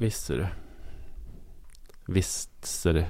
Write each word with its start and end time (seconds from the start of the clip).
Visst 0.00 0.24
ser 0.26 0.36
du. 0.36 0.46
Visst 2.12 2.64
ser 2.64 2.92
du. 2.92 3.06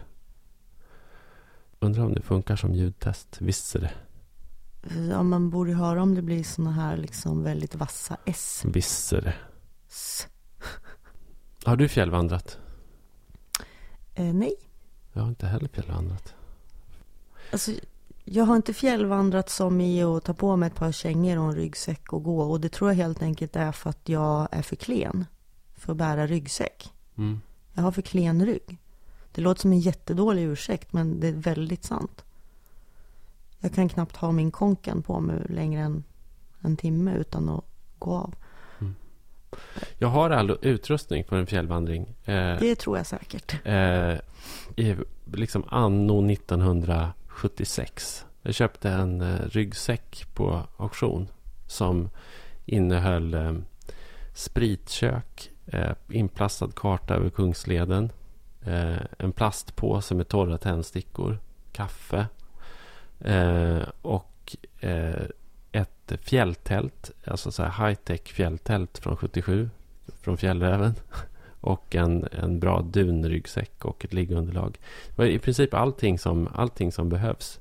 Undrar 1.81 2.05
om 2.05 2.15
det 2.15 2.23
funkar 2.23 2.57
som 2.57 2.75
ljudtest. 2.75 3.37
Visst 3.41 3.67
ser 3.67 3.81
det. 3.81 3.93
Ja, 5.11 5.23
man 5.23 5.51
borde 5.51 5.73
höra 5.75 6.03
om 6.03 6.15
det 6.15 6.23
blir 6.23 6.45
såna 6.45 6.71
här 6.73 6.97
liksom 6.97 7.43
väldigt 7.43 7.75
vassa 7.75 8.17
S. 8.25 8.63
Visst 8.67 9.07
ser 9.09 9.21
det. 9.21 9.35
S. 9.89 10.29
Har 11.65 11.77
du 11.77 11.89
fjällvandrat? 11.89 12.59
Eh, 14.15 14.35
nej, 14.35 14.55
Jag 15.13 15.23
har 15.23 15.29
inte 15.29 15.47
heller 15.47 15.69
fjällvandrat. 15.69 16.35
alltså 17.53 17.73
jag 18.25 18.45
har 18.45 18.57
inte 18.57 18.75
fjällvandrat 18.75 19.51
som 19.51 19.81
i 19.81 20.03
att 20.03 20.25
ta 20.25 20.35
på 20.35 20.57
mig 20.57 20.67
ett 20.67 20.75
par 20.75 20.93
kängor 20.93 21.39
och 21.39 21.45
en 21.49 21.55
ryggsäck 21.55 22.13
och 22.13 22.23
gå. 22.25 22.43
Och 22.43 22.61
det 22.61 22.69
tror 22.69 22.91
jag 22.91 22.97
helt 22.97 23.23
enkelt 23.23 23.57
är 23.57 23.73
för 23.73 23.91
att 23.91 24.09
jag 24.09 24.49
är 24.51 24.63
för 24.63 24.77
klen 24.77 25.27
för 25.81 25.93
att 25.93 25.97
bära 25.99 26.27
ryggsäck. 26.27 26.93
Mm. 27.19 27.41
Jag 27.75 27.83
har 27.83 27.93
för 27.93 28.03
klen 28.03 28.47
rygg. 28.47 28.79
Det 29.33 29.41
låter 29.43 29.61
som 29.61 29.73
en 29.73 29.81
jättedålig 29.81 30.43
ursäkt, 30.43 30.93
men 30.93 31.21
det 31.21 31.29
är 31.29 31.33
väldigt 31.33 31.85
sant. 31.85 32.25
Jag 33.61 33.75
kan 33.75 33.89
knappt 33.89 34.17
ha 34.17 34.33
min 34.33 34.51
konken 34.51 35.03
på 35.03 35.21
mig 35.21 35.43
längre 35.49 35.83
än 35.83 36.05
en 36.61 36.77
timme 36.77 37.15
utan 37.17 37.49
att 37.49 37.65
gå 37.99 38.15
av. 38.15 38.35
Jag 39.99 40.09
har 40.09 40.31
all 40.31 40.59
utrustning 40.63 41.25
för 41.25 41.37
en 41.37 41.47
fjällvandring. 41.47 42.15
Eh, 42.25 42.59
Det 42.61 42.75
tror 42.75 42.97
jag 42.97 43.07
säkert. 43.07 43.55
eh, 43.67 44.15
i, 44.77 44.97
liksom 45.33 45.65
anno 45.69 46.31
1976. 46.31 48.25
Jag 48.43 48.55
köpte 48.55 48.91
en 48.91 49.21
eh, 49.21 49.41
ryggsäck 49.49 50.27
på 50.35 50.63
auktion 50.77 51.29
som 51.67 52.11
innehöll 52.67 53.35
eh, 53.35 53.53
spritkök, 54.35 55.51
Eh, 55.73 55.93
inplastad 56.09 56.69
karta 56.77 57.15
över 57.15 57.31
Kungsleden, 57.31 58.13
eh, 58.65 58.97
en 59.19 59.33
plastpåse 59.33 60.15
med 60.15 60.29
torra 60.29 60.59
tändstickor, 60.59 61.39
kaffe 61.73 62.27
eh, 63.21 63.83
och 64.03 64.57
eh, 64.81 65.25
ett 65.73 66.13
fjälltält, 66.21 67.11
alltså 67.25 67.53
så 67.53 67.63
här 67.63 67.87
high-tech 67.87 68.33
fjälltält 68.33 68.99
från 68.99 69.17
77, 69.17 69.71
från 70.21 70.37
Fjällräven. 70.37 70.95
Och 71.63 71.95
en, 71.97 72.29
en 72.33 72.61
bra 72.61 72.83
dunryggsäck 72.83 73.85
och 73.85 74.05
ett 74.05 74.13
liggunderlag. 74.13 74.79
Det 75.09 75.19
var 75.19 75.25
i 75.25 75.39
princip 75.39 75.75
allting 75.75 76.19
som, 76.19 76.49
allting 76.55 76.93
som 76.93 77.09
behövs. 77.09 77.61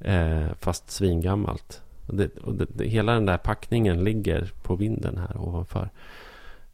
Eh, 0.00 0.46
fast 0.58 0.90
svingammalt. 0.90 1.82
Och 2.06 2.14
det, 2.14 2.38
och 2.38 2.54
det, 2.54 2.66
det, 2.68 2.84
hela 2.84 3.12
den 3.12 3.26
där 3.26 3.36
packningen 3.36 4.04
ligger 4.04 4.52
på 4.62 4.76
vinden 4.76 5.16
här 5.18 5.36
ovanför. 5.36 5.90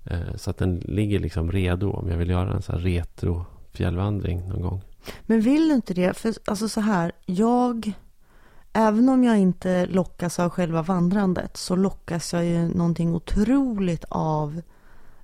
Eh, 0.07 0.35
så 0.37 0.51
att 0.51 0.59
den 0.59 0.77
ligger 0.77 1.19
liksom 1.19 1.53
redo 1.53 1.91
om 1.93 2.09
jag 2.11 2.17
vill 2.17 2.31
göra 2.31 2.53
en 2.53 2.63
sån 2.63 2.75
här 2.75 2.83
retro 2.83 3.45
fjällvandring 3.73 4.49
någon 4.49 4.63
gång. 4.63 4.83
Men 5.23 5.41
vill 5.41 5.69
du 5.69 5.75
inte 5.75 5.95
det? 5.95 6.17
För 6.17 6.35
alltså 6.45 6.69
så 6.69 6.81
här, 6.81 7.13
jag... 7.27 7.93
Även 8.73 9.09
om 9.09 9.25
jag 9.25 9.39
inte 9.39 9.87
lockas 9.87 10.39
av 10.39 10.51
själva 10.51 10.83
vandrandet 10.83 11.57
så 11.57 11.77
lockas 11.77 12.33
jag 12.33 12.45
ju 12.45 12.69
någonting 12.69 13.15
otroligt 13.15 14.05
av 14.09 14.63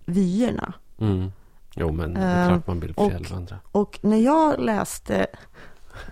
vyerna. 0.05 0.73
Mm. 0.99 1.33
Jo, 1.77 1.93
men 1.93 2.15
det 2.15 2.21
är 2.21 2.43
Eh, 2.43 2.49
klart 2.49 2.67
man 2.67 2.81
vill 2.81 2.93
och- 2.97 3.11
fjällvandra. 3.11 3.59
Och 3.73 3.99
när 4.03 4.17
jag 4.17 4.61
läste 4.61 5.27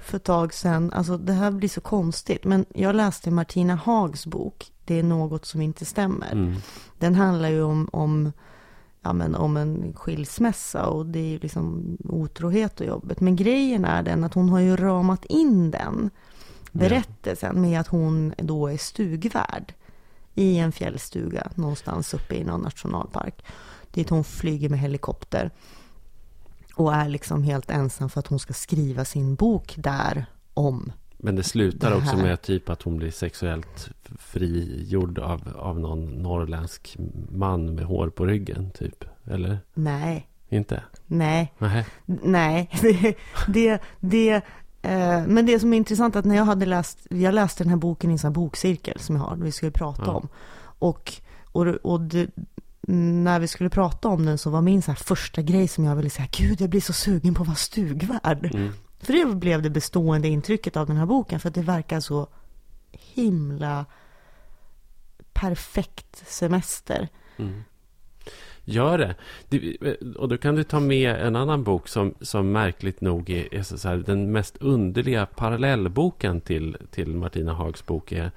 för 0.03 0.17
ett 0.17 0.25
tag 0.25 0.55
sedan, 0.55 0.93
alltså 0.93 1.19
det 1.19 1.33
här 1.33 1.51
blir 1.51 1.69
så 1.69 1.81
konstigt, 1.81 2.45
men 2.45 2.65
jag 2.75 2.95
läste 2.97 3.31
Martina 3.31 3.75
Hags 3.75 4.27
bok, 4.27 4.67
Det 4.85 4.99
är 4.99 5.03
något 5.03 5.45
som 5.45 5.61
inte 5.61 5.85
stämmer. 5.85 6.33
Mm. 6.33 6.55
Den 6.99 7.15
handlar 7.15 7.49
ju 7.49 7.63
om, 7.63 7.89
om, 7.93 8.33
ja, 9.03 9.13
men 9.13 9.35
om 9.35 9.57
en 9.57 9.93
skilsmässa 9.95 10.87
och 10.87 11.07
det 11.07 11.19
är 11.19 11.29
ju 11.29 11.39
liksom 11.39 11.97
otrohet 12.05 12.81
och 12.81 12.87
jobbet. 12.87 13.21
Men 13.21 13.37
grejen 13.37 13.85
är 13.85 14.03
den 14.03 14.25
att 14.25 14.35
hon 14.35 14.49
har 14.49 14.61
ju 14.61 14.77
ramat 14.77 15.25
in 15.25 15.71
den 15.71 16.11
berättelsen 16.73 17.61
med 17.61 17.81
att 17.81 17.89
hon 17.89 18.35
då 18.39 18.69
är 18.69 18.77
stugvärd 18.77 19.75
i 20.35 20.59
en 20.59 20.73
fjällstuga 20.73 21.51
någonstans 21.55 22.15
uppe 22.15 22.35
i 22.35 22.45
någon 22.45 22.61
nationalpark. 22.61 23.45
Dit 23.91 24.11
hon 24.11 24.25
flyger 24.25 24.69
med 24.69 24.79
helikopter 24.79 25.51
och 26.75 26.95
är 26.95 27.09
liksom 27.09 27.43
helt 27.43 27.71
ensam 27.71 28.11
för 28.11 28.21
att 28.21 28.27
hon 28.27 28.39
ska 28.39 28.53
skriva 28.53 29.05
sin 29.05 29.35
bok 29.35 29.75
där 29.77 30.27
om. 30.55 30.93
Men 31.23 31.37
det 31.37 31.43
slutar 31.43 31.91
Det 31.91 31.97
också 31.97 32.17
med 32.23 32.43
typ 32.43 32.69
att 32.69 32.83
hon 32.83 32.97
blir 32.97 33.11
sexuellt 33.11 33.91
frigjord 34.19 35.19
av, 35.19 35.49
av 35.57 35.81
någon 35.81 36.05
norrländsk 36.05 36.97
man 37.31 37.75
med 37.75 37.85
hår 37.85 38.09
på 38.11 38.27
ryggen, 38.27 38.71
typ. 38.71 39.05
Eller? 39.25 39.59
Nej, 39.75 40.27
Inte? 40.49 40.83
nej, 41.07 41.53
Nej. 41.59 41.87
nej. 42.07 42.69
Det, 42.83 43.17
det, 43.49 43.81
det 44.01 44.31
eh, 44.83 45.27
men 45.27 45.47
det 45.47 45.61
som 45.61 45.73
är 45.73 45.77
intressant 45.77 46.15
är 46.15 46.19
att 46.21 46.25
när 46.25 46.37
jag 46.37 46.45
hade 46.45 46.67
läst, 46.67 46.99
jag 47.11 47.35
läste 47.35 47.65
den 47.65 47.71
här 47.71 47.77
boken 47.77 48.11
i 48.11 48.13
en 48.13 48.19
sån 48.19 48.29
här 48.29 48.35
bokcirkel 48.35 48.99
som 49.01 49.17
jag 49.17 49.23
har, 49.23 49.37
vi 49.37 49.53
skulle 49.53 49.73
prata 49.73 50.03
Ja. 50.07 50.13
om. 50.13 50.29
Och, 50.79 51.13
och, 51.53 51.67
och 51.67 52.01
det, 52.01 52.27
när 52.93 53.41
vi 53.41 53.49
skulle 53.49 53.71
prata 53.71 54.09
om 54.09 54.27
den 54.27 54.39
så 54.39 54.51
var 54.51 54.63
min 54.63 54.83
så 54.83 54.91
här 54.91 54.97
första 54.97 55.43
grej 55.43 55.69
som 55.69 55.85
jag 55.85 55.97
ville 55.97 56.11
säga, 56.11 56.29
gud 56.33 56.61
jag 56.61 56.71
blir 56.71 56.81
så 56.81 56.93
sugen 56.93 57.35
på 57.35 57.43
att 57.43 57.49
vara 57.49 57.57
stugvärd. 57.57 58.55
Mm. 58.55 58.73
För 59.01 59.13
det 59.13 59.37
blev 59.37 59.63
det 59.63 59.71
bestående 59.71 60.29
intrycket 60.29 60.77
av 60.77 60.87
den 60.87 60.97
här 60.97 61.07
boken, 61.07 61.41
för 61.41 61.49
att 61.49 61.55
det 61.55 61.63
verkar 61.63 62.01
så 62.01 62.29
himla 62.93 63.87
perfekt 65.33 66.29
semester. 66.29 67.09
Mm. 67.37 67.63
Gör 68.65 68.99
det. 68.99 69.15
det. 69.49 69.77
Och 70.17 70.29
då 70.29 70.39
kan 70.39 70.55
du 70.55 70.65
ta 70.65 70.81
med 70.81 71.11
en 71.11 71.37
annan 71.37 71.65
bok 71.65 71.89
som, 71.89 72.15
som 72.21 72.53
märkligt 72.53 73.01
nog 73.01 73.31
är, 73.31 73.55
är 73.55 73.63
så 73.63 73.79
så 73.79 73.89
här, 73.89 73.97
den 73.97 74.33
mest 74.33 74.57
underliga 74.57 75.27
parallellboken 75.27 76.41
till, 76.41 76.77
till 76.91 77.15
Martina 77.15 77.53
Hags 77.53 77.87
bok. 77.87 78.13
är 78.13 78.31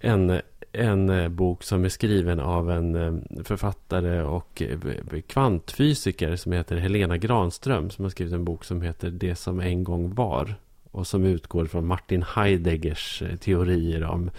en, 0.00 0.40
en 0.72 1.10
eh, 1.10 1.28
bok 1.28 1.62
som 1.62 1.84
är 1.84 1.88
skriven 1.88 2.40
av 2.40 2.70
en 2.70 2.94
eh, 2.94 3.42
författare 3.44 4.22
och 4.22 4.62
eh, 4.62 5.20
kvantfysiker 5.26 6.36
som 6.36 6.52
heter 6.52 6.76
Helena 6.76 7.16
Granström. 7.16 7.90
Som 7.90 8.04
har 8.04 8.10
skrivit 8.10 8.34
en 8.34 8.44
bok 8.44 8.64
som 8.64 8.82
heter 8.82 9.10
Det 9.10 9.34
som 9.34 9.60
en 9.60 9.84
gång 9.84 10.14
var. 10.14 10.54
Och 10.90 11.06
som 11.06 11.24
utgår 11.24 11.66
från 11.66 11.86
Martin 11.86 12.22
Heideggers 12.22 13.22
teorier 13.40 14.04
om 14.04 14.30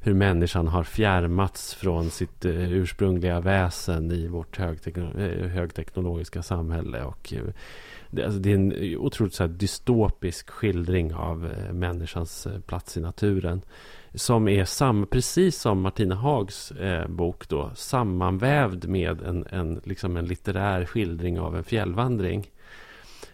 hur 0.00 0.14
människan 0.14 0.68
har 0.68 0.84
fjärmats 0.84 1.74
från 1.74 2.10
sitt 2.10 2.44
ursprungliga 2.44 3.40
väsen 3.40 4.12
i 4.12 4.26
vårt 4.26 4.58
högtekno- 4.58 5.46
högteknologiska 5.48 6.42
samhälle. 6.42 7.02
Och, 7.02 7.34
det, 8.10 8.24
alltså, 8.24 8.40
det 8.40 8.50
är 8.50 8.54
en 8.54 8.96
otroligt 8.98 9.58
dystopisk 9.60 10.50
skildring 10.50 11.14
av 11.14 11.52
människans 11.72 12.46
plats 12.66 12.96
i 12.96 13.00
naturen. 13.00 13.62
Som 14.16 14.48
är 14.48 14.64
sam, 14.64 15.06
precis 15.10 15.60
som 15.60 15.80
Martina 15.80 16.14
Hags 16.14 16.70
eh, 16.70 17.08
bok 17.08 17.48
då, 17.48 17.70
sammanvävd 17.74 18.88
med 18.88 19.20
en, 19.20 19.46
en, 19.50 19.80
liksom 19.84 20.16
en 20.16 20.24
litterär 20.24 20.84
skildring 20.84 21.40
av 21.40 21.56
en 21.56 21.64
fjällvandring. 21.64 22.50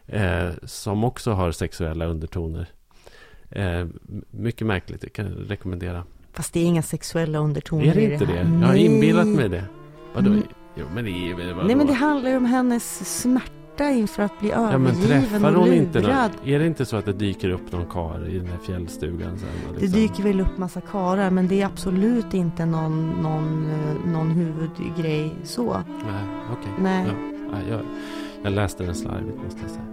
Eh, 0.07 0.51
som 0.63 1.05
också 1.05 1.33
har 1.33 1.53
sexuella 1.53 2.07
undertoner. 2.07 2.67
Eh, 3.51 3.87
mycket 4.31 4.67
märkligt, 4.67 5.01
det 5.01 5.09
kan 5.09 5.27
jag 5.27 5.51
rekommendera. 5.51 6.05
Fast 6.33 6.53
det 6.53 6.61
är 6.61 6.65
inga 6.65 6.83
sexuella 6.83 7.39
undertoner 7.39 7.87
Är 7.87 7.95
det 7.95 8.13
inte 8.13 8.27
det. 8.27 8.59
Jag 8.61 8.67
har 8.67 8.75
inbillat 8.75 9.27
mig 9.27 9.49
det. 9.49 9.65
Vadå? 10.15 10.31
Mm. 10.31 10.43
Jo, 10.77 10.87
men 10.95 11.05
det 11.05 11.11
är 11.11 11.55
vadå? 11.55 11.67
Nej 11.67 11.77
men 11.77 11.87
det 11.87 11.93
handlar 11.93 12.31
ju 12.31 12.37
om 12.37 12.45
hennes 12.45 13.21
smärta 13.23 13.62
inför 13.81 14.23
att 14.23 14.41
bli 14.41 14.49
Ja, 14.51 14.79
men 14.79 14.87
övergiven 14.87 15.23
träffar 15.31 15.55
och 15.55 15.61
hon 15.65 15.73
inte 15.73 16.01
lurad. 16.01 16.31
någon, 16.43 16.49
Är 16.55 16.59
det 16.59 16.67
inte 16.67 16.85
så 16.85 16.97
att 16.97 17.05
det 17.05 17.13
dyker 17.13 17.51
upp 17.51 17.73
någon 17.73 17.87
kar 17.87 18.29
i 18.29 18.39
den 18.39 18.47
här 18.47 18.59
fjällstugan 18.67 19.39
sen? 19.39 19.49
och 19.69 19.75
Det 19.75 19.81
liksom- 19.81 20.01
dyker 20.01 20.23
väl 20.23 20.41
upp 20.41 20.59
massa 20.59 20.81
karar 20.81 21.31
men 21.31 21.49
det 21.49 21.63
är 21.63 21.67
absolut 21.67 22.35
inte 22.35 22.67
någon, 22.67 23.11
någon, 23.23 23.71
eh, 23.71 24.13
någon 24.13 24.31
huvudgrej 24.31 25.35
så. 25.45 25.73
Nej, 26.07 26.25
okej. 26.53 26.73
Nej. 26.83 27.07
Ja, 27.53 27.59
jag, 27.71 27.81
jag 28.43 28.53
läste 28.53 28.85
den 28.85 28.95
slarvigt 28.95 29.39
måste 29.45 29.61
jag 29.63 29.71
säga. 29.71 29.85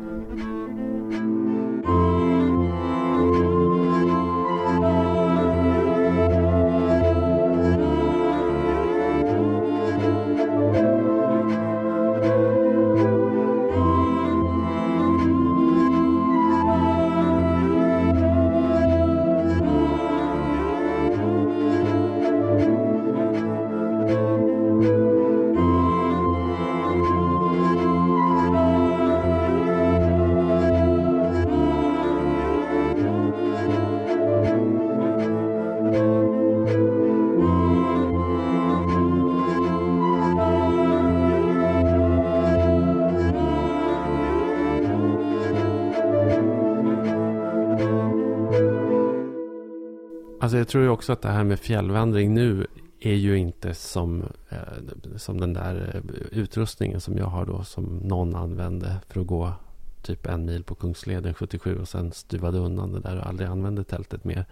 Alltså 50.49 50.57
jag 50.57 50.67
tror 50.67 50.83
ju 50.83 50.89
också 50.89 51.13
att 51.13 51.21
det 51.21 51.29
här 51.29 51.43
med 51.43 51.59
fjällvandring 51.59 52.33
nu 52.33 52.67
är 52.99 53.13
ju 53.13 53.37
inte 53.37 53.73
som, 53.73 54.23
eh, 54.49 55.17
som 55.17 55.39
den 55.39 55.53
där 55.53 55.91
eh, 55.93 56.39
utrustningen 56.39 57.01
som 57.01 57.17
jag 57.17 57.25
har 57.25 57.45
då. 57.45 57.63
Som 57.63 57.97
någon 57.97 58.35
använde 58.35 58.95
för 59.07 59.21
att 59.21 59.27
gå 59.27 59.53
typ 60.01 60.25
en 60.25 60.45
mil 60.45 60.63
på 60.63 60.75
Kungsleden 60.75 61.33
77 61.33 61.79
och 61.79 61.87
sen 61.87 62.11
stuvade 62.11 62.57
undan 62.57 62.91
det 62.91 62.99
där 62.99 63.17
och 63.17 63.25
aldrig 63.25 63.49
använde 63.49 63.83
tältet 63.83 64.23
mer. 64.23 64.45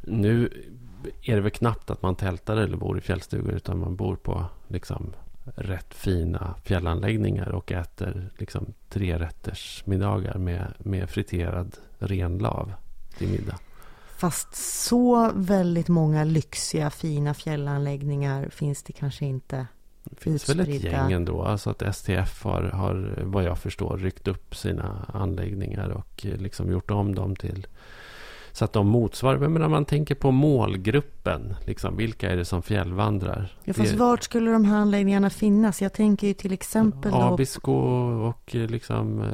Nu 0.00 0.50
är 1.22 1.34
det 1.34 1.40
väl 1.40 1.50
knappt 1.50 1.90
att 1.90 2.02
man 2.02 2.14
tältar 2.14 2.56
eller 2.56 2.76
bor 2.76 2.98
i 2.98 3.00
fjällstugor 3.00 3.52
utan 3.52 3.78
man 3.78 3.96
bor 3.96 4.16
på 4.16 4.44
liksom 4.68 5.12
rätt 5.54 5.94
fina 5.94 6.54
fjällanläggningar 6.64 7.48
och 7.48 7.72
äter 7.72 8.30
liksom 8.38 8.66
tre 8.88 9.18
rätters 9.18 9.82
middagar 9.86 10.38
med, 10.38 10.66
med 10.78 11.10
friterad 11.10 11.76
renlav 11.98 12.72
till 13.18 13.28
middag. 13.28 13.58
Fast 14.22 14.54
så 14.54 15.30
väldigt 15.34 15.88
många 15.88 16.24
lyxiga, 16.24 16.90
fina 16.90 17.34
fjällanläggningar 17.34 18.48
finns 18.48 18.82
det 18.82 18.92
kanske 18.92 19.24
inte. 19.24 19.66
Det 20.04 20.20
finns 20.20 20.48
väl 20.48 20.60
ett 20.60 20.68
gäng 20.68 21.12
ändå. 21.12 21.42
Alltså 21.42 21.70
att 21.70 21.96
STF 21.96 22.44
har, 22.44 22.62
har, 22.62 23.18
vad 23.22 23.44
jag 23.44 23.58
förstår, 23.58 23.98
ryckt 23.98 24.28
upp 24.28 24.56
sina 24.56 25.10
anläggningar 25.14 25.88
och 25.88 26.24
liksom 26.24 26.72
gjort 26.72 26.90
om 26.90 27.14
dem 27.14 27.36
till 27.36 27.66
så 28.52 28.64
att 28.64 28.72
de 28.72 28.86
motsvarar, 28.86 29.38
men 29.38 29.54
när 29.54 29.68
man 29.68 29.84
tänker 29.84 30.14
på 30.14 30.30
målgruppen, 30.30 31.54
liksom, 31.66 31.96
vilka 31.96 32.30
är 32.30 32.36
det 32.36 32.44
som 32.44 32.62
fjällvandrar? 32.62 33.56
Ja, 33.64 33.72
fast 33.72 33.92
det... 33.92 33.98
vart 33.98 34.22
skulle 34.22 34.50
de 34.50 34.64
här 34.64 34.76
anläggningarna 34.76 35.30
finnas? 35.30 35.82
Jag 35.82 35.92
tänker 35.92 36.26
ju 36.26 36.34
till 36.34 36.52
exempel... 36.52 37.14
Abisko 37.14 37.72
och 38.28 38.54
liksom, 38.54 39.20
eh, 39.20 39.26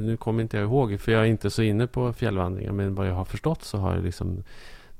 nu 0.00 0.16
kommer 0.16 0.42
inte 0.42 0.56
jag 0.56 0.64
ihåg, 0.64 1.00
för 1.00 1.12
jag 1.12 1.22
är 1.22 1.26
inte 1.26 1.50
så 1.50 1.62
inne 1.62 1.86
på 1.86 2.12
fjällvandringar, 2.12 2.72
men 2.72 2.94
vad 2.94 3.08
jag 3.08 3.14
har 3.14 3.24
förstått 3.24 3.62
så 3.62 3.78
har 3.78 3.96
liksom 3.96 4.42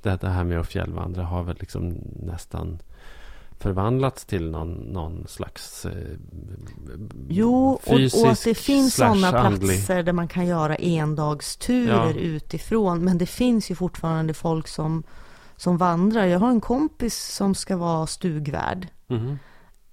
det 0.02 0.28
här 0.28 0.44
med 0.44 0.60
att 0.60 0.68
fjällvandra 0.68 1.22
har 1.22 1.42
väl 1.42 1.56
liksom 1.60 1.94
nästan 2.22 2.78
förvandlats 3.62 4.24
till 4.24 4.50
någon, 4.50 4.72
någon 4.72 5.26
slags 5.28 5.86
eh, 5.86 6.16
Jo, 7.28 7.80
fysisk 7.82 8.16
och, 8.16 8.22
och 8.22 8.32
att 8.32 8.44
det 8.44 8.54
finns 8.54 8.94
sådana 8.94 9.30
platser 9.30 10.02
där 10.02 10.12
man 10.12 10.28
kan 10.28 10.46
göra 10.46 10.76
endagsturer 10.76 12.14
ja. 12.14 12.20
utifrån. 12.20 13.04
Men 13.04 13.18
det 13.18 13.26
finns 13.26 13.70
ju 13.70 13.74
fortfarande 13.74 14.34
folk 14.34 14.68
som, 14.68 15.02
som 15.56 15.76
vandrar. 15.76 16.26
Jag 16.26 16.38
har 16.38 16.50
en 16.50 16.60
kompis 16.60 17.34
som 17.34 17.54
ska 17.54 17.76
vara 17.76 18.06
stugvärd. 18.06 18.88
Mm. 19.08 19.38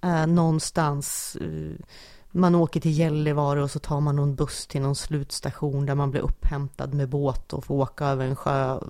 Eh, 0.00 0.26
någonstans. 0.26 1.36
Eh, 1.40 1.84
man 2.30 2.54
åker 2.54 2.80
till 2.80 2.98
Gällivare 2.98 3.62
och 3.62 3.70
så 3.70 3.78
tar 3.78 4.00
man 4.00 4.16
någon 4.16 4.34
buss 4.34 4.66
till 4.66 4.80
någon 4.80 4.96
slutstation 4.96 5.86
där 5.86 5.94
man 5.94 6.10
blir 6.10 6.20
upphämtad 6.20 6.94
med 6.94 7.08
båt 7.08 7.52
och 7.52 7.64
får 7.64 7.74
åka 7.74 8.06
över 8.06 8.26
en 8.26 8.36
sjö. 8.36 8.80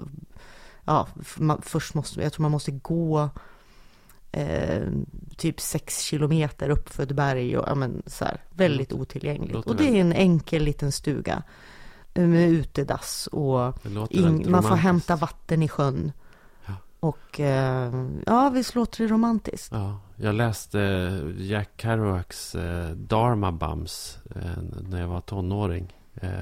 Ja, 0.85 1.09
man, 1.37 1.63
först 1.63 1.95
måste, 1.95 2.23
jag 2.23 2.33
tror 2.33 2.43
man 2.43 2.51
måste 2.51 2.71
gå 2.71 3.31
eh, 4.33 4.83
typ 5.37 5.61
sex 5.61 6.03
kilometer 6.03 6.71
upp 6.71 6.89
för 6.89 7.03
ett 7.03 7.13
berg 7.13 7.59
och 7.59 7.69
ja, 7.69 7.75
men, 7.75 8.03
så 8.07 8.25
här, 8.25 8.41
väldigt 8.51 8.93
otillgängligt. 8.93 9.67
Och 9.67 9.77
det 9.77 9.89
är 9.89 10.01
en 10.01 10.13
enkel 10.13 10.63
liten 10.63 10.93
stuga 10.93 11.43
eh, 12.15 12.27
med 12.27 12.51
utedass 12.51 13.29
och 13.33 13.75
in, 14.11 14.51
man 14.51 14.63
får 14.63 14.77
hämta 14.77 15.17
vatten 15.17 15.63
i 15.63 15.69
sjön. 15.69 16.13
Ja. 16.67 16.75
Och 17.01 17.41
eh, 17.41 18.07
ja, 18.27 18.51
visst 18.51 18.75
låter 18.75 19.05
det 19.05 19.11
romantiskt. 19.11 19.73
Ja, 19.73 20.01
jag 20.17 20.35
läste 20.35 20.79
Jack 21.39 21.71
Kerouacs 21.77 22.55
eh, 22.55 22.91
Dharma 22.91 23.53
Bums 23.53 24.19
eh, 24.35 24.63
när 24.89 25.01
jag 25.01 25.09
var 25.09 25.21
tonåring. 25.21 25.97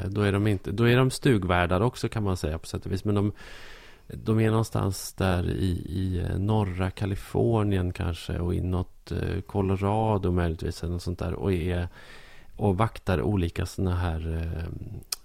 Då, 0.06 0.20
är 0.20 0.32
de 0.32 0.46
inte, 0.46 0.70
då 0.70 0.88
är 0.88 0.96
de 0.96 1.10
stugvärdar 1.10 1.80
också 1.80 2.08
kan 2.08 2.22
man 2.22 2.36
säga 2.36 2.58
på 2.58 2.66
sätt 2.66 2.86
och 2.86 2.92
vis. 2.92 3.04
Men 3.04 3.14
de 3.14 3.32
de 4.08 4.40
är 4.40 4.50
någonstans 4.50 5.12
där 5.12 5.50
i, 5.50 5.70
i 5.88 6.18
eh, 6.18 6.38
norra 6.38 6.90
Kalifornien 6.90 7.92
kanske 7.92 8.38
och 8.38 8.54
inåt 8.54 9.12
eh, 9.12 9.40
Colorado 9.40 10.32
möjligtvis. 10.32 10.82
Eller 10.82 10.92
något 10.92 11.02
sånt 11.02 11.18
där, 11.18 11.32
och, 11.32 11.52
är, 11.52 11.88
och 12.56 12.78
vaktar 12.78 13.22
olika 13.22 13.66
sådana 13.66 13.96
här 13.96 14.50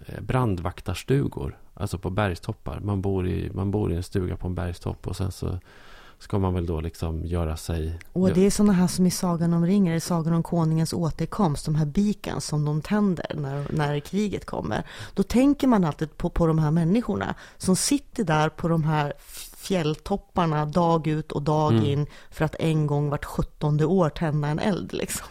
eh, 0.07 0.21
brandvaktarstugor. 0.21 1.57
Alltså 1.73 1.97
på 1.97 2.09
bergstoppar. 2.09 2.79
Man 2.79 3.01
bor, 3.01 3.27
i, 3.27 3.51
man 3.53 3.71
bor 3.71 3.91
i 3.91 3.95
en 3.95 4.03
stuga 4.03 4.37
på 4.37 4.47
en 4.47 4.55
bergstopp 4.55 5.07
och 5.07 5.15
sen 5.15 5.31
så 5.31 5.59
ska 6.23 6.39
man 6.39 6.53
väl 6.53 6.65
då 6.65 6.81
liksom 6.81 7.25
göra 7.25 7.57
sig... 7.57 7.99
Och 8.13 8.33
det 8.33 8.45
är 8.45 8.49
sådana 8.49 8.73
här 8.73 8.87
som 8.87 9.05
i 9.05 9.11
Sagan 9.11 9.53
om 9.53 9.65
ringen, 9.65 10.01
Sagan 10.01 10.33
om 10.33 10.43
konungens 10.43 10.93
återkomst, 10.93 11.65
de 11.65 11.75
här 11.75 11.85
biken 11.85 12.41
som 12.41 12.65
de 12.65 12.81
tänder 12.81 13.31
när, 13.35 13.67
när 13.69 13.99
kriget 13.99 14.45
kommer. 14.45 14.83
Då 15.13 15.23
tänker 15.23 15.67
man 15.67 15.83
alltid 15.83 16.17
på, 16.17 16.29
på 16.29 16.47
de 16.47 16.59
här 16.59 16.71
människorna 16.71 17.35
som 17.57 17.75
sitter 17.75 18.23
där 18.23 18.49
på 18.49 18.67
de 18.67 18.83
här 18.83 19.13
fjälltopparna 19.57 20.65
dag 20.65 21.07
ut 21.07 21.31
och 21.31 21.41
dag 21.41 21.71
mm. 21.71 21.85
in 21.85 22.07
för 22.31 22.45
att 22.45 22.55
en 22.59 22.87
gång 22.87 23.09
vart 23.09 23.25
sjuttonde 23.25 23.85
år 23.85 24.09
tända 24.09 24.47
en 24.47 24.59
eld 24.59 24.93
liksom. 24.93 25.27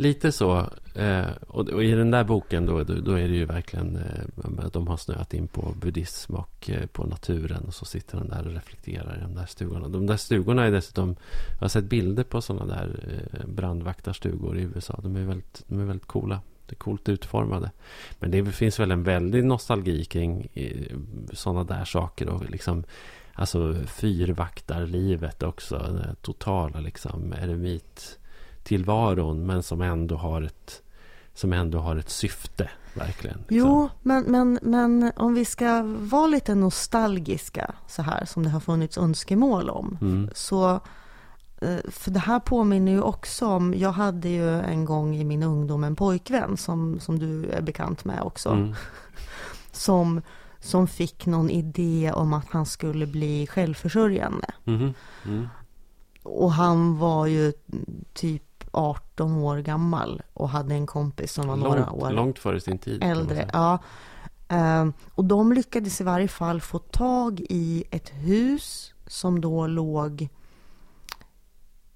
Lite 0.00 0.32
så. 0.32 0.66
Eh, 0.94 1.28
och, 1.46 1.68
och, 1.68 1.84
i 1.84 1.90
den 1.90 2.10
där 2.10 2.24
boken 2.24 2.66
då, 2.66 2.84
då, 2.84 2.94
då 2.94 3.12
är 3.12 3.28
det 3.28 3.34
ju 3.34 3.44
verkligen 3.44 3.96
eh, 3.96 4.66
de 4.72 4.88
har 4.88 4.96
snöat 4.96 5.34
in 5.34 5.48
på 5.48 5.74
buddhism 5.80 6.34
och 6.34 6.70
eh, 6.70 6.86
på 6.86 7.04
naturen. 7.04 7.64
Och 7.66 7.74
så 7.74 7.84
sitter 7.84 8.18
de 8.18 8.28
där 8.28 8.46
och 8.46 8.52
reflekterar 8.52 9.16
i 9.18 9.20
de 9.22 9.34
där 9.34 9.46
stugorna. 9.46 9.88
De 9.88 10.06
där 10.06 10.16
stugorna 10.16 10.64
är 10.64 10.70
dessutom, 10.70 11.16
jag 11.52 11.60
har 11.60 11.68
sett 11.68 11.84
bilder 11.84 12.24
på 12.24 12.42
sådana 12.42 12.74
där 12.74 13.18
eh, 13.32 13.46
brandvaktarstugor 13.46 14.58
i 14.58 14.62
USA. 14.62 15.00
De 15.02 15.16
är, 15.16 15.24
väldigt, 15.24 15.64
de 15.66 15.80
är 15.80 15.84
väldigt 15.84 16.06
coola. 16.06 16.40
Det 16.66 16.74
är 16.74 16.78
coolt 16.78 17.08
utformade. 17.08 17.70
Men 18.18 18.30
det 18.30 18.44
finns 18.44 18.80
väl 18.80 18.90
en 18.90 19.02
väldig 19.02 19.44
nostalgi 19.44 20.04
kring 20.04 20.48
eh, 20.54 20.96
sådana 21.32 21.64
där 21.64 21.84
saker. 21.84 22.28
Och 22.28 22.50
liksom, 22.50 22.84
alltså 23.34 23.74
fyrvaktarlivet 23.86 25.42
också. 25.42 25.78
Den 25.78 26.16
totala 26.22 26.80
liksom 26.80 27.32
eremit 27.32 28.16
tillvaron 28.62 29.46
men 29.46 29.62
som 29.62 29.80
ändå 29.80 30.16
har 30.16 30.42
ett, 30.42 30.82
som 31.34 31.52
ändå 31.52 31.78
har 31.78 31.96
ett 31.96 32.10
syfte. 32.10 32.70
Verkligen. 32.94 33.38
Liksom. 33.38 33.56
Jo, 33.56 33.88
men, 34.02 34.24
men, 34.24 34.58
men 34.62 35.12
om 35.16 35.34
vi 35.34 35.44
ska 35.44 35.82
vara 35.98 36.26
lite 36.26 36.54
nostalgiska 36.54 37.74
så 37.86 38.02
här 38.02 38.24
som 38.24 38.42
det 38.42 38.50
har 38.50 38.60
funnits 38.60 38.98
önskemål 38.98 39.70
om. 39.70 39.98
Mm. 40.00 40.30
Så, 40.34 40.80
eh, 41.60 41.90
för 41.90 42.10
det 42.10 42.20
här 42.20 42.40
påminner 42.40 42.92
ju 42.92 43.00
också 43.00 43.46
om, 43.46 43.74
jag 43.76 43.92
hade 43.92 44.28
ju 44.28 44.60
en 44.60 44.84
gång 44.84 45.16
i 45.16 45.24
min 45.24 45.42
ungdom 45.42 45.84
en 45.84 45.96
pojkvän 45.96 46.56
som, 46.56 47.00
som 47.00 47.18
du 47.18 47.50
är 47.50 47.60
bekant 47.60 48.04
med 48.04 48.22
också. 48.22 48.48
Mm. 48.48 48.74
Som, 49.72 50.22
som 50.60 50.88
fick 50.88 51.26
någon 51.26 51.50
idé 51.50 52.12
om 52.14 52.32
att 52.32 52.46
han 52.50 52.66
skulle 52.66 53.06
bli 53.06 53.46
självförsörjande. 53.46 54.46
Mm. 54.64 54.92
mm. 55.26 55.48
Och 56.22 56.52
han 56.52 56.98
var 56.98 57.26
ju 57.26 57.52
typ 58.14 58.49
18 58.70 59.34
år 59.34 59.58
gammal 59.58 60.22
och 60.32 60.48
hade 60.48 60.74
en 60.74 60.86
kompis 60.86 61.32
som 61.32 61.48
var 61.48 61.56
långt, 61.56 61.68
några 61.68 61.92
år 61.92 62.10
Långt 62.10 62.38
före 62.38 62.60
sin 62.60 62.78
tid. 62.78 63.02
Äldre, 63.02 63.50
ja. 63.52 63.78
Ehm, 64.48 64.92
och 65.14 65.24
de 65.24 65.52
lyckades 65.52 66.00
i 66.00 66.04
varje 66.04 66.28
fall 66.28 66.60
få 66.60 66.78
tag 66.78 67.40
i 67.40 67.84
ett 67.90 68.10
hus 68.10 68.94
som 69.06 69.40
då 69.40 69.66
låg 69.66 70.28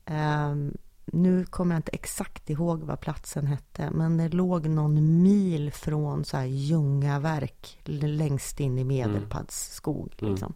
um, 0.07 0.77
nu 1.07 1.45
kommer 1.45 1.75
jag 1.75 1.79
inte 1.79 1.93
exakt 1.93 2.51
ihåg 2.51 2.83
vad 2.83 3.01
platsen 3.01 3.47
hette, 3.47 3.91
men 3.91 4.17
det 4.17 4.29
låg 4.29 4.67
någon 4.67 5.23
mil 5.23 5.73
från 5.73 6.25
så 6.25 6.37
här 6.37 6.45
Ljungaverk, 6.45 7.81
längst 7.85 8.61
in 8.61 8.79
i 8.79 8.85
Medelpads 8.85 9.75
skog. 9.75 10.15
Mm. 10.19 10.33
Liksom. 10.33 10.55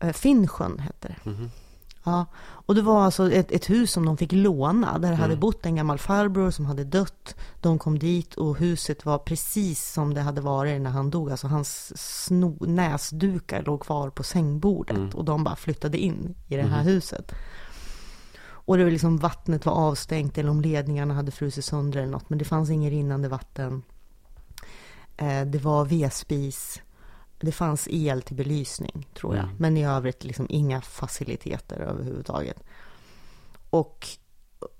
Mm. 0.00 0.14
Finnsjön 0.14 0.78
hette 0.78 1.08
det. 1.08 1.30
Mm. 1.30 1.50
Ja, 2.08 2.26
och 2.40 2.74
det 2.74 2.82
var 2.82 3.04
alltså 3.04 3.32
ett, 3.32 3.52
ett, 3.52 3.70
hus 3.70 3.92
som 3.92 4.06
de 4.06 4.16
fick 4.16 4.32
låna. 4.32 4.98
Där 4.98 5.08
mm. 5.08 5.20
hade 5.20 5.36
bott 5.36 5.66
en 5.66 5.76
gammal 5.76 5.98
farbror 5.98 6.50
som 6.50 6.66
hade 6.66 6.84
dött. 6.84 7.36
De 7.60 7.78
kom 7.78 7.98
dit 7.98 8.34
och 8.34 8.56
huset 8.56 9.04
var 9.04 9.18
precis 9.18 9.92
som 9.92 10.14
det 10.14 10.20
hade 10.20 10.40
varit 10.40 10.80
när 10.80 10.90
han 10.90 11.10
dog. 11.10 11.30
Alltså 11.30 11.46
hans 11.46 11.92
sno, 12.24 12.56
näsdukar 12.60 13.62
låg 13.62 13.80
kvar 13.80 14.10
på 14.10 14.22
sängbordet. 14.22 14.96
Mm. 14.96 15.10
Och 15.10 15.24
de 15.24 15.44
bara 15.44 15.56
flyttade 15.56 15.98
in 15.98 16.34
i 16.48 16.56
det 16.56 16.62
här 16.62 16.80
mm. 16.80 16.86
huset. 16.86 17.32
Och 18.68 18.78
det 18.78 18.84
var 18.84 18.90
liksom 18.90 19.16
vattnet 19.16 19.66
var 19.66 19.72
avstängt 19.72 20.38
eller 20.38 20.50
om 20.50 20.60
ledningarna 20.60 21.14
hade 21.14 21.30
frusit 21.30 21.64
sönder 21.64 21.98
eller 22.00 22.12
något. 22.12 22.30
Men 22.30 22.38
det 22.38 22.44
fanns 22.44 22.70
inget 22.70 22.90
rinnande 22.90 23.28
vatten. 23.28 23.82
Eh, 25.16 25.44
det 25.44 25.58
var 25.58 25.84
vedspis. 25.84 26.80
Det 27.40 27.52
fanns 27.52 27.88
el 27.90 28.22
till 28.22 28.36
belysning, 28.36 29.08
tror 29.14 29.36
jag. 29.36 29.44
Mm. 29.44 29.56
Men 29.58 29.76
i 29.76 29.86
övrigt 29.86 30.24
liksom 30.24 30.46
inga 30.48 30.80
faciliteter 30.80 31.80
överhuvudtaget. 31.80 32.62
Och 33.70 34.06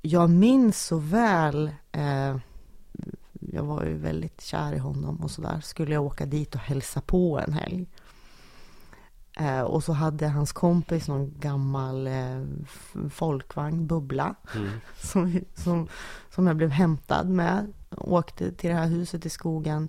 jag 0.03 0.31
minns 0.31 0.87
så 0.87 0.99
väl, 0.99 1.71
eh, 1.93 2.37
jag 3.33 3.63
var 3.63 3.85
ju 3.85 3.95
väldigt 3.95 4.41
kär 4.41 4.73
i 4.73 4.79
honom 4.79 5.21
och 5.21 5.31
sådär. 5.31 5.61
Skulle 5.61 5.95
jag 5.95 6.05
åka 6.05 6.27
dit 6.27 6.55
och 6.55 6.61
hälsa 6.61 7.01
på 7.01 7.39
en 7.39 7.53
helg. 7.53 7.87
Eh, 9.41 9.61
och 9.61 9.85
så 9.85 9.93
hade 9.93 10.29
hans 10.29 10.53
kompis 10.53 11.09
någon 11.09 11.35
gammal 11.39 12.07
eh, 12.07 12.45
folkvagn, 13.11 13.87
Bubbla. 13.87 14.35
Mm. 14.55 14.71
Som, 15.03 15.41
som, 15.55 15.89
som 16.35 16.47
jag 16.47 16.57
blev 16.57 16.71
hämtad 16.71 17.29
med. 17.29 17.73
Åkte 17.97 18.53
till 18.53 18.71
det 18.71 18.77
här 18.77 18.89
huset 18.89 19.27
i 19.27 19.31
skogen 19.31 19.89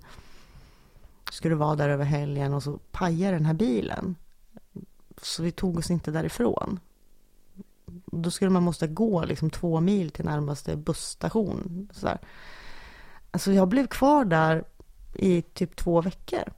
skulle 1.30 1.54
vara 1.54 1.76
där 1.76 1.88
över 1.88 2.04
helgen 2.04 2.54
och 2.54 2.62
så 2.62 2.78
pajade 2.90 3.36
den 3.36 3.46
här 3.46 3.54
bilen. 3.54 4.16
Så 5.22 5.42
vi 5.42 5.52
tog 5.52 5.78
oss 5.78 5.90
inte 5.90 6.10
därifrån. 6.10 6.80
Då 8.06 8.30
skulle 8.30 8.50
man 8.50 8.62
måste 8.62 8.86
gå 8.86 9.24
liksom 9.24 9.50
två 9.50 9.80
mil 9.80 10.10
till 10.10 10.24
närmaste 10.24 10.76
busstation. 10.76 11.88
Så 11.92 12.06
där. 12.06 12.18
Alltså 13.30 13.52
jag 13.52 13.68
blev 13.68 13.86
kvar 13.86 14.24
där 14.24 14.64
i 15.14 15.42
typ 15.42 15.76
två 15.76 16.00
veckor. 16.00 16.52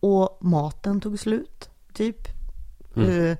Och 0.00 0.38
maten 0.40 1.00
tog 1.00 1.18
slut, 1.18 1.70
typ. 1.92 2.28
Mm. 2.96 3.36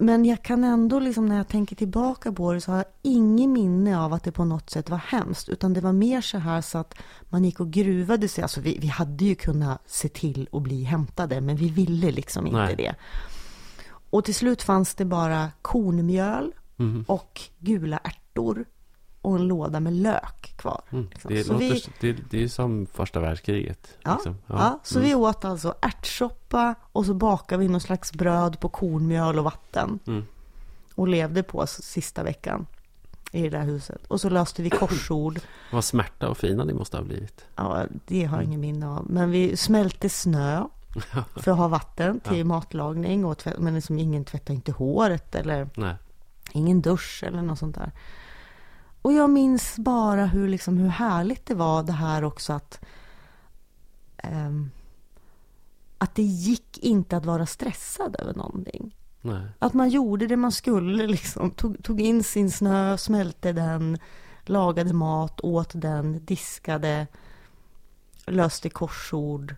Men 0.00 0.24
jag 0.24 0.42
kan 0.42 0.64
ändå, 0.64 0.98
liksom, 0.98 1.26
när 1.26 1.36
jag 1.36 1.48
tänker 1.48 1.76
tillbaka 1.76 2.32
på 2.32 2.52
det, 2.52 2.60
så 2.60 2.70
har 2.70 2.76
jag 2.78 2.86
ingen 3.02 3.52
minne 3.52 3.98
av 4.00 4.12
att 4.12 4.24
det 4.24 4.32
på 4.32 4.44
något 4.44 4.70
sätt 4.70 4.90
var 4.90 4.98
hemskt. 4.98 5.48
Utan 5.48 5.72
det 5.72 5.80
var 5.80 5.92
mer 5.92 6.20
så 6.20 6.38
här 6.38 6.60
så 6.60 6.78
att 6.78 6.94
man 7.28 7.44
gick 7.44 7.60
och 7.60 7.70
gruvade 7.70 8.28
sig. 8.28 8.42
Alltså 8.42 8.60
vi, 8.60 8.78
vi 8.80 8.86
hade 8.86 9.24
ju 9.24 9.34
kunnat 9.34 9.82
se 9.86 10.08
till 10.08 10.48
att 10.52 10.62
bli 10.62 10.82
hämtade, 10.84 11.40
men 11.40 11.56
vi 11.56 11.68
ville 11.68 12.10
liksom 12.10 12.46
inte 12.46 12.58
Nej. 12.58 12.76
det. 12.76 12.94
Och 14.10 14.24
till 14.24 14.34
slut 14.34 14.62
fanns 14.62 14.94
det 14.94 15.04
bara 15.04 15.48
kornmjöl 15.62 16.52
Mm. 16.78 17.04
och 17.08 17.40
gula 17.58 17.98
ärtor 17.98 18.64
och 19.22 19.36
en 19.36 19.48
låda 19.48 19.80
med 19.80 19.92
lök 19.92 20.54
kvar. 20.56 20.82
Mm. 20.90 21.08
liksom. 21.10 21.34
Det, 21.34 21.44
Så 21.44 21.52
låter, 21.52 21.68
vi- 22.00 22.12
det, 22.12 22.22
det 22.30 22.42
är 22.44 22.48
som 22.48 22.86
första 22.92 23.20
världskriget. 23.20 23.98
Ja, 24.02 24.14
liksom. 24.14 24.38
ja. 24.46 24.80
så 24.82 24.98
Mm. 24.98 25.08
vi 25.08 25.14
åt 25.14 25.44
alltså 25.44 25.74
ärtsoppa 25.82 26.74
och 26.92 27.06
så 27.06 27.14
bakade 27.14 27.60
vi 27.62 27.68
någon 27.68 27.80
slags 27.80 28.12
bröd 28.12 28.60
på 28.60 28.68
kornmjöl 28.68 29.38
och 29.38 29.44
vatten. 29.44 29.98
Mm. 30.06 30.24
Och 30.94 31.08
levde 31.08 31.42
på 31.42 31.66
sista 31.66 32.22
veckan 32.22 32.66
i 33.32 33.42
det 33.42 33.48
där 33.48 33.64
huset. 33.64 34.06
Och 34.06 34.20
så 34.20 34.28
löste 34.28 34.62
vi 34.62 34.70
korsord. 34.70 35.40
Vad 35.72 35.84
smärta 35.84 36.28
och 36.28 36.38
fina 36.38 36.64
ni 36.64 36.72
måste 36.72 36.96
ha 36.96 37.04
blivit. 37.04 37.44
Ja, 37.56 37.84
det 38.06 38.24
har 38.24 38.36
jag 38.36 38.44
ingen 38.44 38.60
minne 38.60 38.88
av. 38.88 39.06
Men 39.10 39.30
vi 39.30 39.56
smälte 39.56 40.08
snö 40.08 40.64
för 41.36 41.50
att 41.52 41.58
ha 41.58 41.68
vatten 41.68 42.20
till 42.20 42.38
Ja. 42.38 42.44
matlagning. 42.44 43.24
Och 43.24 43.38
tvätt, 43.38 43.58
men 43.58 43.74
liksom 43.74 43.98
ingen 43.98 44.24
tvättade 44.24 44.52
inte 44.54 44.72
håret 44.72 45.34
eller 45.34 45.68
Nej. 45.74 45.94
ingen 46.52 46.80
dusch 46.80 47.24
eller 47.26 47.42
något 47.42 47.58
sånt 47.58 47.74
där. 47.74 47.92
Och 49.02 49.12
jag 49.12 49.30
minns 49.30 49.78
bara 49.78 50.26
hur, 50.26 50.48
liksom, 50.48 50.78
hur 50.78 50.88
härligt 50.88 51.46
det 51.46 51.54
var 51.54 51.82
det 51.82 51.92
här 51.92 52.24
också 52.24 52.52
att 52.52 52.84
ehm, 54.16 54.70
att 55.98 56.14
det 56.14 56.22
gick 56.22 56.78
inte 56.78 57.16
att 57.16 57.26
vara 57.26 57.46
stressad 57.46 58.16
över 58.18 58.34
någonting. 58.34 58.96
Nej. 59.20 59.42
Att 59.58 59.74
man 59.74 59.88
gjorde 59.88 60.26
det 60.26 60.36
man 60.36 60.52
skulle, 60.52 61.06
liksom. 61.06 61.50
tog, 61.50 61.82
tog 61.82 62.00
in 62.00 62.24
sin 62.24 62.50
snö, 62.50 62.96
smälte 62.98 63.52
den, 63.52 63.98
lagade 64.42 64.92
mat, 64.92 65.40
åt 65.40 65.70
den, 65.74 66.24
diskade, 66.24 67.06
löste 68.26 68.70
korsord. 68.70 69.54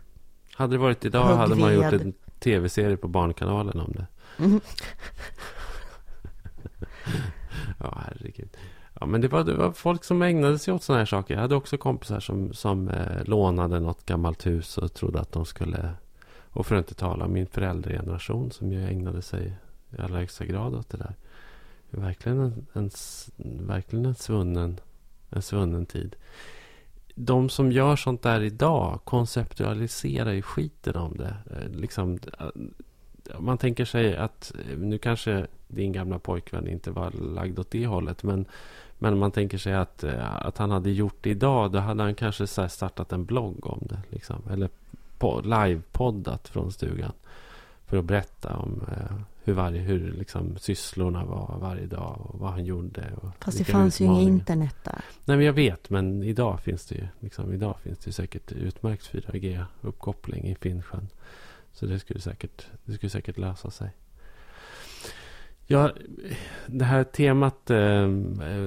Hade 0.55 0.75
det 0.75 0.79
varit 0.79 1.05
idag 1.05 1.25
Högg 1.25 1.37
hade 1.37 1.55
man 1.55 1.75
gjort 1.75 1.93
en 1.93 2.13
tv-serie 2.39 2.97
på 2.97 3.09
Barnkanalen 3.09 3.81
om 3.81 3.93
det. 3.93 4.07
Mm. 4.39 4.61
Ja, 7.79 8.03
herregud. 8.07 8.57
Ja, 9.03 9.07
men 9.07 9.21
det 9.21 9.29
var, 9.29 9.45
det 9.45 9.55
var 9.55 9.73
folk 9.73 10.05
som 10.05 10.23
ägnade 10.23 10.59
sig 10.59 10.75
åt 10.75 10.83
sådana 10.83 10.99
här 10.99 11.07
saker. 11.07 11.35
Jag 11.35 11.41
hade 11.41 11.55
också 11.55 11.79
kompisar 11.79 12.21
som, 12.21 12.53
som 12.53 12.89
eh, 12.89 13.25
lånade 13.25 13.81
något 13.81 14.07
gammalt 14.07 14.47
hus 14.47 14.79
och 14.79 14.95
trodde 14.95 15.21
att 15.21 15.33
de 15.33 15.45
skulle... 15.45 15.95
Och 16.53 16.67
för 16.67 16.77
att 16.77 16.79
inte 16.79 16.95
tala 16.95 17.25
om 17.25 17.33
min 17.33 17.47
föräldrageneration 17.47 18.51
som 18.51 18.73
ju 18.73 18.89
ägnade 18.89 19.23
sig 19.23 19.53
i 19.91 20.03
allra 20.03 20.19
högsta 20.19 20.45
grad 20.45 20.75
åt 20.75 20.89
det 20.91 20.99
där. 20.99 21.15
Det 21.91 22.01
verkligen 22.01 22.39
en, 22.41 22.67
en, 22.73 22.91
verkligen 23.67 24.07
en, 24.07 24.15
svunnen, 24.15 24.81
en 25.31 25.43
svunnen 25.43 25.87
tid. 25.87 26.17
De 27.15 27.49
som 27.49 27.73
gör 27.73 27.97
sånt 27.97 28.23
där 28.23 28.43
idag 28.43 29.01
konceptualiserar 29.05 30.33
ju 30.33 30.43
skiten 30.43 30.97
om 30.97 31.17
det. 31.17 31.37
Eh, 31.51 31.69
Liksom, 31.69 32.19
eh, 32.39 32.47
man 33.41 33.59
tänker 33.59 33.85
sig 33.85 34.17
att 34.17 34.53
eh, 34.55 34.79
nu 34.79 34.99
kanske 34.99 35.47
din 35.73 35.93
gamla 35.93 36.19
pojkvän 36.19 36.69
inte 36.69 36.91
var 36.91 37.11
lagd 37.11 37.59
åt 37.59 37.71
det 37.71 37.87
hållet. 37.87 38.23
Men, 38.23 38.45
men 38.99 39.19
man 39.19 39.31
tänker 39.31 39.59
sig 39.59 39.75
att, 39.75 40.05
eh, 40.05 40.47
att 40.47 40.59
han 40.59 40.71
hade 40.71 40.91
gjort 40.91 41.17
det 41.21 41.31
idag. 41.31 41.73
Då 41.73 41.79
hade 41.79 42.03
han 42.03 42.15
kanske 42.15 42.47
så 42.47 42.69
startat 42.69 43.13
en 43.13 43.25
blogg 43.25 43.67
om 43.67 43.79
det. 43.83 44.01
Liksom. 44.09 44.43
Eller 44.51 44.69
livepoddat 45.43 46.49
från 46.49 46.73
stugan. 46.73 47.13
För 47.87 47.97
att 47.97 48.05
berätta 48.05 48.57
om 48.57 48.83
eh, 48.89 49.17
hur, 49.45 49.53
varje, 49.53 49.81
hur 49.81 50.13
liksom, 50.13 50.57
sysslorna 50.59 51.25
var 51.25 51.59
varje 51.61 51.87
dag. 51.87 52.21
Och 52.21 52.41
vad 52.41 52.51
han 52.51 52.65
gjorde. 52.65 53.13
Och 53.23 53.45
Fast 53.45 53.59
det 53.59 53.65
fanns 53.65 54.01
ju 54.01 54.05
inget 54.05 54.23
internet 54.23 54.77
där. 54.85 55.05
Nej 55.25 55.37
men 55.37 55.47
jag 55.47 55.53
vet. 55.53 55.91
Men 55.91 56.23
idag 56.23 56.61
finns 56.61 56.87
det 56.87 56.95
ju, 56.95 57.07
liksom, 57.21 57.53
idag 57.53 57.77
finns 57.83 57.99
det 57.99 58.07
ju 58.09 58.13
säkert 58.13 58.53
utmärkt 58.53 59.13
4G-uppkoppling 59.13 60.51
i 60.51 60.55
Finnsjön. 60.55 61.09
Så 61.73 61.87
det 61.87 61.99
skulle 61.99 62.21
säkert, 62.21 62.67
det 62.85 62.93
skulle 62.93 63.11
säkert 63.11 63.39
lösa 63.39 63.71
sig. 63.71 63.91
Ja, 65.73 65.93
det 66.67 66.85
här 66.85 67.05
temat 67.05 67.71
eh, 67.71 68.07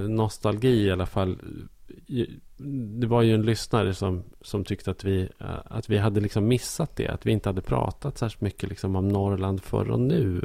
nostalgi 0.08 0.86
i 0.86 0.90
alla 0.90 1.06
fall. 1.06 1.38
Det 3.00 3.06
var 3.06 3.22
ju 3.22 3.34
en 3.34 3.42
lyssnare 3.42 3.94
som, 3.94 4.22
som 4.40 4.64
tyckte 4.64 4.90
att 4.90 5.04
vi, 5.04 5.28
eh, 5.40 5.58
att 5.64 5.90
vi 5.90 5.98
hade 5.98 6.20
liksom 6.20 6.48
missat 6.48 6.96
det. 6.96 7.08
Att 7.08 7.26
vi 7.26 7.32
inte 7.32 7.48
hade 7.48 7.60
pratat 7.60 8.18
särskilt 8.18 8.40
mycket 8.40 8.68
liksom 8.68 8.96
om 8.96 9.08
Norrland 9.08 9.62
förr 9.62 9.90
och 9.90 10.00
nu. 10.00 10.42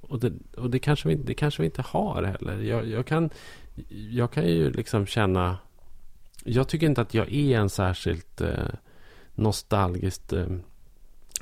Och 0.00 0.20
det, 0.20 0.32
och 0.56 0.70
det, 0.70 0.78
kanske, 0.78 1.08
vi, 1.08 1.14
det 1.14 1.34
kanske 1.34 1.62
vi 1.62 1.66
inte 1.66 1.82
har 1.82 2.22
heller. 2.22 2.58
Jag, 2.58 2.86
jag, 2.86 3.06
kan, 3.06 3.30
jag 4.10 4.30
kan 4.30 4.46
ju 4.46 4.70
liksom 4.70 5.06
känna... 5.06 5.58
Jag 6.44 6.68
tycker 6.68 6.86
inte 6.86 7.00
att 7.00 7.14
jag 7.14 7.32
är 7.32 7.58
en 7.58 7.70
särskilt 7.70 8.40
eh, 8.40 8.68
nostalgiskt 9.34 10.32
eh, 10.32 10.46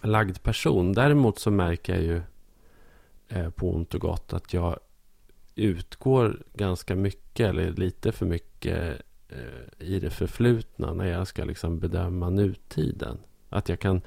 lagd 0.03 0.43
person. 0.43 0.93
Däremot 0.93 1.39
så 1.39 1.51
märker 1.51 1.95
jag 1.95 2.03
ju 2.03 2.23
på 3.57 3.75
ont 3.75 3.95
och 3.95 4.01
gott 4.01 4.33
att 4.33 4.53
jag 4.53 4.79
utgår 5.55 6.43
ganska 6.55 6.97
mycket 6.97 7.49
eller 7.49 7.73
lite 7.73 8.13
för 8.13 8.27
mycket 8.27 9.01
eh, 9.29 9.87
i 9.89 10.01
det 10.01 10.11
förflutna 10.11 10.95
när 10.95 11.05
jag 11.05 11.27
ska 11.27 11.45
liksom 11.45 11.79
bedöma 11.79 12.31
nutiden. 12.31 13.19
Att 13.49 13.69
jag 13.69 13.79
kan, 13.81 14.01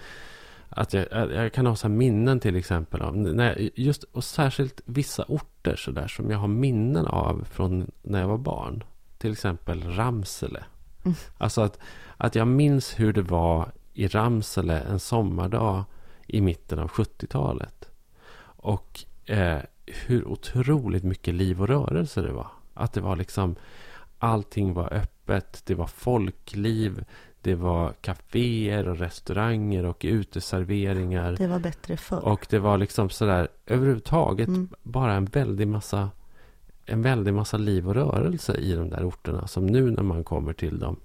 att 0.69 0.93
jag, 0.93 1.05
jag 1.11 1.53
kan 1.53 1.65
ha 1.65 1.75
så 1.75 1.89
minnen 1.89 2.39
till 2.39 2.55
exempel 2.55 3.01
av, 3.01 3.17
när, 3.17 3.69
just, 3.75 4.03
och 4.03 4.23
särskilt 4.23 4.81
vissa 4.85 5.25
orter 5.27 5.75
så 5.75 5.91
där 5.91 6.07
som 6.07 6.31
jag 6.31 6.37
har 6.37 6.47
minnen 6.47 7.07
av 7.07 7.47
från 7.51 7.91
när 8.01 8.19
jag 8.19 8.27
var 8.27 8.37
barn. 8.37 8.83
Till 9.17 9.31
exempel 9.31 9.83
Ramsele. 9.83 10.63
Mm. 11.03 11.15
Alltså 11.37 11.61
att, 11.61 11.79
att 12.17 12.35
jag 12.35 12.47
minns 12.47 12.99
hur 12.99 13.13
det 13.13 13.21
var 13.21 13.71
i 13.93 14.07
Ramsele 14.07 14.79
en 14.79 14.99
sommardag 14.99 15.83
i 16.27 16.41
mitten 16.41 16.79
av 16.79 16.89
70-talet. 16.89 17.89
Och 18.63 19.05
eh, 19.31 19.57
hur 19.85 20.27
otroligt 20.27 21.03
mycket 21.03 21.33
liv 21.33 21.61
och 21.61 21.67
rörelse 21.67 22.21
det 22.21 22.31
var. 22.31 22.47
Att 22.73 22.93
det 22.93 23.01
var 23.01 23.15
liksom 23.15 23.55
allting 24.19 24.73
var 24.73 24.93
öppet. 24.93 25.61
Det 25.65 25.75
var 25.75 25.87
folkliv. 25.87 27.05
Det 27.41 27.55
var 27.55 27.93
kaféer 28.01 28.87
och 28.87 28.97
restauranger 28.97 29.85
och 29.85 30.01
uteserveringar. 30.03 31.35
Det 31.37 31.47
var 31.47 31.59
bättre 31.59 31.97
förr. 31.97 32.25
Och 32.25 32.47
det 32.49 32.59
var 32.59 32.77
liksom 32.77 33.09
sådär 33.09 33.47
överhuvudtaget 33.65 34.47
Mm. 34.47 34.69
bara 34.83 35.13
en 35.13 35.25
väldig 35.25 35.67
massa 35.67 36.09
en 36.85 37.01
väldig 37.01 37.33
massa 37.33 37.57
liv 37.57 37.87
och 37.87 37.95
rörelse 37.95 38.57
i 38.57 38.73
de 38.73 38.89
där 38.89 39.07
orterna. 39.09 39.47
Som 39.47 39.67
nu 39.67 39.91
när 39.91 40.03
man 40.03 40.23
kommer 40.23 40.53
till 40.53 40.79
dem 40.79 40.95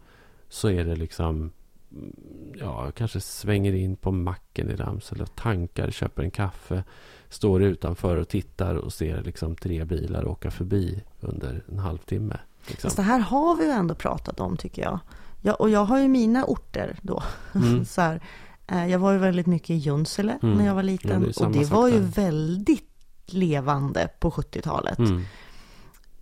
så 0.49 0.71
är 0.71 0.85
det 0.85 0.97
liksom 0.97 1.52
mm, 1.92 2.14
ja, 2.61 2.90
kanske 2.90 3.21
svänger 3.21 3.73
in 3.73 3.97
på 3.97 4.12
macken 4.12 4.71
i 4.71 4.76
Ramsele 4.76 5.23
och 5.23 5.35
tankar, 5.37 5.90
köper 5.90 6.23
en 6.23 6.30
kaffe, 6.30 6.85
står 7.30 7.62
utanför 7.62 8.16
och 8.16 8.28
tittar 8.28 8.75
och 8.75 8.92
ser 8.92 9.23
liksom 9.23 9.56
tre 9.56 9.85
bilar 9.85 10.26
åka 10.28 10.50
förbi 10.50 11.02
under 11.21 11.62
en 11.73 11.78
halvtimme. 11.78 12.37
Liksom. 12.66 12.88
Fast 12.88 12.97
det 12.97 13.02
här 13.02 13.18
har 13.21 13.56
vi 13.56 13.64
ju 13.64 13.71
ändå 13.71 13.95
pratat 13.95 14.40
om 14.40 14.56
tycker 14.56 14.83
jag. 14.83 14.99
jag 15.42 15.61
och 15.61 15.71
jag 15.71 15.85
har 15.85 15.99
ju 15.99 16.09
mina 16.09 16.45
orter 16.45 16.99
då. 17.02 17.23
Mm. 17.54 17.85
så 17.85 18.00
här, 18.00 18.21
eh, 18.66 18.87
jag 18.87 18.99
var 18.99 19.12
ju 19.12 19.18
väldigt 19.18 19.47
mycket 19.47 19.71
i 19.71 19.75
Junsele 19.75 20.38
Mm. 20.42 20.59
när 20.59 20.66
jag 20.66 20.75
var 20.75 20.83
Ja, 20.83 20.87
liten. 20.87 21.23
det 21.23 21.28
är 21.28 21.33
samma 21.33 21.49
och 21.49 21.54
det 21.56 21.64
var 21.64 21.88
ju 21.88 21.95
där. 22.00 22.06
väldigt 22.06 22.90
levande 23.26 24.09
på 24.21 24.30
70-talet. 24.30 24.99
Mm. 24.99 25.23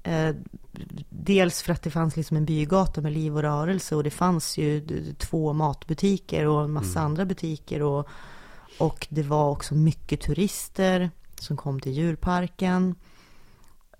Eh, 0.03 0.37
dels 1.11 1.63
för 1.63 1.73
att 1.73 1.83
det 1.83 1.91
fanns 1.91 2.17
liksom 2.17 2.37
en 2.37 2.45
bygata 2.45 3.01
med 3.01 3.13
liv 3.13 3.37
och 3.37 3.43
rörelse 3.43 3.97
och 3.97 4.05
det 4.05 4.11
fanns 4.11 4.59
ju 4.59 4.87
två 5.19 5.53
matbutiker 5.53 6.47
och 6.47 6.65
en 6.65 6.71
massa 6.73 6.99
Mm. 6.99 7.05
andra 7.11 7.25
butiker 7.25 7.83
och, 7.83 8.09
och 8.79 9.07
det 9.11 9.23
var 9.23 9.51
också 9.51 9.75
mycket 9.75 10.21
turister 10.21 11.11
som 11.41 11.57
kom 11.57 11.81
till 11.81 11.93
djurparken. 11.93 12.95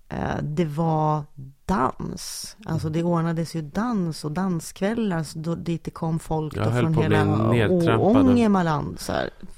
Eh, 0.09 0.37
det 0.41 0.65
var 0.65 1.23
dans, 1.65 2.57
alltså 2.65 2.89
det 2.89 3.03
ordnades 3.03 3.55
ju 3.55 3.61
dans 3.61 4.25
och 4.25 4.31
danskvällar 4.31 5.23
så 5.23 5.39
då, 5.39 5.55
dit 5.55 5.83
det 5.83 5.91
kom 5.91 6.19
folk 6.19 6.57
Jag 6.57 6.65
då 6.65 6.71
från 6.71 6.93
hela 6.93 7.99
Ångermanland. 7.99 8.99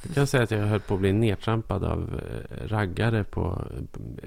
Jag 0.04 0.16
kan 0.16 0.28
säga 0.28 0.44
att 0.44 0.52
jag 0.52 0.66
höll 0.66 0.80
på 0.80 0.94
att 0.94 1.00
bli 1.00 1.14
nedtrampad 1.14 1.84
av 1.84 2.22
eh, 2.22 2.68
raggare 2.68 3.24
på 3.24 3.62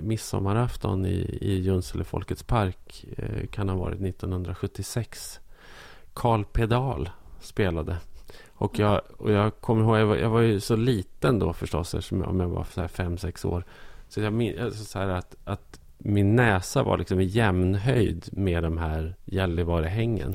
midsommarafton 0.00 1.06
i, 1.06 1.38
i 1.40 1.60
Junsele 1.60 2.04
Folkets 2.04 2.42
Park. 2.42 3.04
Eh, 3.16 3.46
Kan 3.46 3.68
ha 3.68 3.76
varit 3.76 4.00
1976. 4.00 5.40
Karl 6.14 6.44
Pedal 6.44 7.10
spelade. 7.40 7.96
Och 8.60 8.78
jag, 8.78 9.00
och 9.18 9.30
jag 9.30 9.60
kommer 9.60 9.82
ihåg, 9.82 9.98
jag 9.98 10.06
var, 10.06 10.16
jag 10.16 10.30
var 10.30 10.40
ju 10.40 10.60
så 10.60 10.76
liten 10.76 11.38
då 11.38 11.52
förstås, 11.52 11.94
eftersom 11.94 12.20
jag, 12.20 12.30
om 12.30 12.40
jag 12.40 12.48
var 12.48 12.64
så 12.64 12.80
här 12.80 12.88
fem, 12.88 13.18
sex 13.18 13.44
år. 13.44 13.64
Så 14.08 14.20
jag 14.20 14.32
minns 14.32 14.90
så 14.90 14.98
här 14.98 15.08
att, 15.08 15.36
att 15.44 15.80
min 15.98 16.36
näsa 16.36 16.82
var 16.82 16.98
liksom 16.98 17.20
i 17.20 17.24
jämnhöjd 17.24 18.28
med 18.32 18.62
de 18.62 18.78
här 18.78 19.14
Gällivarehängen. 19.24 20.34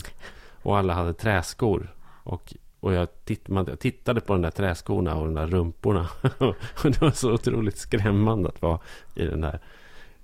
Och 0.63 0.77
alla 0.77 0.94
hade 0.94 1.13
träskor. 1.13 1.94
Och, 2.24 2.53
och 2.79 2.94
jag, 2.94 3.08
titt, 3.25 3.48
man, 3.48 3.65
jag 3.67 3.79
tittade 3.79 4.22
på 4.22 4.34
de 4.34 4.41
där 4.41 4.51
träskorna 4.51 5.15
och 5.15 5.25
de 5.25 5.34
där 5.34 5.48
rumporna. 5.48 6.10
och 6.84 6.91
det 6.91 7.01
var 7.01 7.12
så 7.12 7.34
otroligt 7.34 7.77
skrämmande 7.77 8.50
att 8.50 8.62
vara 8.62 8.79
i 9.15 9.25
den 9.25 9.41
där 9.41 9.60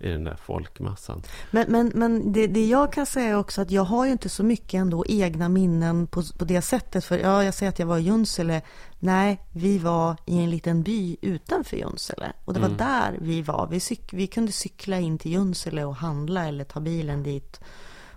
i 0.02 0.10
den 0.10 0.24
där 0.24 0.36
folkmassan. 0.36 1.22
Men, 1.52 1.72
men, 1.72 1.92
men 1.96 2.32
det, 2.32 2.48
det 2.48 2.66
jag 2.66 2.94
kan 2.94 3.06
säga 3.06 3.30
är 3.30 3.38
också 3.38 3.62
att 3.62 3.72
jag 3.72 3.84
har 3.84 4.06
ju 4.06 4.12
inte 4.12 4.30
så 4.30 4.44
mycket 4.44 4.74
ändå 4.74 5.06
egna 5.08 5.50
minnen 5.50 6.08
på, 6.08 6.24
på 6.38 6.46
det 6.46 6.62
sättet. 6.62 7.06
För 7.06 7.18
ja, 7.18 7.44
jag 7.44 7.54
säger 7.54 7.70
att 7.70 7.80
jag 7.80 7.86
var 7.86 7.98
i 7.98 8.02
Junsele. 8.02 8.62
Nej, 9.00 9.42
vi 9.52 9.78
var 9.78 10.16
i 10.26 10.38
en 10.38 10.50
liten 10.50 10.84
by 10.84 11.18
utanför 11.22 11.78
Junsele. 11.78 12.34
Och 12.46 12.54
det 12.54 12.60
var 12.60 12.68
mm. 12.68 12.78
där 12.78 13.18
vi 13.22 13.42
var. 13.42 13.68
Vi, 13.68 13.80
cyk, 13.80 14.14
vi 14.14 14.28
kunde 14.28 14.52
cykla 14.52 15.00
in 15.00 15.18
till 15.18 15.32
Junsele 15.32 15.84
och 15.84 15.96
handla 15.96 16.48
eller 16.48 16.64
ta 16.64 16.80
bilen 16.80 17.24
dit 17.24 17.60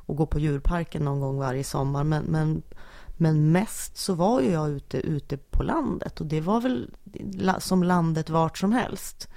och 0.07 0.17
gå 0.17 0.27
på 0.27 0.39
djurparken 0.39 1.05
någon 1.05 1.21
gång 1.21 1.39
varje 1.39 1.65
sommar. 1.65 2.05
Men, 2.05 2.25
men, 2.25 2.63
men 3.17 3.53
mest 3.53 3.97
så 3.97 4.15
var 4.15 4.41
ju 4.41 4.51
jag 4.51 4.71
ute, 4.71 4.99
ute 4.99 5.37
på 5.37 5.63
landet. 5.63 6.21
Och 6.21 6.27
det 6.27 6.41
var 6.41 6.61
väl 6.61 6.91
som 7.59 7.83
landet 7.83 8.31
vart 8.31 8.59
som 8.59 8.73
helst. 8.73 9.29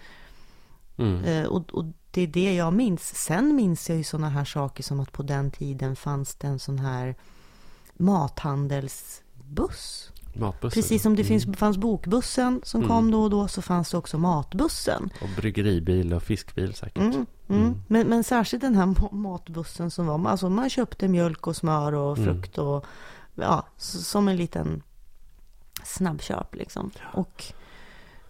Mm. 0.98 1.24
Eh, 1.24 1.46
och, 1.46 1.74
och 1.74 1.86
det 2.18 2.24
är 2.24 2.28
det 2.28 2.54
jag 2.54 2.74
minns. 2.74 3.16
Sen 3.16 3.56
minns 3.56 3.90
jag 3.90 3.98
ju 3.98 4.04
sådana 4.04 4.30
här 4.30 4.46
saker 4.46 4.84
som 4.84 5.00
att 5.00 5.12
på 5.12 5.24
den 5.24 5.52
tiden 5.52 5.96
fanns 5.96 6.36
det 6.36 6.48
en 6.48 6.60
sån 6.60 6.80
här 6.80 7.16
mathandelsbuss. 7.94 10.12
Matbussen. 10.34 10.82
Precis 10.82 11.02
som 11.02 11.16
det 11.16 11.24
finns, 11.24 11.46
mm. 11.46 11.56
fanns 11.56 11.78
bokbussen 11.78 12.62
som 12.64 12.82
mm. 12.82 12.90
kom 12.90 13.12
då 13.12 13.24
och 13.24 13.30
då 13.30 13.48
så 13.48 13.62
fanns 13.62 13.92
det 13.92 13.98
också 13.98 14.18
matbussen. 14.18 15.10
Och 15.22 15.30
bryggeribil 15.36 16.14
och 16.14 16.24
fiskbil 16.24 16.74
säkert. 16.74 16.98
Mm, 16.98 17.14
mm. 17.14 17.26
mm. 17.62 17.82
Men, 17.88 18.08
men 18.08 18.24
särskilt 18.24 18.62
den 18.62 18.76
här 18.76 19.16
matbussen 19.16 19.92
som 19.92 20.08
var, 20.08 20.30
alltså 20.30 20.50
man 20.50 20.70
köpte 20.70 21.08
mjölk 21.08 21.48
och 21.48 21.56
smör 21.56 21.94
och 21.94 22.18
mm. 22.18 22.30
frukt 22.30 22.58
och 22.58 22.86
ja, 23.36 23.68
som 23.78 24.28
en 24.28 24.38
liten 24.38 24.84
snabbköp 25.84 26.56
liksom. 26.56 26.92
Och 27.14 27.44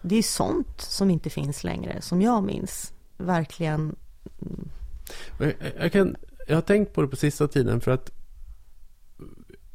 det 0.02 0.16
är 0.16 0.22
sånt 0.22 0.80
som 0.80 1.10
inte 1.10 1.30
finns 1.30 1.64
längre, 1.64 2.02
som 2.02 2.22
jag 2.22 2.44
minns 2.44 2.92
verkligen... 3.18 3.96
Jag, 5.38 5.54
jag, 5.78 5.92
kan, 5.92 6.16
jag 6.46 6.54
har 6.54 6.62
tänkt 6.62 6.92
på 6.92 7.02
det 7.02 7.08
på 7.08 7.16
sista 7.16 7.48
tiden 7.48 7.80
för 7.80 7.90
att 7.90 8.10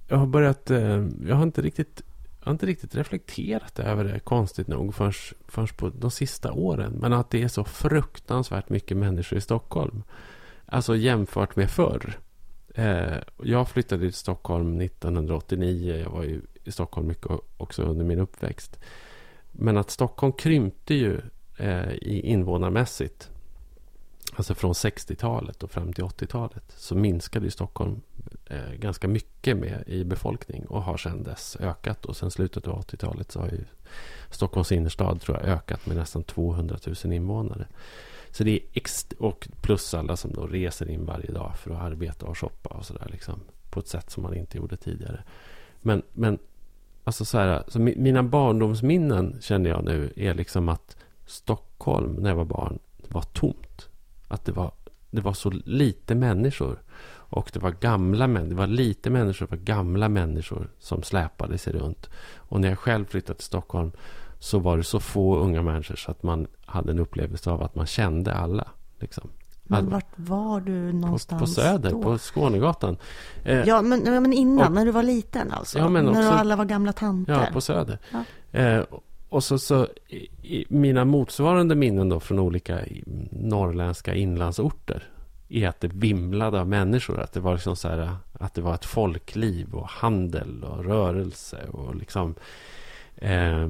jag 0.08 0.18
har 0.18 0.28
börjat... 0.28 0.72
Eh, 0.72 1.08
jag 1.28 1.36
har 1.36 1.44
inte 1.44 1.62
riktigt, 1.62 2.02
jag 2.40 2.46
har 2.46 2.52
inte 2.52 2.66
riktigt 2.66 2.96
reflekterat 2.96 3.80
över 3.80 4.04
det 4.04 4.20
konstigt 4.20 4.68
nog 4.68 4.96
förrän, 4.96 5.14
förrän 5.48 5.68
på 5.68 5.90
de 5.90 6.12
sista 6.12 6.52
åren. 6.52 6.98
Men 7.02 7.14
att 7.14 7.30
det 7.30 7.44
är 7.44 7.48
så 7.48 7.64
fruktansvärt 7.64 8.70
mycket 8.70 8.98
människor 8.98 9.38
i 9.38 9.42
Stockholm. 9.42 10.04
Alltså 10.66 10.96
jämfört 10.96 11.56
med 11.56 11.72
förr. 11.72 12.20
Eh, 12.76 13.18
jag 13.44 13.70
flyttade 13.70 14.02
till 14.02 14.14
Stockholm 14.14 14.82
1989. 14.82 15.96
Jag 16.04 16.10
var 16.10 16.24
ju 16.24 16.42
i 16.64 16.72
Stockholm 16.72 17.08
mycket 17.08 17.32
också 17.58 17.84
under 17.84 18.06
min 18.06 18.20
uppväxt. 18.20 18.80
Men 19.52 19.78
att 19.78 19.90
Stockholm 19.90 20.34
krympte 20.34 20.94
ju 20.94 21.22
eh, 21.58 21.92
i 21.92 22.22
invånarmässigt 22.22 23.30
alltså 24.36 24.56
från 24.56 24.74
60-talet 24.74 25.64
och 25.64 25.72
fram 25.72 25.94
till 25.94 26.04
80-talet, 26.04 26.64
så 26.78 26.96
minskade 26.96 27.46
ju 27.46 27.52
Stockholm 27.52 28.02
eh, 28.46 28.74
ganska 28.74 29.08
mycket 29.08 29.58
med 29.58 29.84
i 29.88 30.04
befolkning 30.04 30.66
och 30.66 30.84
har 30.84 30.98
sedan 30.98 31.24
dess 31.24 31.58
ökat. 31.60 32.06
Och 32.06 32.18
sen 32.18 32.32
slutet 32.32 32.68
av 32.68 32.82
80-talet 32.82 33.32
så 33.32 33.40
har 33.40 33.48
ju 33.48 33.66
Stockholms 34.30 34.72
innerstad 34.72 35.22
tror 35.22 35.38
jag 35.38 35.48
ökat 35.48 35.86
med 35.86 35.98
nästan 35.98 36.24
200 36.24 36.78
000 37.04 37.14
invånare. 37.14 37.68
Så 38.32 38.44
det 38.44 38.52
är 38.52 38.60
ext- 38.74 39.14
och 39.20 39.48
plus 39.62 39.94
alla 39.94 40.18
som 40.18 40.34
då 40.34 40.48
reser 40.48 40.90
in 40.90 41.06
varje 41.06 41.32
dag 41.32 41.58
för 41.58 41.72
att 41.72 41.82
arbeta 41.82 42.26
och 42.26 42.38
shoppa 42.38 42.70
och 42.70 42.86
sådär 42.86 43.08
liksom. 43.12 43.40
På 43.70 43.80
ett 43.80 43.88
sätt 43.88 44.12
som 44.12 44.24
man 44.24 44.34
inte 44.34 44.58
gjorde 44.58 44.78
tidigare. 44.78 45.24
Men, 45.82 46.02
men 46.14 46.40
alltså 47.04 47.26
så 47.26 47.38
här, 47.38 47.64
så 47.68 47.80
mina 47.80 48.24
barndomsminnen 48.24 49.38
känner 49.42 49.70
jag 49.70 49.84
nu 49.84 50.14
är 50.16 50.34
liksom 50.34 50.70
att 50.70 50.98
Stockholm 51.26 52.14
när 52.14 52.30
jag 52.30 52.38
var 52.38 52.46
barn 52.46 52.80
var 53.08 53.22
tomt. 53.22 53.90
Att 54.34 54.46
det 54.46 54.52
var, 54.52 54.72
det 55.12 55.22
var 55.22 55.34
så 55.34 55.50
lite 55.66 56.16
människor. 56.16 56.80
Och 57.10 57.50
det 57.54 57.60
var 57.60 57.72
gamla 57.72 58.28
människor. 58.28 58.50
Det 58.50 58.56
var 58.56 58.68
lite 58.68 59.10
människor. 59.10 59.48
Var 59.48 59.58
gamla 59.58 60.10
människor 60.10 60.70
som 60.80 61.04
släpade 61.04 61.58
sig 61.58 61.74
runt. 61.74 62.10
Och 62.36 62.62
när 62.62 62.70
jag 62.70 62.80
själv 62.80 63.06
flyttade 63.06 63.38
till 63.38 63.46
Stockholm 63.46 63.92
så 64.40 64.60
var 64.60 64.78
det 64.78 64.84
så 64.84 65.00
få 65.00 65.38
unga 65.38 65.62
människor 65.62 65.96
så 65.96 66.12
att 66.12 66.24
man 66.24 66.48
hade 66.66 66.92
en 66.92 67.00
upplevelse 67.00 67.50
av 67.52 67.64
att 67.64 67.76
man 67.76 67.86
kände 67.86 68.34
alla. 68.34 68.68
Liksom. 69.00 69.30
Men 69.64 69.90
vart 69.90 70.14
var 70.16 70.62
du 70.62 70.94
någonstans 70.94 71.40
På, 71.40 71.46
på 71.46 71.52
Söder, 71.52 71.92
då? 71.92 72.02
på 72.02 72.18
Skånegatan. 72.18 72.98
Eh, 73.44 73.68
ja, 73.68 73.82
men, 73.82 74.00
men 74.04 74.34
innan, 74.34 74.68
och, 74.68 74.74
när 74.74 74.86
du 74.86 74.92
var 74.92 75.04
liten 75.04 75.52
alltså? 75.52 75.80
Ja, 75.80 75.90
när 75.90 76.32
alla 76.32 76.56
var 76.56 76.66
gamla 76.66 76.94
tanter? 76.94 77.34
Ja, 77.34 77.48
på 77.54 77.62
Söder. 77.62 78.00
Ja. 78.12 78.24
Eh, 78.60 78.84
och 79.34 79.44
så, 79.44 79.60
så 79.60 79.88
i, 80.42 80.66
mina 80.70 81.06
motsvarande 81.06 81.76
minnen 81.76 82.10
då 82.10 82.20
från 82.20 82.40
olika 82.40 82.80
norrländska 83.32 84.16
inlandsorter 84.16 85.04
är 85.50 85.68
att 85.68 85.80
det 85.80 85.88
vimlade 85.88 86.60
av 86.60 86.68
människor. 86.68 87.20
Att 87.20 87.34
det 87.34 87.40
var 87.40 87.54
liksom 87.54 87.76
så 87.76 87.88
här, 87.88 88.16
att 88.34 88.54
det 88.54 88.62
var 88.62 88.74
ett 88.74 88.86
folkliv 88.86 89.74
och 89.74 89.88
handel 89.88 90.64
och 90.64 90.86
rörelse 90.86 91.58
och 91.72 91.96
liksom 91.96 92.36
eh, 93.16 93.70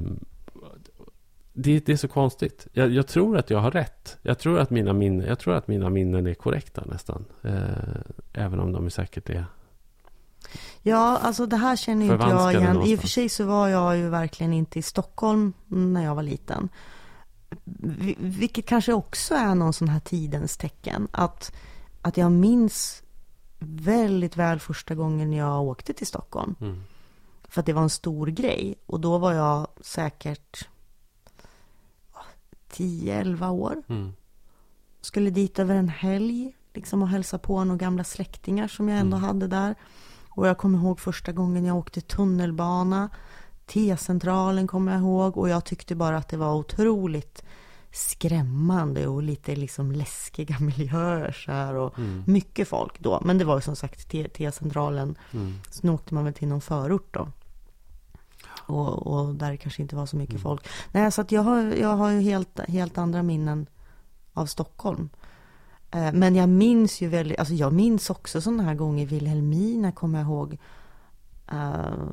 det, 1.54 1.80
det, 1.80 1.92
är 1.92 1.98
så 1.98 2.08
konstigt. 2.08 2.68
Jag, 2.74 2.92
jag, 2.92 3.08
tror 3.08 3.38
att 3.38 3.50
jag 3.50 3.60
har 3.60 3.72
rätt. 3.72 4.18
Jag 4.22 4.40
tror 4.40 4.60
att 4.60 4.70
mina 4.70 4.94
minnen, 4.94 5.28
jag 5.28 5.40
tror 5.40 5.56
att 5.56 5.68
mina 5.68 5.90
minnen 5.90 6.28
är 6.28 6.34
korrekta 6.34 6.84
nästan. 6.86 7.26
Eh, 7.42 8.02
även 8.34 8.60
om 8.60 8.72
de 8.72 8.90
säkert 8.90 9.30
är 9.30 9.46
Ja, 10.86 11.18
alltså 11.18 11.46
det 11.46 11.58
här 11.58 11.76
känner 11.76 12.14
inte 12.14 12.28
jag 12.28 12.54
igen. 12.54 12.82
I 12.82 12.96
och 12.96 13.00
för 13.00 13.08
sig 13.08 13.30
så 13.30 13.46
var 13.46 13.68
jag 13.68 13.98
ju 13.98 14.10
verkligen 14.10 14.54
inte 14.54 14.80
i 14.80 14.82
Stockholm 14.82 15.54
när 15.68 16.04
jag 16.04 16.16
var 16.16 16.24
liten. 16.24 16.70
Vilket 18.18 18.66
kanske 18.66 18.94
också 18.94 19.36
är 19.36 19.56
någon 19.56 19.74
sån 19.74 19.88
här 19.88 20.00
tidens 20.00 20.58
tecken. 20.58 21.08
Att, 21.12 21.56
att 22.02 22.18
jag 22.18 22.32
minns 22.32 23.04
väldigt 23.60 24.38
väl 24.38 24.60
första 24.60 24.96
gången 24.96 25.34
jag 25.34 25.64
åkte 25.64 25.94
till 25.94 26.08
Stockholm. 26.08 26.56
Mm. 26.62 26.84
För 27.44 27.60
att 27.60 27.66
det 27.66 27.74
var 27.74 27.84
en 27.84 27.90
stor 27.90 28.28
grej. 28.28 28.76
Och 28.86 29.00
då 29.00 29.18
var 29.18 29.34
jag 29.34 29.68
säkert 29.82 30.68
10-11 32.72 33.50
år. 33.50 33.84
Mm. 33.88 34.14
Skulle 35.02 35.30
dit 35.30 35.60
över 35.60 35.76
en 35.76 35.90
helg. 35.90 36.56
Liksom 36.74 37.02
och 37.02 37.10
hälsa 37.10 37.38
på 37.38 37.64
några 37.64 37.78
gamla 37.78 38.04
släktingar 38.04 38.68
som 38.68 38.90
jag 38.90 39.00
ändå 39.00 39.18
mm. 39.18 39.28
hade 39.28 39.48
där. 39.48 39.76
Och 40.36 40.48
jag 40.48 40.58
kommer 40.58 40.80
ihåg 40.80 41.00
första 41.00 41.32
gången 41.32 41.66
jag 41.66 41.78
åkte 41.78 42.02
tunnelbana. 42.02 43.10
T-centralen 43.66 44.68
kommer 44.68 44.92
jag 44.92 45.02
ihåg. 45.02 45.38
Och 45.38 45.50
jag 45.50 45.66
tyckte 45.66 45.96
bara 45.96 46.18
att 46.18 46.30
det 46.30 46.38
var 46.38 46.54
otroligt 46.54 47.44
skrämmande 47.92 49.08
och 49.08 49.24
lite 49.24 49.56
liksom 49.56 49.92
läskiga 49.92 50.56
miljöer 50.60 51.32
så 51.32 51.52
här 51.52 51.76
och 51.76 52.00
mm. 52.00 52.24
mycket 52.28 52.68
folk 52.68 53.00
då. 53.00 53.22
Men 53.26 53.38
det 53.38 53.46
var 53.46 53.56
ju 53.56 53.62
som 53.62 53.76
sagt 53.76 54.10
T-centralen. 54.10 55.16
Mm. 55.32 55.54
Sen 55.70 55.90
åkte 55.90 56.14
man 56.14 56.24
väl 56.24 56.34
till 56.34 56.48
någon 56.48 56.62
förort 56.62 57.14
då. 57.14 57.28
Och, 58.66 59.08
och 59.08 59.36
där 59.36 59.56
kanske 59.56 59.82
inte 59.82 59.96
var 59.96 60.06
så 60.06 60.16
mycket 60.16 60.34
mm. 60.34 60.44
folk. 60.44 60.68
Nej, 60.92 61.12
så 61.12 61.22
att 61.22 61.32
jag 61.32 61.42
har, 61.42 61.62
jag 61.62 61.96
har 61.96 62.10
ju 62.10 62.22
helt, 62.22 62.60
helt 62.68 62.98
andra 62.98 63.24
minnen 63.24 63.68
av 64.34 64.46
Stockholm. 64.46 65.10
Eh, 65.94 66.14
men 66.14 66.36
jag 66.36 66.50
minns 66.50 67.02
ju 67.02 67.08
väldigt, 67.08 67.40
alltså 67.40 67.54
jag 67.54 67.74
minns 67.74 68.10
också 68.10 68.42
sådana 68.42 68.64
här 68.64 68.76
gånger, 68.76 69.06
Vilhelmina 69.06 69.92
kommer 69.92 70.20
jag 70.20 70.28
ihåg. 70.28 70.58
Uh, 71.54 72.08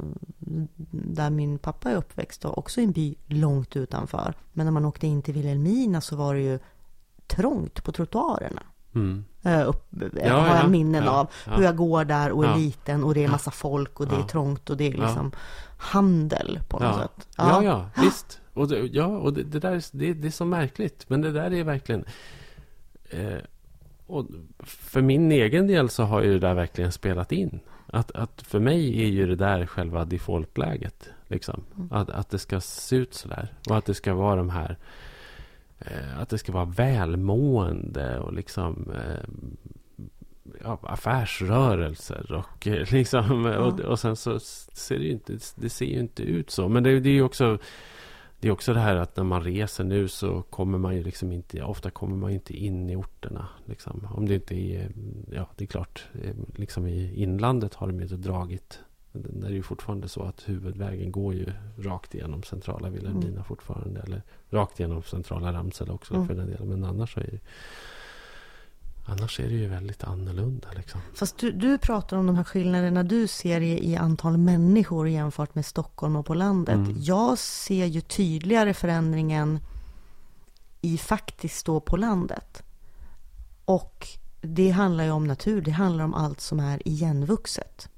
där 0.90 1.31
min 1.31 1.59
pappa 1.59 1.90
är 1.90 1.97
uppväxt, 1.97 2.45
och 2.45 2.59
också 2.59 2.81
i 2.81 2.85
en 2.85 2.93
by 2.93 3.14
långt 3.27 3.77
utanför. 3.77 4.35
Men 4.53 4.66
när 4.66 4.71
man 4.71 4.85
åkte 4.85 5.07
in 5.07 5.23
till 5.23 5.35
Vilhelmina 5.35 6.01
så 6.01 6.16
var 6.16 6.35
det 6.35 6.40
ju 6.40 6.59
trångt 7.27 7.85
på 7.85 7.93
trottoarerna. 7.93 8.62
Mm. 8.95 9.25
Uh, 9.47 9.69
upp, 9.69 9.87
ja, 10.25 10.35
har 10.35 10.47
jag 10.47 10.64
ja, 10.64 10.69
minnen 10.69 11.05
ja, 11.05 11.11
av. 11.11 11.31
Hur 11.57 11.62
jag 11.62 11.77
går 11.77 12.05
där 12.05 12.33
och 12.33 12.45
är 12.45 12.57
liten 12.57 13.05
och 13.05 13.14
det 13.14 13.25
är 13.25 13.29
massa 13.29 13.51
folk 13.51 14.01
och 14.01 14.07
det 14.07 14.16
är 14.16 14.23
trångt 14.23 14.71
och 14.71 14.77
det 14.77 14.88
är 14.88 14.93
liksom 14.93 15.33
handel 15.77 16.61
på 16.69 16.79
något 16.79 17.01
sätt. 17.01 17.29
Ja, 17.37 17.62
ja, 17.62 17.90
visst. 18.03 18.40
Och 18.55 18.69
det, 18.69 18.79
ja, 18.79 19.07
och 19.07 19.33
det, 19.33 19.43
det 19.43 19.59
där 19.59 19.85
det, 19.93 20.12
det, 20.12 20.29
är 20.29 20.33
så 20.33 20.45
märkligt. 20.45 21.05
Men 21.09 21.21
det 21.21 21.33
där 21.33 21.53
är 21.53 21.64
verkligen... 21.64 22.05
Eh, 23.11 23.38
och 24.11 24.27
för 24.59 25.03
min 25.03 25.33
egen 25.33 25.66
del 25.66 25.88
så 25.88 26.03
har 26.03 26.23
ju 26.23 26.33
det 26.33 26.38
där 26.38 26.55
verkligen 26.55 26.92
spelat 26.92 27.33
in. 27.33 27.61
Att, 27.87 28.11
att 28.11 28.42
för 28.42 28.61
mig 28.61 29.03
är 29.03 29.09
ju 29.09 29.27
det 29.27 29.37
där 29.37 29.66
själva 29.66 30.05
defaultläget. 30.05 31.11
Liksom. 31.29 31.64
Mm. 31.77 31.92
Att, 31.92 32.11
att 32.11 32.31
det 32.31 32.38
ska 32.38 32.61
se 32.61 32.96
ut 32.96 33.14
så 33.14 33.29
där. 33.29 33.53
Och 33.68 33.77
att 33.77 33.85
det 33.85 33.94
ska 33.94 34.14
vara 34.14 34.37
de 34.37 34.51
här... 34.51 34.77
Eh, 35.79 36.20
att 36.20 36.29
det 36.29 36.38
ska 36.38 36.53
vara 36.53 36.64
välmående 36.64 38.18
och 38.18 38.33
liksom... 38.33 38.92
Eh, 38.94 39.31
ja, 40.64 40.79
affärsrörelser 40.83 42.33
och 42.33 42.66
eh, 42.66 42.92
liksom 42.92 43.44
ja. 43.44 43.59
och, 43.59 43.81
och 43.81 43.99
sen 43.99 44.16
så 44.16 44.40
ser 44.40 44.99
det 44.99 45.05
ju 45.05 45.12
inte, 45.12 45.38
det 45.55 45.70
ser 45.70 45.87
ju 45.87 45.99
inte 45.99 46.23
ut 46.23 46.51
så. 46.51 46.68
Men 46.68 46.83
det, 46.83 47.01
det 47.01 47.09
är 47.09 47.14
ju 47.14 47.23
också 47.23 47.59
det 48.40 48.48
är 48.48 48.53
också 48.53 48.74
det 48.74 48.81
här 48.81 48.96
att 48.96 49.16
när 49.16 49.24
man 49.24 49.44
reser 49.44 49.85
nu 49.85 50.09
så 50.09 50.42
kommer 50.42 50.79
man 50.79 50.96
ju 50.96 51.03
liksom 51.03 51.33
inte, 51.33 51.62
ofta 51.62 51.90
kommer 51.90 52.16
man 52.16 52.31
inte 52.31 52.57
in 52.57 52.90
i 52.90 52.96
orterna. 52.96 53.48
Liksom. 53.64 54.09
Om 54.14 54.29
det 54.29 54.35
inte 54.35 54.55
är, 54.55 54.90
ja 55.33 55.48
det 55.57 55.64
är 55.64 55.66
klart, 55.66 56.09
eh, 56.22 56.35
liksom 56.57 56.87
i 56.87 57.22
inlandet 57.22 57.74
har 57.74 57.87
de 57.87 58.00
inte 58.00 58.16
dragit. 58.16 58.81
Där 59.12 59.46
är 59.46 59.50
det 59.50 59.57
ju 59.57 59.62
fortfarande 59.62 60.09
så 60.09 60.22
att 60.22 60.48
huvudvägen 60.48 61.12
går 61.12 61.35
ju 61.35 61.46
rakt 61.79 62.14
igenom 62.14 62.42
centrala 62.42 62.90
Vilhelmina 62.90 63.31
mm. 63.31 63.44
fortfarande. 63.44 64.00
Eller 64.00 64.22
rakt 64.50 64.81
igenom 64.81 65.03
centrala 65.03 65.53
Ramsele 65.53 65.92
också 65.92 66.14
mm. 66.14 66.26
för 66.26 66.35
den 66.35 66.46
delen. 66.46 66.68
Men 66.68 66.85
annars 66.85 67.16
är 67.16 67.22
det 67.22 67.38
Annars 69.05 69.41
är 69.41 69.49
det 69.49 69.55
ju 69.55 69.69
väldigt 69.69 70.05
annorlunda. 70.05 70.69
Liksom. 70.77 71.01
Fast 71.15 71.39
du, 71.39 71.53
du 71.53 71.79
pratar 71.79 72.17
om 72.17 72.27
de 72.27 72.37
här 72.37 72.45
skillnaderna 72.45 73.03
du 73.03 73.27
ser 73.27 73.61
i, 73.61 73.91
i 73.91 73.97
antal 73.97 74.37
människor 74.39 75.09
jämfört 75.09 75.55
med 75.55 75.67
Stockholm 75.67 76.17
och 76.17 76.27
på 76.27 76.35
landet. 76.35 76.75
Mm. 76.75 76.95
Jag 76.97 77.39
ser 77.39 77.87
ju 77.87 78.01
tydligare 78.01 78.75
förändringen 78.75 79.61
i 80.81 80.99
faktiskt 80.99 81.67
då 81.67 81.81
på 81.81 81.97
landet. 81.97 82.63
Och 83.65 84.07
det 84.41 84.71
handlar 84.71 85.05
ju 85.05 85.11
om 85.11 85.27
natur, 85.27 85.61
det 85.61 85.71
handlar 85.71 86.05
om 86.05 86.15
allt 86.15 86.41
som 86.41 86.61
är 86.61 86.89
igenvuxet. 86.89 87.89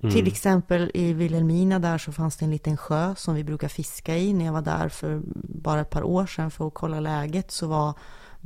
Mm. 0.00 0.14
Till 0.14 0.26
exempel 0.26 0.90
i 0.94 1.12
Vilhelmina 1.12 1.78
där 1.78 1.98
så 1.98 2.12
fanns 2.12 2.36
det 2.36 2.44
en 2.44 2.50
liten 2.50 2.76
sjö 2.76 3.14
som 3.14 3.34
vi 3.34 3.44
brukar 3.44 3.68
fiska 3.68 4.16
i. 4.16 4.32
När 4.32 4.44
jag 4.44 4.52
var 4.52 4.62
där 4.62 4.88
för 4.88 5.22
bara 5.34 5.80
ett 5.80 5.90
par 5.90 6.02
år 6.02 6.26
sedan 6.26 6.50
för 6.50 6.66
att 6.66 6.74
kolla 6.74 7.00
läget 7.00 7.50
så 7.50 7.66
var 7.66 7.94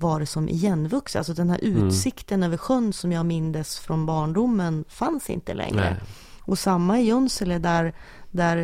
var 0.01 0.21
det 0.21 0.27
som 0.27 0.49
igenvuxet. 0.49 1.19
Alltså 1.19 1.35
den 1.35 1.51
här 1.51 1.65
mm. 1.65 1.87
utsikten 1.87 2.39
mm. 2.39 2.47
över 2.47 2.57
sjön 2.57 2.93
som 2.93 3.13
jag 3.13 3.27
mindes 3.27 3.79
från 3.79 4.07
barndomen 4.07 4.85
fanns 4.89 5.31
inte 5.31 5.55
längre. 5.55 5.91
Nej. 5.91 6.01
Och 6.41 6.59
samma 6.59 7.01
i 7.01 7.03
Junsele 7.03 7.59
där, 7.59 7.95
där 8.31 8.57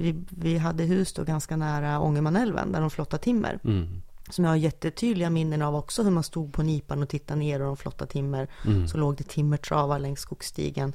vi, 0.00 0.24
vi 0.30 0.58
hade 0.58 0.84
hus 0.84 1.12
då 1.12 1.24
ganska 1.24 1.56
nära 1.56 2.00
Ångermanälven 2.00 2.72
där 2.72 2.80
de 2.80 2.90
flottade 2.90 3.22
timmer. 3.22 3.58
Mm. 3.64 4.02
Som 4.30 4.44
jag 4.44 4.50
har 4.50 4.56
jättetydliga 4.56 5.30
minnen 5.30 5.62
av 5.62 5.76
också 5.76 6.02
hur 6.02 6.10
man 6.10 6.22
stod 6.22 6.52
på 6.52 6.62
nipan 6.62 7.02
och 7.02 7.08
tittade 7.08 7.40
ner 7.40 7.60
och 7.60 7.66
de 7.66 7.76
flottade 7.76 8.10
timmer. 8.10 8.48
Mm. 8.66 8.88
Så 8.88 8.98
låg 8.98 9.16
det 9.16 9.28
timmertravar 9.28 9.98
längs 9.98 10.20
skogsstigen. 10.20 10.92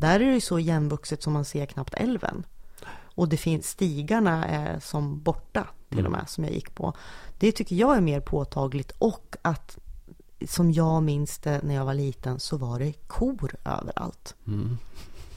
Där 0.00 0.20
är 0.20 0.24
det 0.24 0.34
ju 0.34 0.40
så 0.40 0.58
igenvuxet 0.58 1.22
som 1.22 1.32
man 1.32 1.44
ser 1.44 1.66
knappt 1.66 1.94
älven. 1.94 2.44
Och 3.16 3.28
det 3.28 3.36
finns 3.36 3.68
stigarna 3.68 4.44
är 4.44 4.80
som 4.80 5.20
borta 5.20 5.66
till 5.88 5.98
mm. 5.98 6.12
och 6.12 6.18
med 6.18 6.28
som 6.28 6.44
jag 6.44 6.52
gick 6.52 6.74
på. 6.74 6.92
Det 7.38 7.52
tycker 7.52 7.76
jag 7.76 7.96
är 7.96 8.00
mer 8.00 8.20
påtagligt 8.20 8.90
och 8.98 9.36
att 9.42 9.78
som 10.46 10.72
jag 10.72 11.02
minns 11.02 11.38
det 11.38 11.60
när 11.62 11.74
jag 11.74 11.84
var 11.84 11.94
liten 11.94 12.40
så 12.40 12.56
var 12.56 12.78
det 12.78 12.92
kor 12.92 13.54
överallt. 13.64 14.34
Mm. 14.46 14.78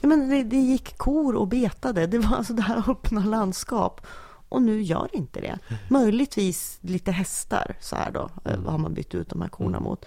Men 0.00 0.28
det, 0.28 0.42
det, 0.42 0.56
gick 0.56 0.98
kor 0.98 1.34
och 1.34 1.48
betade. 1.48 2.06
Det 2.06 2.18
var 2.18 2.36
alltså 2.36 2.52
det 2.52 2.62
här 2.62 2.90
öppna 2.90 3.24
landskap. 3.24 4.06
Och 4.48 4.62
nu 4.62 4.82
gör 4.82 5.08
inte 5.12 5.40
det. 5.40 5.58
Möjligtvis 5.88 6.78
lite 6.80 7.12
hästar 7.12 7.76
så 7.80 7.96
här 7.96 8.10
då. 8.10 8.30
Eh, 8.44 8.52
mm. 8.54 8.66
Har 8.66 8.78
man 8.78 8.94
bytt 8.94 9.14
ut 9.14 9.28
de 9.28 9.40
här 9.40 9.48
korna 9.48 9.76
mm. 9.76 9.82
mot. 9.82 10.04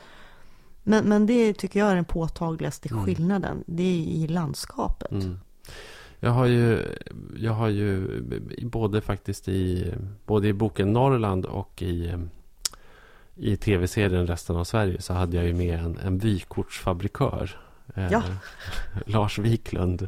Men, 0.84 1.06
men 1.06 1.26
det 1.26 1.54
tycker 1.54 1.80
jag 1.80 1.90
är 1.92 1.96
den 1.96 2.06
påtagligaste 2.06 2.90
mm. 2.90 3.06
skillnaden. 3.06 3.64
Det 3.68 3.84
är 3.84 3.98
i 3.98 4.28
landskapet. 4.28 5.12
Mm. 5.12 5.40
Jag 6.24 6.32
har 6.32 6.46
ju, 6.46 6.86
jag 7.36 7.52
har 7.52 7.70
ju 7.70 8.22
både 8.62 9.02
faktiskt 9.02 9.48
i, 9.48 9.94
både 10.26 10.48
i 10.48 10.54
boken 10.54 10.94
Norrland 10.94 11.46
och 11.46 11.82
i, 11.82 12.14
i 13.36 13.58
tv-serien 13.58 14.28
Resten 14.28 14.56
av 14.56 14.64
Sverige 14.64 15.02
så 15.02 15.14
hade 15.14 15.38
jag 15.38 15.46
ju 15.46 15.54
med 15.54 15.80
en, 15.80 15.98
en 15.98 16.18
vykortsfabrikör. 16.18 17.58
Eh, 17.96 18.12
ja. 18.12 18.18
Eh, 18.18 18.36
Lars 19.06 19.40
Wiklund. 19.40 20.08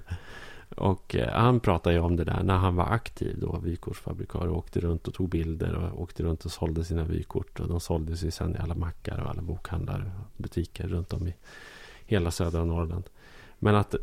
Och 0.75 1.15
eh, 1.15 1.34
han 1.34 1.60
pratade 1.60 1.95
ju 1.95 2.01
om 2.01 2.15
det 2.15 2.23
där 2.23 2.43
när 2.43 2.58
han 2.58 2.75
var 2.75 2.86
aktiv 2.86 3.38
då, 3.39 3.60
vykortsfabrikör. 3.63 4.47
Och 4.47 4.58
åkte 4.58 4.80
runt 4.80 5.08
och 5.08 5.13
tog 5.13 5.30
bilder 5.30 5.75
och 5.75 6.01
åkte 6.01 6.23
runt 6.23 6.45
och 6.45 6.51
sålde 6.51 6.84
sina 6.84 7.04
vykort. 7.04 7.60
Och 7.60 7.67
de 7.67 7.80
såldes 7.80 8.23
ju 8.23 8.32
sen 8.32 8.56
i 8.56 8.60
alla 8.60 8.75
mackar 8.75 9.19
och 9.19 9.30
alla 9.30 9.41
bokhandlar 9.41 10.12
och 10.19 10.41
butiker 10.43 10.88
runt 10.88 11.13
om 11.13 11.28
i 11.28 11.36
hela 12.06 12.32
södra 12.32 12.65
Norrland. 12.65 13.04
Men 13.60 13.75
att 13.75 13.95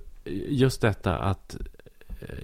just 0.48 0.80
detta 0.80 1.18
att 1.18 1.56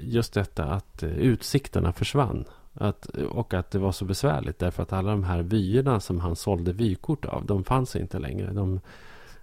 just 0.03 0.33
detta 0.35 0.65
att 0.65 1.03
eh, 1.03 1.11
utsikterna 1.11 1.93
försvann. 1.93 2.45
Att, 2.75 3.07
och 3.07 3.55
att 3.55 3.71
det 3.71 3.79
var 3.79 3.93
så 3.93 4.05
besvärligt 4.05 4.59
därför 4.59 4.83
att 4.83 4.93
alla 4.93 5.11
de 5.11 5.25
här 5.25 5.43
vyerna 5.43 6.01
som 6.01 6.21
han 6.21 6.37
sålde 6.37 6.73
vykort 6.73 7.25
av, 7.25 7.47
de 7.47 7.65
fanns 7.65 7.97
inte 7.97 8.19
längre. 8.19 8.53
De, 8.53 8.81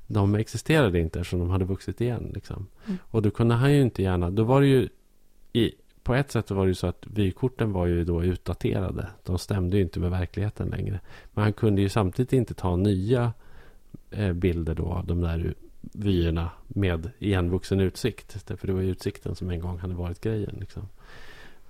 de 0.08 0.36
existerade 0.36 1.00
inte 1.00 1.20
eftersom 1.20 1.40
de 1.40 1.50
hade 1.50 1.66
vuxit 1.66 2.02
igen. 2.02 2.32
Liksom. 2.34 2.68
Mm. 2.86 2.98
Och 3.12 3.22
då 3.22 3.32
kunde 3.32 3.56
han 3.56 3.74
ju 3.74 3.82
inte 3.82 4.04
gärna, 4.04 4.30
då 4.30 4.44
var 4.44 4.62
det 4.62 4.68
ju 4.68 4.90
i, 5.54 5.72
på 6.04 6.16
ett 6.16 6.32
sätt 6.32 6.52
var 6.52 6.66
det 6.66 6.70
ju 6.70 6.76
så 6.76 6.88
att 6.88 7.08
vykorten 7.08 7.72
var 7.72 7.86
ju 7.86 8.04
då 8.04 8.24
utdaterade. 8.24 9.08
De 9.24 9.38
stämde 9.38 9.78
ju 9.78 9.84
inte 9.84 10.00
med 10.00 10.12
verkligheten 10.12 10.68
längre. 10.68 11.00
Men 11.34 11.44
han 11.44 11.54
kunde 11.54 11.82
ju 11.82 11.90
samtidigt 11.90 12.34
inte 12.34 12.54
ta 12.54 12.76
nya 12.76 13.34
eh, 14.12 14.34
bilder 14.34 14.76
då 14.76 14.86
av 14.86 15.06
de 15.06 15.22
där 15.22 15.54
vyerna 15.94 16.50
med 16.68 17.12
igenvuxen 17.20 17.80
utsikt. 17.80 18.34
För 18.58 18.68
det 18.68 18.74
var 18.74 18.82
ju 18.82 18.92
utsikten 18.92 19.36
som 19.36 19.50
en 19.50 19.60
gång 19.60 19.78
hade 19.78 19.94
varit 19.94 20.22
grejen. 20.22 20.58
Liksom. 20.60 20.88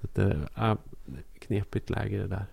Så 0.01 0.08
det 0.13 0.39
är 0.56 0.71
eh, 0.71 0.78
knepigt 1.39 1.89
läge 1.89 2.17
det 2.17 2.28
där. 2.28 2.45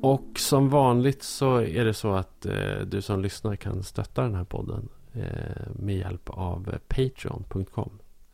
Och 0.00 0.38
som 0.38 0.68
vanligt 0.68 1.22
så 1.22 1.56
är 1.56 1.84
det 1.84 1.94
så 1.94 2.12
att 2.12 2.46
eh, 2.46 2.80
du 2.86 3.02
som 3.02 3.20
lyssnar 3.20 3.56
kan 3.56 3.82
stötta 3.82 4.22
den 4.22 4.34
här 4.34 4.44
podden 4.44 4.88
eh, 5.12 5.66
med 5.78 5.96
hjälp 5.96 6.30
av 6.30 6.68
eh, 6.68 6.78
Patreon.com. 6.88 7.90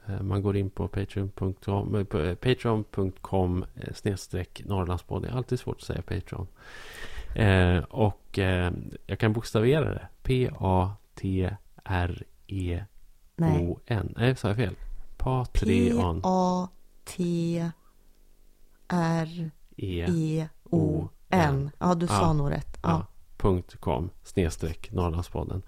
Eh, 0.06 0.22
man 0.22 0.42
går 0.42 0.56
in 0.56 0.70
på 0.70 0.88
patreon.com 0.88 1.94
eh, 1.94 3.83
eh, 3.83 3.94
snedstreck 3.94 4.62
Norrlandspodden. 4.64 5.22
Det 5.22 5.35
är 5.35 5.37
alltid 5.37 5.61
svårt 5.61 5.76
att 5.76 5.83
säga 5.83 6.02
Patreon. 6.02 6.46
Eh, 7.34 7.78
och 7.78 8.38
eh, 8.38 8.72
jag 9.06 9.18
kan 9.18 9.32
bokstavera 9.32 9.94
det. 9.94 10.08
P-A-T-R-E-O-N. 10.22 10.54
Nej, 14.16 14.36
sa 14.36 14.48
jag 14.48 14.56
fel? 14.56 14.74
Patreon. 15.16 16.22
P-A-T-R-E-O-N. 16.22 17.70
Ja, 21.78 21.94
du 21.94 22.06
sa 22.06 22.20
ja, 22.20 22.32
nog 22.32 22.50
rätt. 22.50 22.78
Ja. 22.82 22.88
ja. 22.90 23.06
.com 23.80 24.10
snedstreck 24.22 24.92
Norrlandspodden. 24.92 25.62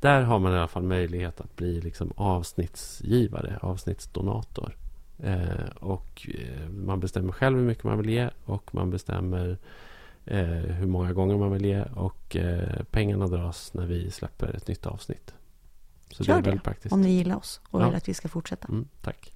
Där 0.00 0.22
har 0.22 0.38
man 0.38 0.52
i 0.52 0.56
alla 0.56 0.68
fall 0.68 0.82
möjlighet 0.82 1.40
att 1.40 1.56
bli 1.56 1.80
liksom 1.80 2.12
avsnittsgivare, 2.16 3.58
avsnittsdonator. 3.62 4.76
Eh, 5.18 5.66
och 5.80 6.28
eh, 6.34 6.68
man 6.68 7.00
bestämmer 7.00 7.32
själv 7.32 7.58
hur 7.58 7.64
mycket 7.64 7.84
man 7.84 7.98
vill 7.98 8.10
ge 8.10 8.30
och 8.44 8.74
man 8.74 8.90
bestämmer 8.90 9.58
eh, 10.24 10.46
hur 10.46 10.86
många 10.86 11.12
gånger 11.12 11.36
man 11.36 11.52
vill 11.52 11.64
ge 11.64 11.82
och 11.82 12.36
eh, 12.36 12.82
pengarna 12.90 13.26
dras 13.26 13.74
när 13.74 13.86
vi 13.86 14.10
släpper 14.10 14.56
ett 14.56 14.68
nytt 14.68 14.86
avsnitt. 14.86 15.34
Så 16.10 16.22
Gör 16.22 16.34
det, 16.34 16.40
är 16.40 16.42
väldigt 16.42 16.64
praktiskt. 16.64 16.92
om 16.92 17.02
ni 17.02 17.10
gillar 17.10 17.36
oss 17.36 17.60
och 17.70 17.82
ja. 17.82 17.86
vill 17.86 17.96
att 17.96 18.08
vi 18.08 18.14
ska 18.14 18.28
fortsätta. 18.28 18.68
Mm, 18.68 18.88
tack. 19.00 19.32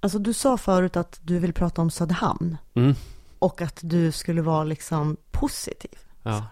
Alltså 0.00 0.18
du 0.18 0.32
sa 0.32 0.56
förut 0.56 0.96
att 0.96 1.20
du 1.22 1.38
vill 1.38 1.52
prata 1.52 1.82
om 1.82 1.90
Söderhamn. 1.90 2.56
Mm. 2.74 2.94
Och 3.38 3.62
att 3.62 3.78
du 3.82 4.12
skulle 4.12 4.42
vara 4.42 4.64
liksom 4.64 5.16
positiv. 5.30 5.98
Ja. 6.22 6.46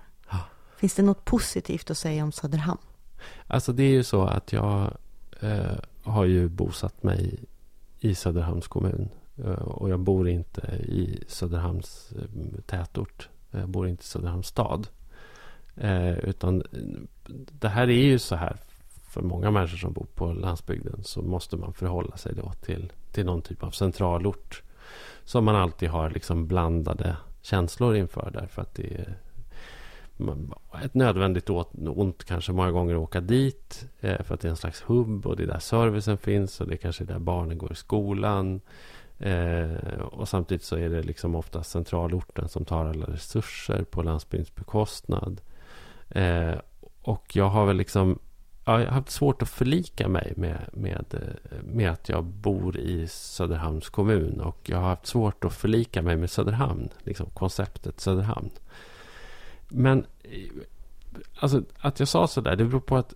Finns 0.77 0.95
det 0.95 1.03
något 1.03 1.25
positivt 1.25 1.91
att 1.91 1.99
säga 1.99 2.25
om 2.25 2.33
Söderhamn? 2.33 2.81
Alltså 3.47 3.73
det 3.73 3.83
är 3.83 3.91
ju 3.91 4.05
så 4.05 4.25
att 4.25 4.53
jag 4.53 4.97
eh, 5.41 5.77
har 6.03 6.25
ju 6.25 6.49
bosatt 6.49 7.03
mig 7.03 7.45
i 8.05 8.15
Söderhamns 8.15 8.69
kommun. 8.69 9.09
Eh, 9.45 9.51
och 9.53 9.91
jag 9.91 10.01
bor 10.01 10.29
inte 10.29 10.61
i 10.73 11.25
Söderhamns 11.29 12.13
eh, 12.13 12.61
tätort. 12.67 13.29
Jag 13.51 13.69
bor 13.69 13.89
inte 13.89 14.03
i 14.03 14.07
Söderhamns 14.07 14.47
stad. 14.47 14.89
Eh, 15.77 16.19
utan 16.19 16.63
det 17.61 17.69
här 17.69 17.83
är 17.83 18.03
ju 18.03 18.19
så 18.19 18.37
här. 18.37 18.57
För 19.09 19.23
många 19.23 19.51
människor 19.51 19.77
som 19.77 19.93
bor 19.93 20.07
på 20.15 20.33
landsbygden 20.33 21.05
så 21.05 21.23
måste 21.23 21.57
man 21.57 21.73
förhålla 21.73 22.17
sig 22.17 22.35
då 22.35 22.53
till, 22.53 22.93
till 23.13 23.27
någon 23.27 23.43
typ 23.43 23.63
av 23.63 23.71
centralort. 23.71 24.63
Som 25.25 25.45
man 25.45 25.57
alltid 25.57 25.89
har 25.89 26.11
liksom 26.11 26.47
blandade 26.47 27.17
känslor 27.43 27.97
inför. 27.97 28.31
Därför 28.33 28.63
att 28.63 28.75
det 28.75 28.95
är 28.95 29.19
ett 30.85 30.95
nödvändigt 30.95 31.51
ont 31.51 32.25
kanske 32.25 32.53
många 32.53 32.71
gånger 32.71 32.95
att 32.95 33.01
åka 33.01 33.21
dit. 33.21 33.89
Eh, 34.01 34.23
för 34.23 34.35
att 34.35 34.41
det 34.41 34.49
är 34.49 34.51
en 34.51 34.57
slags 34.57 34.83
hubb 34.83 35.27
och 35.27 35.37
det 35.37 35.43
är 35.43 35.47
där 35.47 35.59
servicen 35.59 36.19
finns. 36.19 36.61
Och 36.61 36.67
det 36.69 36.75
är 36.75 36.77
kanske 36.77 37.05
där 37.05 37.19
barnen 37.19 37.59
går 37.59 37.73
i 37.73 37.75
skolan. 37.75 38.61
Eh, 39.19 40.01
och 40.01 40.29
samtidigt 40.29 40.65
så 40.65 40.77
är 40.77 40.89
det 40.89 41.03
liksom 41.03 41.35
ofta 41.35 41.63
centralorten 41.63 42.49
som 42.49 42.65
tar 42.65 42.87
alla 42.87 43.07
resurser 43.07 43.85
på 43.85 44.03
landsbygdens 44.03 44.55
bekostnad. 44.55 45.41
Eh, 46.09 46.55
och 47.03 47.37
jag 47.37 47.49
har 47.49 47.67
väl 47.67 47.77
liksom 47.77 48.19
jag 48.65 48.73
har 48.73 48.85
haft 48.85 49.11
svårt 49.11 49.43
att 49.43 49.49
förlika 49.49 50.09
mig 50.09 50.33
med, 50.37 50.69
med, 50.73 51.15
med 51.65 51.91
att 51.91 52.09
jag 52.09 52.25
bor 52.25 52.77
i 52.77 53.07
Söderhamns 53.09 53.89
kommun. 53.89 54.41
Och 54.41 54.59
jag 54.65 54.77
har 54.77 54.89
haft 54.89 55.07
svårt 55.07 55.45
att 55.45 55.53
förlika 55.53 56.03
mig 56.03 56.17
med 56.17 56.31
Söderhamn. 56.31 56.89
Liksom 56.99 57.27
konceptet 57.27 58.01
Söderhamn. 58.01 58.51
Men 59.73 60.07
alltså, 61.41 61.63
att 61.79 61.99
jag 61.99 62.09
sa 62.09 62.27
sådär, 62.27 62.57
det 62.57 62.65
beror 62.65 62.81
på 62.81 62.97
att 62.97 63.15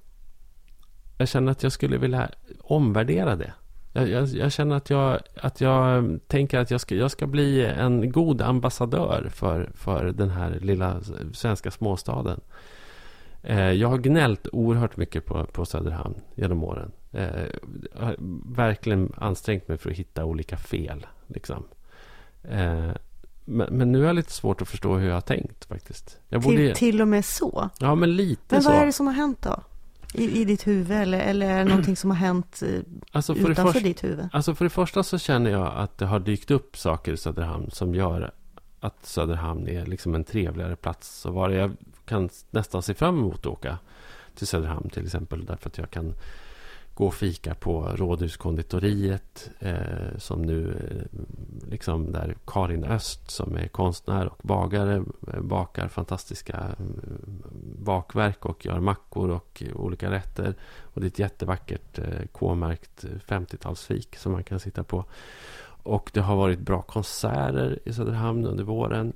jag 1.18 1.28
känner 1.28 1.52
att 1.52 1.62
jag 1.62 1.72
skulle 1.72 1.98
vilja 1.98 2.30
omvärdera 2.60 3.36
det. 3.36 3.52
Jag, 3.92 4.08
jag, 4.08 4.28
jag, 4.28 4.52
känner 4.52 4.76
att 4.76 4.90
jag, 4.90 5.18
att 5.36 5.60
jag 5.60 6.18
tänker 6.26 6.58
att 6.58 6.70
jag 6.70 6.80
ska, 6.80 6.94
jag 6.94 7.10
ska 7.10 7.26
bli 7.26 7.66
en 7.66 8.12
god 8.12 8.42
ambassadör 8.42 9.28
för, 9.34 9.70
för 9.74 10.04
den 10.04 10.30
här 10.30 10.58
lilla 10.60 11.00
svenska 11.32 11.70
småstaden. 11.70 12.40
Eh, 13.42 13.72
jag 13.72 13.88
har 13.88 13.98
gnällt 13.98 14.48
oerhört 14.52 14.96
mycket 14.96 15.24
på, 15.24 15.44
på 15.44 15.64
Söderhamn 15.64 16.20
genom 16.34 16.64
åren. 16.64 16.92
Eh, 17.12 17.44
jag 17.94 18.06
har 18.06 18.16
verkligen 18.56 19.12
ansträngt 19.16 19.68
mig 19.68 19.78
för 19.78 19.90
att 19.90 19.96
hitta 19.96 20.24
olika 20.24 20.56
fel. 20.56 21.06
Liksom. 21.26 21.64
Eh, 22.42 22.90
men, 23.48 23.74
men, 23.76 23.92
nu 23.92 23.98
har 23.98 24.06
jag 24.06 24.16
lite 24.16 24.32
svårt 24.32 24.62
att 24.62 24.68
förstå 24.68 24.96
hur 24.96 25.08
jag 25.08 25.14
har 25.14 25.20
tänkt 25.20 25.64
faktiskt. 25.64 26.18
Jag 26.28 26.42
till, 26.42 26.50
borde... 26.50 26.74
till 26.74 27.00
och 27.00 27.08
med 27.08 27.24
så? 27.24 27.70
Ja, 27.78 27.94
men 27.94 28.16
lite 28.16 28.42
så. 28.48 28.54
Men 28.54 28.62
vad 28.62 28.82
är 28.82 28.86
det 28.86 28.92
som 28.92 29.06
har 29.06 29.14
hänt 29.14 29.42
då? 29.42 29.62
I, 30.14 30.40
i 30.40 30.44
ditt 30.44 30.66
huvud 30.66 30.96
eller, 30.96 31.18
eller 31.18 31.50
är 31.50 31.58
det 31.58 31.64
någonting 31.64 31.96
som 31.96 32.10
har 32.10 32.16
hänt 32.16 32.62
alltså 33.12 33.34
utanför 33.34 33.72
först, 33.72 33.84
ditt 33.84 34.04
huvud? 34.04 34.28
Alltså 34.32 34.54
för 34.54 34.64
det 34.64 34.70
första 34.70 35.02
så 35.02 35.18
känner 35.18 35.50
jag 35.50 35.72
att 35.76 35.98
det 35.98 36.06
har 36.06 36.20
dykt 36.20 36.50
upp 36.50 36.76
saker 36.76 37.12
i 37.12 37.16
Söderhamn 37.16 37.70
som 37.70 37.94
gör 37.94 38.32
att 38.80 39.06
Söderhamn 39.06 39.68
är 39.68 39.86
liksom 39.86 40.14
en 40.14 40.24
trevligare 40.24 40.76
plats 40.76 41.26
att 41.26 41.32
vara. 41.32 41.54
Jag 41.54 41.76
kan 42.04 42.28
nästan 42.50 42.82
se 42.82 42.94
fram 42.94 43.18
emot 43.18 43.38
att 43.38 43.46
åka 43.46 43.78
till 44.34 44.46
Söderhamn 44.46 44.90
till 44.90 45.04
exempel. 45.04 45.44
Därför 45.44 45.68
att 45.68 45.78
jag 45.78 45.90
kan 45.90 46.14
gå 46.96 47.06
och 47.06 47.14
fika 47.14 47.54
på 47.54 47.82
Rådhuskonditoriet. 47.82 49.50
Eh, 49.58 50.18
som 50.18 50.42
nu, 50.42 50.70
eh, 50.70 51.20
liksom 51.70 52.12
där 52.12 52.36
Karin 52.46 52.84
Öst 52.84 53.30
som 53.30 53.56
är 53.56 53.68
konstnär 53.68 54.26
och 54.26 54.40
bagare 54.42 55.04
eh, 55.32 55.40
bakar 55.40 55.88
fantastiska 55.88 56.56
eh, 56.56 56.86
bakverk 57.78 58.44
och 58.46 58.66
gör 58.66 58.80
mackor 58.80 59.30
och 59.30 59.62
olika 59.74 60.10
rätter. 60.10 60.54
Och 60.82 61.00
det 61.00 61.06
är 61.06 61.08
ett 61.08 61.18
jättevackert 61.18 61.98
eh, 61.98 62.26
K-märkt 62.32 63.04
50-talsfik 63.04 64.16
som 64.16 64.32
man 64.32 64.44
kan 64.44 64.60
sitta 64.60 64.84
på. 64.84 65.04
Och 65.82 66.10
det 66.14 66.20
har 66.20 66.36
varit 66.36 66.60
bra 66.60 66.82
konserter 66.82 67.78
i 67.84 67.92
Söderhamn 67.92 68.46
under 68.46 68.64
våren. 68.64 69.12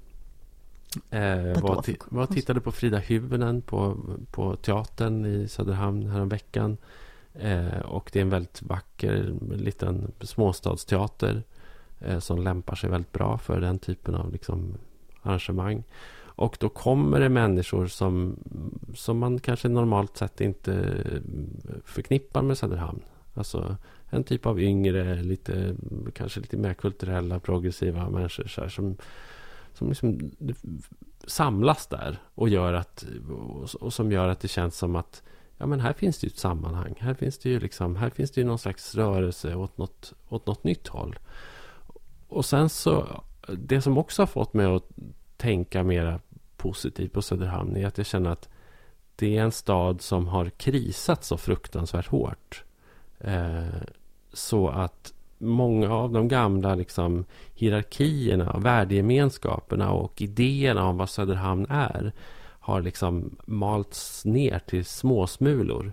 Eh, 1.11 1.63
var, 1.63 1.85
var 2.09 2.27
tittade 2.27 2.61
på 2.61 2.73
Frida 2.73 2.99
Hyvönen 2.99 3.63
på, 3.63 3.97
på 4.31 4.57
teatern 4.57 5.27
i 5.27 5.49
Söderhamn 5.49 6.07
häromveckan. 6.07 6.77
Eh, 7.35 7.81
och 7.81 8.11
det 8.13 8.19
är 8.19 8.23
en 8.23 8.31
väldigt 8.31 8.63
vacker 8.63 9.35
liten 9.51 10.13
småstadsteater 10.21 11.43
eh, 12.01 12.19
som 12.19 12.43
lämpar 12.43 12.75
sig 12.75 12.91
väldigt 12.91 13.13
bra 13.13 13.39
för 13.39 13.61
den 13.61 13.79
typen 13.79 14.15
av 14.15 14.33
liksom, 14.33 14.75
arrangemang. 15.23 15.85
Och 16.41 16.57
då 16.61 16.69
kommer 16.69 17.21
det 17.21 17.29
människor 17.29 17.87
som, 17.87 18.37
som 18.95 19.19
man 19.19 19.39
kanske 19.39 19.69
normalt 19.69 20.17
sett 20.17 20.41
inte 20.41 20.75
eh, 20.75 21.21
förknippar 21.85 22.43
med 22.43 22.59
Söderhamn. 22.59 23.03
Alltså 23.35 23.77
en 24.11 24.25
typ 24.25 24.47
av 24.47 24.61
yngre, 24.61 25.23
lite, 25.23 25.77
kanske 26.15 26.41
lite 26.41 26.57
mer 26.57 26.75
kulturella, 26.75 27.41
progressiva 27.41 28.11
människor 28.11 28.47
så 28.47 28.61
här, 28.61 28.69
som, 28.69 28.97
som 29.75 29.89
liksom 29.89 30.31
samlas 31.27 31.87
där 31.87 32.19
och, 32.35 32.49
gör 32.49 32.73
att, 32.73 33.07
och 33.81 33.93
som 33.93 34.13
gör 34.13 34.29
att 34.29 34.41
det 34.41 34.49
känns 34.49 34.79
som 34.79 34.97
att 34.97 35.23
ja, 35.61 35.67
men 35.67 35.81
här 35.81 35.93
finns 35.93 36.19
det 36.19 36.27
ju 36.27 36.29
ett 36.29 36.39
sammanhang. 36.39 36.95
Här 36.99 37.15
finns 37.15 37.39
det 37.39 37.49
ju, 37.49 37.61
liksom, 37.61 37.97
här 37.97 38.11
finns 38.11 38.31
det 38.31 38.41
ju 38.41 38.47
någon 38.47 38.59
slags 38.59 38.95
rörelse 38.95 39.55
åt 39.55 39.79
något, 39.79 40.13
åt 40.29 40.47
något 40.47 40.65
nytt 40.65 40.89
håll. 40.89 41.19
Och 42.29 42.45
sen 42.45 42.69
så, 42.69 43.23
det 43.49 43.83
som 43.83 43.99
också 43.99 44.23
har 44.23 44.27
fått 44.27 44.55
mig 44.55 44.67
att 44.67 44.89
tänka 45.37 45.83
mera 45.83 46.21
positivt 46.57 47.13
på 47.13 47.23
Söderhamn 47.23 47.77
är 47.77 47.87
att 47.87 47.99
jag 47.99 48.07
känner 48.07 48.31
att 48.31 48.49
det 49.17 49.37
är 49.37 49.43
en 49.43 49.53
stad 49.53 50.01
som 50.01 50.29
har 50.29 50.51
krisat 50.51 51.25
så 51.25 51.37
fruktansvärt 51.37 52.07
hårt. 52.07 52.65
Eh, 53.19 53.83
så 54.33 54.69
att 54.69 55.13
många 55.39 55.95
av 55.95 56.13
de 56.13 56.29
gamla 56.29 56.75
liksom, 56.75 57.25
hierarkierna, 57.55 58.59
värdegemenskaperna 58.59 59.93
och 59.93 60.23
idéerna 60.23 60.87
om 60.87 60.97
vad 60.97 61.11
Söderhamn 61.11 61.67
är 61.69 62.13
har 62.61 62.83
liksom 62.83 63.37
malts 63.47 64.25
ner 64.25 64.59
till 64.59 64.85
småsmulor. 64.85 65.93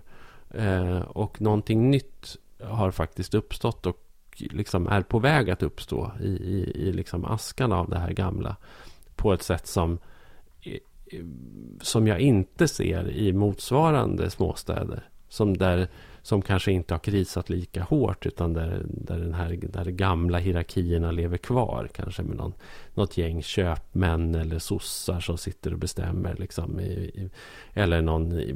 Eh, 0.50 1.00
och 1.00 1.40
någonting 1.40 1.90
nytt 1.90 2.36
har 2.62 2.90
faktiskt 2.90 3.34
uppstått 3.34 3.86
och 3.86 4.04
liksom 4.36 4.86
är 4.86 5.02
på 5.02 5.18
väg 5.18 5.50
att 5.50 5.62
uppstå 5.62 6.12
i, 6.20 6.28
i, 6.28 6.72
i 6.74 6.92
liksom 6.92 7.24
askan 7.24 7.72
av 7.72 7.90
det 7.90 7.98
här 7.98 8.12
gamla. 8.12 8.56
På 9.16 9.32
ett 9.32 9.42
sätt 9.42 9.66
som, 9.66 9.98
som 11.80 12.06
jag 12.06 12.20
inte 12.20 12.68
ser 12.68 13.10
i 13.10 13.32
motsvarande 13.32 14.30
småstäder. 14.30 15.08
Som 15.28 15.56
där 15.56 15.88
som 16.28 16.42
kanske 16.42 16.72
inte 16.72 16.94
har 16.94 16.98
krisat 16.98 17.50
lika 17.50 17.82
hårt 17.82 18.26
utan 18.26 18.52
där, 18.52 18.82
där, 18.84 19.18
den 19.18 19.34
här, 19.34 19.58
där 19.62 19.84
de 19.84 19.92
gamla 19.92 20.38
hierarkierna 20.38 21.10
lever 21.10 21.36
kvar. 21.36 21.88
Kanske 21.94 22.22
med 22.22 22.36
någon, 22.36 22.54
något 22.94 23.18
gäng 23.18 23.42
köpmän 23.42 24.34
eller 24.34 24.58
sossar 24.58 25.20
som 25.20 25.38
sitter 25.38 25.72
och 25.72 25.78
bestämmer. 25.78 26.34
Liksom, 26.34 26.80
i, 26.80 26.84
i, 26.84 27.30
eller 27.74 28.02
någon, 28.02 28.32
i, 28.32 28.54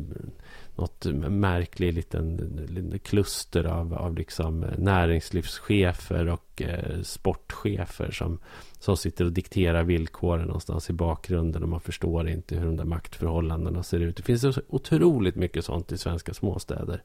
något 0.76 1.04
märklig 1.30 1.94
liten, 1.94 2.36
liten 2.68 2.98
kluster 2.98 3.64
av, 3.64 3.94
av 3.94 4.16
liksom 4.16 4.66
näringslivschefer 4.78 6.28
och 6.28 6.62
eh, 6.62 7.02
sportchefer 7.02 8.10
som, 8.10 8.38
som 8.78 8.96
sitter 8.96 9.24
och 9.24 9.32
dikterar 9.32 9.84
villkoren 9.84 10.46
någonstans 10.46 10.90
i 10.90 10.92
bakgrunden 10.92 11.62
och 11.62 11.68
man 11.68 11.80
förstår 11.80 12.28
inte 12.28 12.56
hur 12.56 12.66
de 12.66 12.76
där 12.76 12.84
maktförhållandena 12.84 13.82
ser 13.82 14.00
ut. 14.00 14.16
Det 14.16 14.22
finns 14.22 14.58
otroligt 14.68 15.36
mycket 15.36 15.64
sånt 15.64 15.92
i 15.92 15.98
svenska 15.98 16.34
småstäder. 16.34 17.02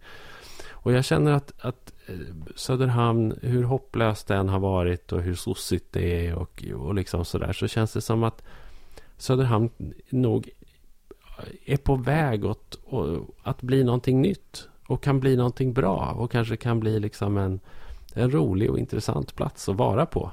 Och 0.83 0.91
jag 0.91 1.05
känner 1.05 1.31
att, 1.31 1.53
att 1.59 1.93
eh, 2.07 2.15
Söderhamn, 2.55 3.39
hur 3.41 3.63
hopplöst 3.63 4.27
den 4.27 4.49
har 4.49 4.59
varit 4.59 5.11
och 5.11 5.21
hur 5.21 5.35
sossigt 5.35 5.91
det 5.91 6.27
är 6.27 6.35
och, 6.35 6.63
och 6.75 6.95
liksom 6.95 7.25
sådär, 7.25 7.53
så 7.53 7.67
känns 7.67 7.93
det 7.93 8.01
som 8.01 8.23
att 8.23 8.43
Söderhamn 9.17 9.69
nog 10.09 10.49
är 11.65 11.77
på 11.77 11.95
väg 11.95 12.45
åt, 12.45 12.79
att 13.43 13.61
bli 13.61 13.83
någonting 13.83 14.21
nytt. 14.21 14.67
Och 14.87 15.03
kan 15.03 15.19
bli 15.19 15.35
någonting 15.35 15.73
bra 15.73 16.15
och 16.17 16.31
kanske 16.31 16.57
kan 16.57 16.79
bli 16.79 16.99
liksom 16.99 17.37
en, 17.37 17.59
en 18.13 18.31
rolig 18.31 18.71
och 18.71 18.79
intressant 18.79 19.35
plats 19.35 19.69
att 19.69 19.75
vara 19.75 20.05
på. 20.05 20.31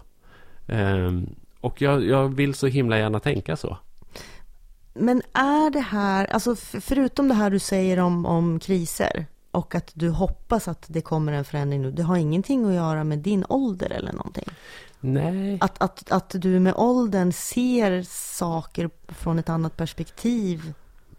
Um, 0.66 1.34
och 1.60 1.82
jag, 1.82 2.04
jag 2.04 2.28
vill 2.28 2.54
så 2.54 2.66
himla 2.66 2.98
gärna 2.98 3.20
tänka 3.20 3.56
så. 3.56 3.78
Men 4.94 5.22
är 5.32 5.70
det 5.70 5.80
här, 5.80 6.26
alltså 6.26 6.56
förutom 6.80 7.28
det 7.28 7.34
här 7.34 7.50
du 7.50 7.58
säger 7.58 7.98
om, 7.98 8.26
om 8.26 8.58
kriser, 8.58 9.26
och 9.54 9.74
att 9.74 9.90
du 9.94 10.10
hoppas 10.10 10.68
att 10.68 10.84
det 10.88 11.00
kommer 11.00 11.32
en 11.32 11.44
förändring 11.44 11.82
nu. 11.82 11.90
Det 11.90 12.02
har 12.02 12.16
ingenting 12.16 12.64
att 12.66 12.74
göra 12.74 13.04
med 13.04 13.18
din 13.18 13.44
ålder 13.48 13.90
eller 13.90 14.12
någonting. 14.12 14.48
Nej. 15.00 15.58
Att, 15.60 15.82
att, 15.82 16.12
att 16.12 16.30
du 16.38 16.60
med 16.60 16.74
åldern 16.76 17.32
ser 17.32 18.02
saker 18.38 18.90
från 19.08 19.38
ett 19.38 19.48
annat 19.48 19.76
perspektiv 19.76 20.74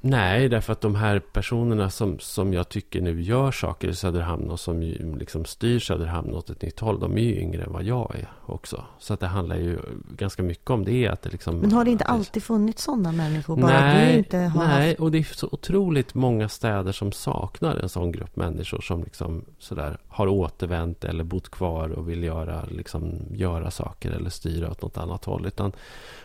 Nej, 0.07 0.49
därför 0.49 0.73
att 0.73 0.81
de 0.81 0.95
här 0.95 1.19
personerna 1.19 1.89
som, 1.89 2.19
som 2.19 2.53
jag 2.53 2.69
tycker 2.69 3.01
nu 3.01 3.21
gör 3.21 3.51
saker 3.51 3.87
i 3.87 3.95
Söderhamn 3.95 4.49
och 4.49 4.59
som 4.59 4.81
liksom 5.19 5.45
styr 5.45 5.79
Söderhamn 5.79 6.33
åt 6.33 6.49
ett 6.49 6.61
nytt 6.61 6.79
håll, 6.79 6.99
de 6.99 7.17
är 7.17 7.21
ju 7.21 7.39
yngre 7.39 7.63
än 7.63 7.73
vad 7.73 7.83
jag 7.83 8.15
är 8.15 8.29
också. 8.45 8.83
Så 8.99 9.13
att 9.13 9.19
det 9.19 9.27
handlar 9.27 9.55
ju 9.55 9.79
ganska 10.17 10.43
mycket 10.43 10.69
om 10.69 10.85
det. 10.85 11.07
Att 11.07 11.21
det 11.21 11.29
liksom, 11.29 11.57
Men 11.57 11.71
har 11.71 11.85
det 11.85 11.91
inte 11.91 12.03
alltid 12.03 12.43
funnits 12.43 12.83
sådana 12.83 13.11
människor? 13.11 13.55
Bara 13.55 13.79
nej, 13.79 14.17
inte 14.17 14.37
har 14.37 14.67
nej, 14.67 14.87
haft... 14.89 14.99
och 14.99 15.11
det 15.11 15.17
är 15.17 15.23
så 15.23 15.49
otroligt 15.51 16.13
många 16.13 16.49
städer 16.49 16.91
som 16.91 17.11
saknar 17.11 17.75
en 17.75 17.89
sån 17.89 18.11
grupp 18.11 18.35
människor 18.35 18.81
som 18.81 19.03
liksom 19.03 19.45
sådär 19.59 19.97
har 20.07 20.27
återvänt 20.27 21.03
eller 21.03 21.23
bott 21.23 21.49
kvar 21.49 21.89
och 21.89 22.09
vill 22.09 22.23
göra, 22.23 22.65
liksom, 22.71 23.21
göra 23.31 23.71
saker 23.71 24.11
eller 24.11 24.29
styra 24.29 24.71
åt 24.71 24.81
något 24.81 24.97
annat 24.97 25.25
håll. 25.25 25.45
Utan 25.45 25.71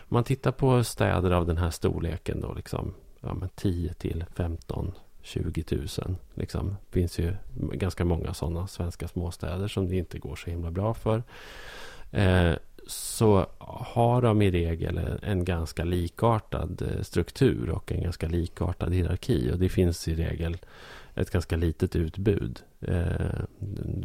man 0.07 0.23
tittar 0.23 0.51
på 0.51 0.83
städer 0.83 1.31
av 1.31 1.45
den 1.45 1.57
här 1.57 1.69
storleken 1.69 2.41
då 2.41 2.53
liksom 2.53 2.93
ja, 3.21 3.33
men 3.33 3.49
10 3.55 3.93
till 3.93 4.25
15 4.35 4.93
20 5.21 5.63
000. 5.71 5.87
Liksom. 6.33 6.67
Det 6.89 6.99
finns 6.99 7.19
ju 7.19 7.33
ganska 7.53 8.05
många 8.05 8.33
sådana 8.33 8.67
svenska 8.67 9.07
småstäder 9.07 9.67
som 9.67 9.89
det 9.89 9.95
inte 9.95 10.19
går 10.19 10.35
så 10.35 10.49
himla 10.49 10.71
bra 10.71 10.93
för. 10.93 11.23
Eh, 12.11 12.53
så 12.87 13.45
har 13.59 14.21
de 14.21 14.41
i 14.41 14.51
regel 14.51 14.99
en 15.23 15.45
ganska 15.45 15.83
likartad 15.83 16.81
eh, 16.81 17.01
struktur 17.01 17.69
och 17.69 17.91
en 17.91 18.03
ganska 18.03 18.27
likartad 18.27 18.93
hierarki. 18.93 19.51
Och 19.53 19.59
det 19.59 19.69
finns 19.69 20.07
i 20.07 20.15
regel 20.15 20.57
ett 21.15 21.29
ganska 21.29 21.55
litet 21.55 21.95
utbud. 21.95 22.59
Eh, 22.79 23.41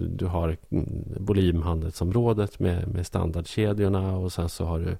du 0.08 0.26
har 0.26 0.56
mm, 0.70 1.04
volymhandelsområdet 1.16 2.58
med, 2.58 2.88
med 2.88 3.06
standardkedjorna 3.06 4.16
och 4.16 4.32
sen 4.32 4.48
så 4.48 4.64
har 4.64 4.78
du 4.78 4.96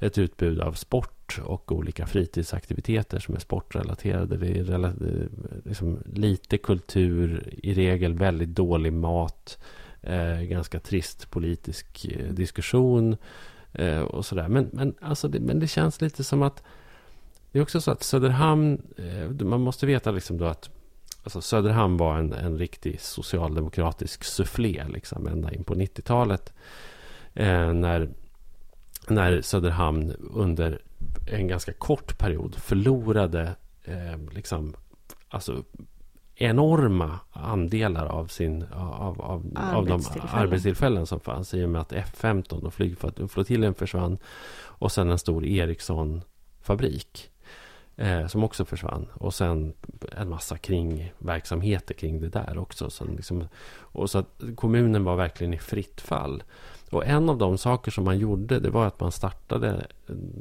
ett 0.00 0.18
utbud 0.18 0.60
av 0.60 0.72
sport 0.72 1.40
och 1.44 1.72
olika 1.72 2.06
fritidsaktiviteter 2.06 3.18
som 3.18 3.34
är 3.34 3.38
sportrelaterade. 3.38 4.36
Det 4.36 4.46
är 4.46 4.84
eh, 4.84 4.90
liksom 5.64 5.98
lite 6.12 6.58
kultur, 6.58 7.54
i 7.62 7.74
regel 7.74 8.14
väldigt 8.14 8.48
dålig 8.48 8.92
mat, 8.92 9.58
eh, 10.02 10.40
ganska 10.40 10.80
trist 10.80 11.30
politisk 11.30 12.04
eh, 12.04 12.32
diskussion 12.32 13.16
eh, 13.72 14.00
och 14.00 14.26
sådär. 14.26 14.48
Men, 14.48 14.70
men, 14.72 14.94
alltså 15.00 15.28
det, 15.28 15.40
men 15.40 15.60
det 15.60 15.68
känns 15.68 16.00
lite 16.00 16.24
som 16.24 16.42
att 16.42 16.62
det 17.52 17.58
är 17.58 17.62
också 17.62 17.80
så 17.80 17.90
att 17.90 18.02
Söderhamn, 18.02 18.82
eh, 18.96 19.46
man 19.46 19.60
måste 19.60 19.86
veta 19.86 20.10
liksom 20.10 20.38
då 20.38 20.44
att 20.44 20.70
Alltså 21.24 21.40
Söderhamn 21.40 21.96
var 21.96 22.18
en, 22.18 22.32
en 22.32 22.58
riktig 22.58 23.00
socialdemokratisk 23.00 24.24
sufflé 24.24 24.84
liksom, 24.88 25.26
ända 25.26 25.52
in 25.52 25.64
på 25.64 25.74
90-talet. 25.74 26.52
Eh, 27.34 27.72
när, 27.72 28.08
när 29.10 29.40
Söderhamn 29.40 30.12
under 30.34 30.82
en 31.32 31.48
ganska 31.48 31.72
kort 31.72 32.18
period 32.18 32.54
förlorade 32.54 33.54
eh, 33.84 34.18
liksom, 34.32 34.74
alltså, 35.28 35.64
enorma 36.34 37.18
andelar 37.32 38.06
av, 38.06 38.26
sin, 38.26 38.64
av, 38.72 39.20
av, 39.20 39.58
av 39.74 39.86
de 39.86 40.02
arbetstillfällen 40.32 41.06
som 41.06 41.20
fanns 41.20 41.54
i 41.54 41.64
och 41.64 41.68
med 41.68 41.80
att 41.80 41.92
F-15 41.92 42.64
och 42.64 42.74
flygflottiljen 42.74 43.74
försvann. 43.74 44.18
Och 44.56 44.92
sen 44.92 45.10
en 45.10 45.18
stor 45.18 45.44
Ericsson-fabrik. 45.44 47.30
Eh, 48.00 48.26
som 48.26 48.44
också 48.44 48.64
försvann. 48.64 49.06
Och 49.14 49.34
sen 49.34 49.72
en 50.12 50.28
massa 50.28 50.58
kringverksamheter 50.58 51.94
kring 51.94 52.20
det 52.20 52.28
där 52.28 52.58
också. 52.58 52.90
Så 52.90 53.04
liksom, 53.04 53.44
och 53.78 54.10
så 54.10 54.18
att 54.18 54.42
kommunen 54.56 55.04
var 55.04 55.16
verkligen 55.16 55.54
i 55.54 55.58
fritt 55.58 56.00
fall. 56.00 56.42
Och 56.90 57.06
en 57.06 57.28
av 57.28 57.38
de 57.38 57.58
saker 57.58 57.90
som 57.90 58.04
man 58.04 58.18
gjorde 58.18 58.60
det 58.60 58.70
var 58.70 58.86
att 58.86 59.00
man 59.00 59.12
startade, 59.12 59.86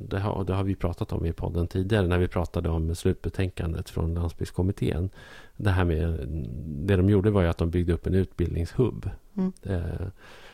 det 0.10 0.20
har, 0.20 0.44
det 0.44 0.54
har 0.54 0.64
vi 0.64 0.76
pratat 0.76 1.12
om 1.12 1.26
i 1.26 1.34
podden 1.34 1.68
tidigare 1.68 2.08
när 2.08 2.18
vi 2.18 2.28
pratade 2.28 2.70
om 2.70 2.96
slutbetänkandet 2.96 3.90
från 3.90 4.14
landsbygdskommittén. 4.14 5.10
Det 5.58 5.70
här 5.70 5.86
med, 5.86 6.28
det 6.66 6.96
de 6.96 7.10
gjorde 7.10 7.32
var 7.32 7.42
ju 7.42 7.48
att 7.48 7.58
de 7.58 7.70
byggde 7.70 7.94
upp 7.94 8.08
en 8.08 8.16
utbildningshubb. 8.16 9.10
Mm. 9.38 9.54
Eh, 9.64 10.08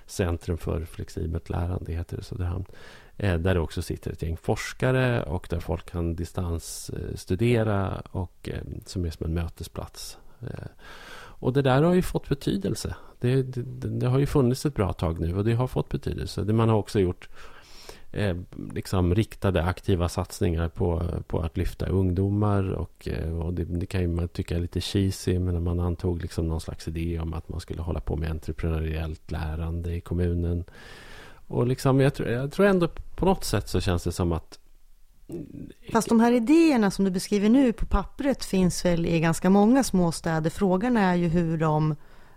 Centrum 0.06 0.58
för 0.58 0.86
flexibelt 0.86 1.50
lärande 1.50 1.94
heter 1.94 2.18
det 2.18 2.22
i 2.22 2.24
Söderhamn. 2.24 2.65
Eh, 3.17 3.38
där 3.38 3.54
det 3.54 3.60
också 3.60 3.82
sitter 3.82 4.12
ett 4.12 4.21
gäng 4.21 4.38
forskare 4.38 5.23
och 5.23 5.47
där 5.49 5.60
folk 5.60 5.91
kan 5.91 6.15
distansstudera 6.15 8.01
och 8.12 8.49
eh, 8.49 8.62
som 8.86 9.06
är 9.06 9.10
som 9.10 9.25
en 9.25 9.34
mötesplats. 9.34 10.17
Eh, 10.41 10.67
och 11.17 11.54
det 11.54 11.62
där 11.62 11.82
har 11.82 11.93
ju 11.93 12.01
fått 12.01 12.30
betydelse. 12.30 12.95
Det, 13.19 13.43
det, 13.43 13.89
det, 13.89 14.08
har 14.08 14.19
ju 14.19 14.25
funnits 14.25 14.65
ett 14.65 14.75
bra 14.75 14.93
tag 14.93 15.19
nu 15.19 15.36
och 15.36 15.45
det 15.45 15.54
har 15.54 15.67
fått 15.67 15.89
betydelse. 15.89 16.43
Det 16.43 16.54
man 16.54 16.69
har 16.69 16.78
också 16.78 16.99
gjort 16.99 17.30
eh, 18.12 18.38
liksom 18.73 19.15
riktade 19.15 19.63
aktiva 19.63 20.10
satsningar 20.10 20.69
på, 20.69 21.04
på 21.28 21.39
att 21.39 21.58
lyfta 21.58 21.86
ungdomar. 21.86 22.71
Och, 22.71 23.08
eh, 23.08 23.39
och 23.39 23.54
det, 23.54 23.65
det, 23.65 23.86
kan 23.86 24.01
ju 24.01 24.08
man 24.08 24.28
tycka 24.28 24.56
är 24.56 24.60
lite 24.60 24.82
cheesy, 24.82 25.39
men 25.39 25.63
man 25.63 25.80
antog 25.80 26.21
liksom 26.21 26.47
någon 26.47 26.62
slags 26.62 26.88
idé 26.88 27.19
om 27.19 27.34
att 27.34 27.49
man 27.49 27.60
skulle 27.60 27.82
hålla 27.82 27.99
på 27.99 28.15
med 28.15 28.32
entreprenöriellt 28.32 29.32
lärande 29.32 29.95
i 29.95 30.01
kommunen. 30.01 30.63
Och 31.48 31.68
liksom, 31.68 32.00
jag, 32.00 32.14
tror, 32.14 32.30
jag 32.30 32.52
tror 32.52 32.66
ändå 32.66 32.88
på 33.16 33.26
något 33.26 33.44
sätt 33.44 33.70
så 33.70 33.82
känns 33.82 34.04
det 34.04 34.12
som 34.12 34.32
att 34.32 34.60
Fast 35.92 36.10
de 36.10 36.20
här 36.20 36.32
idéerna 36.32 36.92
som 36.92 37.06
du 37.06 37.12
beskriver 37.12 37.50
nu 37.50 37.74
på 37.74 37.86
pappret 37.86 38.46
finns 38.46 38.86
väl 38.86 39.06
i 39.06 39.20
ganska 39.20 39.50
många 39.50 39.84
småstäder. 39.84 40.50
Frågan 40.50 40.98
är 40.98 41.16
ju 41.16 41.28
hur 41.28 41.58
de, 41.58 41.96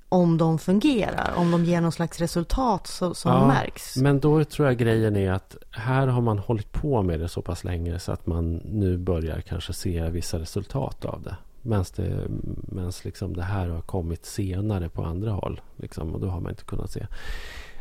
om 0.08 0.38
de 0.38 0.58
fungerar, 0.58 1.32
om 1.36 1.50
de 1.50 1.64
ger 1.64 1.80
någon 1.80 1.92
slags 1.92 2.18
resultat 2.18 2.86
som, 2.86 3.14
ja, 3.24 3.46
märks. 3.46 3.96
Men 3.96 4.20
då 4.20 4.44
tror 4.44 4.68
jag 4.68 4.78
grejen 4.78 5.16
är 5.16 5.32
att 5.32 5.56
här 5.70 6.06
har 6.06 6.20
man 6.20 6.38
hållit 6.38 6.72
på 6.72 7.02
med 7.02 7.20
det 7.20 7.28
så 7.28 7.42
pass 7.42 7.64
länge 7.64 7.98
så 7.98 8.12
att 8.12 8.26
man 8.26 8.54
nu 8.54 8.96
börjar 8.96 9.40
kanske 9.40 9.72
se 9.72 10.10
vissa 10.10 10.38
resultat 10.38 11.04
av 11.04 11.22
det. 11.22 11.36
Medan 11.62 11.84
det, 11.96 13.04
liksom 13.04 13.36
det 13.36 13.42
här 13.42 13.68
har 13.68 13.80
kommit 13.80 14.26
senare 14.26 14.88
på 14.88 15.04
andra 15.04 15.30
håll. 15.30 15.60
Liksom, 15.76 16.14
och 16.14 16.20
då 16.20 16.28
har 16.28 16.40
man 16.40 16.50
inte 16.50 16.64
kunnat 16.64 16.90
se. 16.90 17.06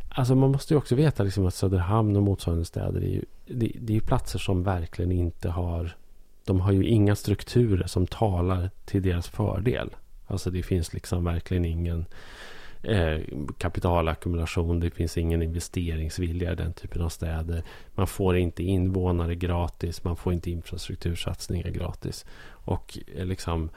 Alltså 0.10 0.36
man 0.36 0.52
måste 0.52 0.74
ju 0.74 0.78
också 0.78 0.96
veta 0.96 1.24
liksom 1.24 1.46
att 1.46 1.54
Söderhamn 1.54 2.16
och 2.16 2.24
motsvarande 2.24 2.66
städer 2.66 3.02
är 3.02 3.10
ju, 3.10 3.22
det, 3.46 3.72
det 3.80 3.96
är 3.96 4.00
platser 4.00 4.40
som 4.40 4.64
verkligen 4.64 5.12
inte 5.12 5.50
har... 5.50 5.96
De 6.46 6.60
har 6.60 6.72
ju 6.72 6.86
inga 6.86 7.16
strukturer 7.16 7.88
som 7.88 8.08
talar 8.08 8.70
till 8.86 9.02
deras 9.02 9.28
fördel. 9.28 9.90
Alltså 10.28 10.52
det 10.52 10.64
finns 10.64 10.94
liksom 10.94 11.24
verkligen 11.24 11.66
ingen 11.66 12.06
eh, 12.84 13.20
kapitalackumulation. 13.58 14.80
Det 14.80 14.90
finns 14.90 15.18
ingen 15.18 15.42
investeringsvilja 15.42 16.52
i 16.52 16.56
den 16.56 16.74
typen 16.74 17.02
av 17.02 17.10
städer. 17.10 17.64
Man 17.96 18.08
får 18.08 18.38
inte 18.38 18.64
invånare 18.64 19.36
gratis. 19.36 20.04
Man 20.04 20.16
får 20.16 20.34
inte 20.34 20.52
infrastruktursatsningar 20.52 21.70
gratis. 21.70 22.26
Och 22.50 22.98
eh, 23.16 23.26
liksom, 23.26 23.70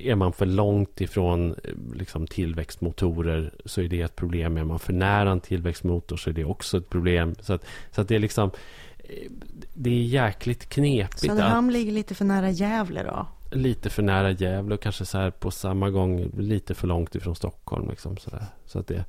är 0.00 0.14
man 0.14 0.32
för 0.32 0.46
långt 0.46 1.00
ifrån 1.00 1.50
eh, 1.50 1.74
liksom, 1.94 2.26
tillväxtmotorer 2.26 3.54
så 3.64 3.80
är 3.80 3.88
det 3.88 4.00
ett 4.00 4.16
problem. 4.16 4.56
Är 4.56 4.64
man 4.64 4.78
för 4.78 4.92
nära 4.92 5.30
en 5.30 5.40
tillväxtmotor 5.40 6.16
så 6.16 6.30
är 6.30 6.34
det 6.34 6.44
också 6.44 6.78
ett 6.78 6.90
problem. 6.90 7.34
Så, 7.40 7.52
att, 7.52 7.64
så 7.90 8.00
att 8.00 8.08
det 8.08 8.14
är 8.14 8.18
liksom 8.18 8.50
eh, 8.98 9.30
det 9.74 9.90
är 9.90 10.02
jäkligt 10.02 10.68
knepigt. 10.68 11.20
Söderhamn 11.20 11.68
att, 11.68 11.72
ligger 11.72 11.92
lite 11.92 12.14
för 12.14 12.24
nära 12.24 12.50
Gävle 12.50 13.02
då? 13.02 13.26
Lite 13.56 13.90
för 13.90 14.02
nära 14.02 14.30
Gävle 14.30 14.74
och 14.74 14.82
kanske 14.82 15.04
så 15.04 15.18
här 15.18 15.30
på 15.30 15.50
samma 15.50 15.90
gång 15.90 16.30
lite 16.38 16.74
för 16.74 16.86
långt 16.86 17.14
ifrån 17.14 17.36
Stockholm. 17.36 17.90
Liksom, 17.90 18.16
så, 18.16 18.30
där. 18.30 18.44
så 18.66 18.78
att 18.78 18.86
det, 18.86 19.04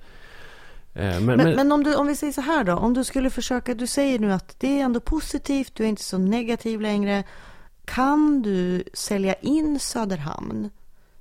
men, 0.93 1.25
men, 1.25 1.37
men, 1.37 1.55
men, 1.55 1.71
om, 1.71 1.83
du, 1.83 1.95
om 1.95 2.07
vi 2.07 2.15
säger 2.15 2.33
så 2.33 2.41
här 2.41 2.63
då, 2.63 2.73
om 2.73 2.93
du 2.93 3.03
skulle 3.03 3.29
försöka, 3.29 3.73
du 3.73 3.87
säger 3.87 4.19
nu 4.19 4.33
att 4.33 4.59
det 4.59 4.79
är 4.79 4.83
ändå 4.83 4.99
positivt, 4.99 5.75
du 5.75 5.83
är 5.83 5.87
inte 5.87 6.03
så 6.03 6.17
negativ 6.17 6.81
längre. 6.81 7.23
Kan 7.85 8.41
du 8.41 8.83
sälja 8.93 9.33
in 9.33 9.79
Söderhamn 9.79 10.69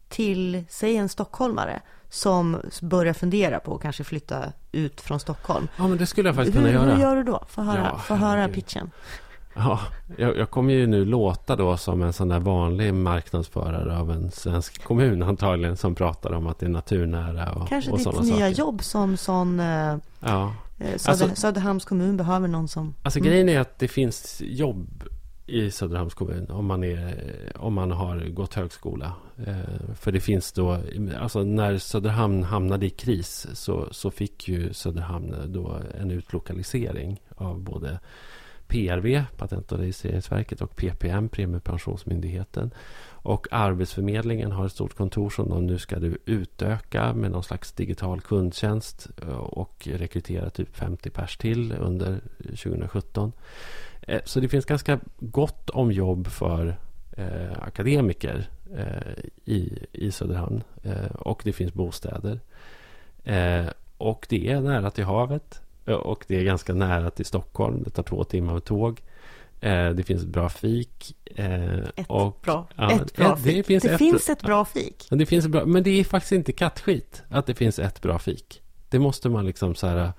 till, 0.09 0.65
säg 0.69 0.97
en 0.97 1.09
stockholmare 1.09 1.81
som 2.09 2.61
börjar 2.81 3.13
fundera 3.13 3.61
på 3.61 3.75
att 3.75 3.83
kanske 3.83 4.05
flytta 4.05 4.53
ut 4.73 5.01
från 5.01 5.21
Stockholm? 5.21 5.69
Ja, 5.77 5.89
men 5.89 5.99
det 5.99 6.07
skulle 6.07 6.29
jag 6.29 6.37
faktiskt 6.37 6.57
kunna 6.57 6.69
hur, 6.69 6.75
göra. 6.75 6.95
Hur 6.95 7.03
gör 7.03 7.17
du 7.17 7.23
då? 7.23 7.45
Få 7.49 7.63
höra, 7.63 7.91
ja, 7.93 7.99
få 7.99 8.15
höra 8.15 8.49
pitchen. 8.49 8.91
Ja, 9.55 9.81
jag, 10.17 10.37
jag, 10.37 10.51
kommer 10.51 10.73
ju 10.73 10.87
nu 10.87 11.05
låta 11.05 11.57
då 11.57 11.77
som 11.77 12.03
en 12.03 12.13
sån 12.13 12.29
där 12.29 12.39
vanlig 12.39 12.95
marknadsförare 12.95 13.99
av 13.99 14.11
en 14.11 14.31
svensk 14.31 14.85
kommun 14.85 15.23
antagligen 15.23 15.77
som 15.77 15.95
pratar 15.95 16.33
om 16.33 16.47
att 16.47 16.59
det 16.59 16.67
är 16.67 16.71
naturnära 16.71 17.53
och 17.53 17.69
Kanske 17.69 17.91
och 17.91 17.99
ditt 17.99 18.07
nya 18.07 18.23
saker. 18.23 18.49
jobb 18.49 18.83
som 18.83 19.17
sån 19.17 19.61
eh, 19.61 19.97
ja. 20.21 20.55
Eh, 20.79 20.97
Söder, 20.97 21.25
alltså, 21.25 21.41
Söderhamns 21.41 21.85
kommun 21.85 22.17
behöver 22.17 22.49
någon 22.49 22.69
som... 22.69 22.95
Alltså 23.03 23.19
mm. 23.19 23.31
grejen 23.31 23.49
är 23.49 23.61
att 23.61 23.79
det 23.79 23.89
finns 23.89 24.43
jobb 24.45 25.05
i 25.47 25.71
Söderhamns 25.71 26.15
kommun 26.15 26.51
om 26.51 26.67
man, 26.67 26.85
är, 26.85 27.53
om 27.57 27.75
man 27.75 27.91
har 27.91 28.29
gått 28.29 28.55
högskola. 28.55 29.13
Eh, 29.47 29.95
för 29.95 30.13
det 30.13 30.21
finns 30.21 30.53
då, 30.53 30.79
alltså 31.19 31.43
när 31.43 31.79
Söderhamn 31.79 32.43
hamnade 32.43 32.87
i 32.87 32.91
kris 32.91 33.47
så, 33.53 33.89
så 33.91 34.11
fick 34.11 34.49
ju 34.49 34.73
Söderhamn 34.73 35.35
då 35.47 35.79
en 36.01 36.11
utlokalisering 36.11 37.21
av 37.37 37.61
både 37.61 37.99
PRV, 38.73 39.25
Patent 39.37 39.73
och 39.73 39.79
registreringsverket 39.79 40.63
och 40.63 40.77
PPM, 40.77 41.29
Premiepensionsmyndigheten. 41.29 42.71
Och 43.11 43.47
Arbetsförmedlingen 43.51 44.53
har 44.53 44.67
ett 44.67 44.73
stort 44.73 44.97
kontor 44.97 45.31
som 45.31 45.49
de 45.49 45.67
nu 45.67 45.79
ska 45.79 45.97
utöka 46.25 47.15
med 47.15 47.31
någon 47.31 47.43
slags 47.43 47.73
digital 47.73 48.21
kundtjänst 48.21 49.09
eh, 49.23 49.37
och 49.37 49.89
rekrytera 49.93 50.51
typ 50.51 50.77
50 50.77 51.11
pers 51.11 51.37
till 51.37 51.73
under 51.73 52.21
2017. 52.39 53.33
Eh, 54.07 54.21
så 54.25 54.41
det 54.41 54.49
finns 54.49 54.65
ganska 54.65 55.01
gott 55.19 55.71
om 55.71 55.93
jobb 55.93 56.27
för 56.27 56.77
eh, 57.17 57.63
akademiker 57.63 58.49
eh, 58.77 59.25
i, 59.45 59.87
i 59.93 60.13
Söderhamn. 60.13 60.63
Och 61.15 61.41
det 61.45 61.53
finns 61.53 61.75
bostäder. 61.75 62.41
Och 63.97 64.27
det 64.29 64.49
är 64.49 64.61
nära 64.61 64.91
till 64.91 65.05
havet. 65.05 65.61
Och 65.85 66.25
det 66.29 66.37
är 66.37 66.45
ganska 66.45 66.75
nära 66.75 67.11
till 67.11 67.27
Stockholm. 67.27 67.83
Det 67.83 67.91
tar 67.91 68.03
två 68.03 68.25
timmar 68.25 68.53
med 68.53 68.65
tåg. 68.65 69.01
det 69.95 70.07
finns 70.07 70.25
bra 70.25 70.49
fik. 70.49 71.17
ett, 71.25 72.07
och, 72.09 72.39
bra, 72.45 72.67
ja, 72.77 72.93
ett 72.93 73.17
bra 73.17 73.37
fik. 73.37 73.57
Det, 73.57 73.63
finns, 73.63 73.83
det 73.83 73.91
ett, 73.91 73.99
finns 73.99 74.29
ett 74.29 74.43
bra 74.43 74.65
fik. 74.65 75.07
Det 75.11 75.27
finns 75.27 75.47
bra, 75.47 75.65
men 75.65 75.83
det 75.83 75.91
är 75.91 76.05
faktiskt 76.05 76.33
inte 76.33 76.53
kattskit 76.53 77.23
att 77.29 77.47
det 77.47 77.55
finns 77.55 77.79
ett 77.79 78.03
bra 78.03 78.19
fik. 78.19 78.63
Det 78.89 78.99
måste 78.99 79.29
man 79.29 79.47
liksom 79.47 79.75
så 79.75 79.87
här 79.87 80.13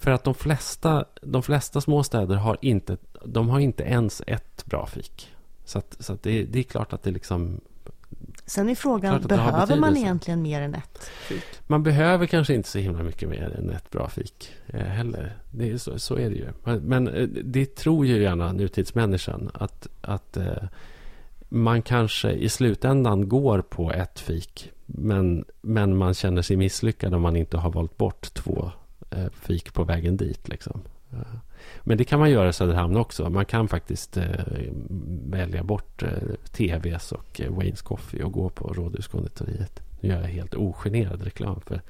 för 0.00 0.10
att 0.10 0.24
de 0.24 0.34
flesta, 0.34 1.04
de 1.22 1.42
flesta 1.42 1.80
småstäder 1.80 2.36
har 2.36 2.58
inte, 2.60 2.96
de 3.24 3.48
har 3.48 3.60
inte 3.60 3.82
ens 3.82 4.22
ett 4.26 4.64
bra 4.66 4.86
fik. 4.86 5.28
Så, 5.64 5.78
att, 5.78 5.96
så 5.98 6.12
att 6.12 6.22
det, 6.22 6.44
det, 6.44 6.58
är 6.58 6.62
klart 6.62 6.92
att 6.92 7.02
det 7.02 7.10
liksom... 7.10 7.60
Sen 8.46 8.68
är 8.68 8.74
frågan, 8.74 9.22
behöver 9.22 9.76
man 9.76 9.96
egentligen 9.96 10.42
mer 10.42 10.62
än 10.62 10.74
ett 10.74 11.10
fik? 11.28 11.44
Man 11.66 11.82
behöver 11.82 12.26
kanske 12.26 12.54
inte 12.54 12.68
så 12.68 12.78
himla 12.78 13.02
mycket 13.02 13.28
mer 13.28 13.56
än 13.58 13.70
ett 13.70 13.90
bra 13.90 14.08
fik 14.08 14.52
eh, 14.66 14.80
heller. 14.80 15.36
Det 15.50 15.70
är, 15.70 15.78
så, 15.78 15.98
så 15.98 16.16
är 16.16 16.30
det 16.30 16.36
ju. 16.36 16.78
Men, 16.80 17.08
eh, 17.08 17.28
det 17.28 17.76
tror 17.76 18.06
ju 18.06 18.22
gärna 18.22 18.52
nutidsmänniskan 18.52 19.50
att, 19.54 19.88
att 20.00 20.36
eh, 20.36 20.64
man 21.48 21.82
kanske 21.82 22.30
i 22.30 22.48
slutändan 22.48 23.28
går 23.28 23.62
på 23.62 23.92
ett 23.92 24.20
fik. 24.20 24.72
Men, 24.86 25.44
men 25.60 25.96
man 25.96 26.14
känner 26.14 26.42
sig 26.42 26.56
misslyckad 26.56 27.14
om 27.14 27.22
man 27.22 27.36
inte 27.36 27.56
har 27.56 27.70
valt 27.70 27.96
bort 27.96 28.34
två 28.34 28.72
fik 29.32 29.74
på 29.74 29.84
vägen 29.84 30.16
dit. 30.16 30.48
Liksom. 30.48 30.82
Men 31.82 31.98
det 31.98 32.04
kan 32.04 32.18
man 32.18 32.30
göra 32.30 32.48
i 32.48 32.52
Söderhamn 32.52 32.96
också. 32.96 33.30
Man 33.30 33.44
kan 33.44 33.68
faktiskt 33.68 34.16
eh, 34.16 34.24
välja 35.26 35.64
bort 35.64 36.02
eh, 36.02 36.08
TVs 36.52 37.12
och 37.12 37.40
eh, 37.40 37.52
Waynes 37.52 37.82
Coffee 37.82 38.22
och 38.22 38.32
gå 38.32 38.48
på 38.48 38.72
Rådhuskonditoriet. 38.72 39.82
Nu 40.00 40.08
gör 40.08 40.20
jag 40.20 40.28
helt 40.28 40.54
ogenerad 40.54 41.22
reklam 41.22 41.60
för 41.60 41.80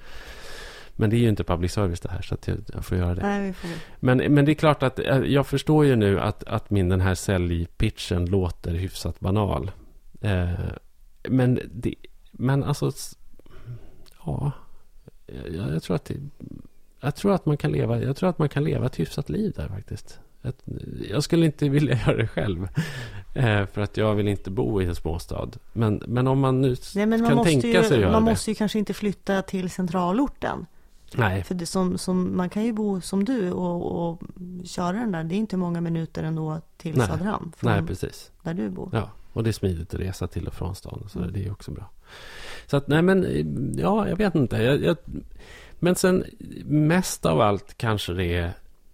men 0.96 1.10
det 1.10 1.16
är 1.16 1.18
ju 1.18 1.28
inte 1.28 1.44
public 1.44 1.72
service 1.72 2.00
det 2.00 2.10
här, 2.10 2.22
så 2.22 2.36
jag, 2.44 2.58
jag, 2.74 2.84
får 2.84 2.98
göra 2.98 3.14
det. 3.14 3.22
Nej, 3.22 3.52
får... 3.52 3.70
Men, 4.00 4.18
men 4.18 4.44
det 4.44 4.52
är 4.52 4.54
klart 4.54 4.82
att 4.82 4.98
eh, 4.98 5.18
jag 5.18 5.46
förstår 5.46 5.86
ju 5.86 5.96
nu 5.96 6.20
att, 6.20 6.44
att 6.44 6.70
min 6.70 6.88
den 6.88 7.00
här 7.00 7.14
säljpitchen 7.14 8.26
låter 8.26 8.74
hyfsat 8.74 9.20
banal. 9.20 9.70
Eh, 10.20 10.50
men, 11.28 11.60
det, 11.72 11.94
men 12.30 12.64
alltså, 12.64 12.92
ja, 14.24 14.52
jag, 15.26 15.74
jag 15.74 15.82
tror 15.82 15.96
att 15.96 16.04
det, 16.04 16.16
jag 17.00 17.14
tror 17.16 17.34
att 17.34 17.46
man 17.46 17.56
kan 17.56 17.72
leva, 17.72 18.02
jag 18.02 18.16
tror 18.16 18.30
att 18.30 18.38
man 18.38 18.48
kan 18.48 18.64
leva 18.64 18.86
ett 18.86 18.98
hyfsat 18.98 19.28
liv 19.28 19.52
där 19.56 19.68
faktiskt. 19.68 20.20
Jag 21.10 21.22
skulle 21.22 21.46
inte 21.46 21.68
vilja 21.68 21.98
göra 22.06 22.16
det 22.16 22.28
själv. 22.28 22.68
Eh, 23.34 23.66
för 23.66 23.80
att 23.80 23.96
jag 23.96 24.14
vill 24.14 24.28
inte 24.28 24.50
bo 24.50 24.82
i 24.82 24.84
en 24.84 24.94
småstad. 24.94 25.48
Men, 25.72 26.02
men 26.06 26.26
om 26.26 26.40
man 26.40 26.60
nu 26.60 26.76
Nej, 26.94 27.06
men 27.06 27.20
man 27.22 27.30
kan 27.30 27.44
tänka 27.44 27.66
ju, 27.66 27.72
sig 27.72 27.82
att 27.82 28.00
göra 28.00 28.12
Man 28.12 28.24
det. 28.24 28.30
måste 28.30 28.50
ju 28.50 28.54
kanske 28.54 28.78
inte 28.78 28.94
flytta 28.94 29.42
till 29.42 29.70
centralorten. 29.70 30.66
Nej. 31.14 31.44
För 31.44 31.54
det 31.54 31.66
som, 31.66 31.98
som, 31.98 32.36
man 32.36 32.50
kan 32.50 32.64
ju 32.64 32.72
bo 32.72 33.00
som 33.00 33.24
du 33.24 33.52
och, 33.52 34.10
och 34.10 34.22
köra 34.64 34.92
den 34.92 35.12
där. 35.12 35.24
Det 35.24 35.34
är 35.34 35.36
inte 35.36 35.56
många 35.56 35.80
minuter 35.80 36.22
ändå 36.22 36.60
till 36.76 36.96
Nej. 36.96 37.06
Söderhamn. 37.06 37.52
Nej, 37.60 37.82
precis. 37.86 38.30
Där 38.42 38.54
du 38.54 38.70
bor. 38.70 38.90
Ja, 38.92 39.10
och 39.32 39.44
det 39.44 39.50
är 39.50 39.52
smidigt 39.52 39.94
att 39.94 40.00
resa 40.00 40.26
till 40.26 40.46
och 40.46 40.54
från 40.54 40.74
stan. 40.74 41.08
Så 41.08 41.18
mm. 41.18 41.32
det 41.32 41.46
är 41.46 41.52
också 41.52 41.70
bra. 41.70 41.90
Så 42.66 42.76
att, 42.76 42.88
nej 42.88 43.02
men, 43.02 43.26
ja, 43.78 44.08
jag 44.08 44.16
vet 44.16 44.34
inte. 44.34 44.56
Jag, 44.56 44.82
jag, 44.82 44.96
men 45.80 45.94
sen 45.94 46.24
mest 46.64 47.26
av 47.26 47.40
allt 47.40 47.78
kanske 47.78 48.12
det 48.12 48.34
är 48.34 48.52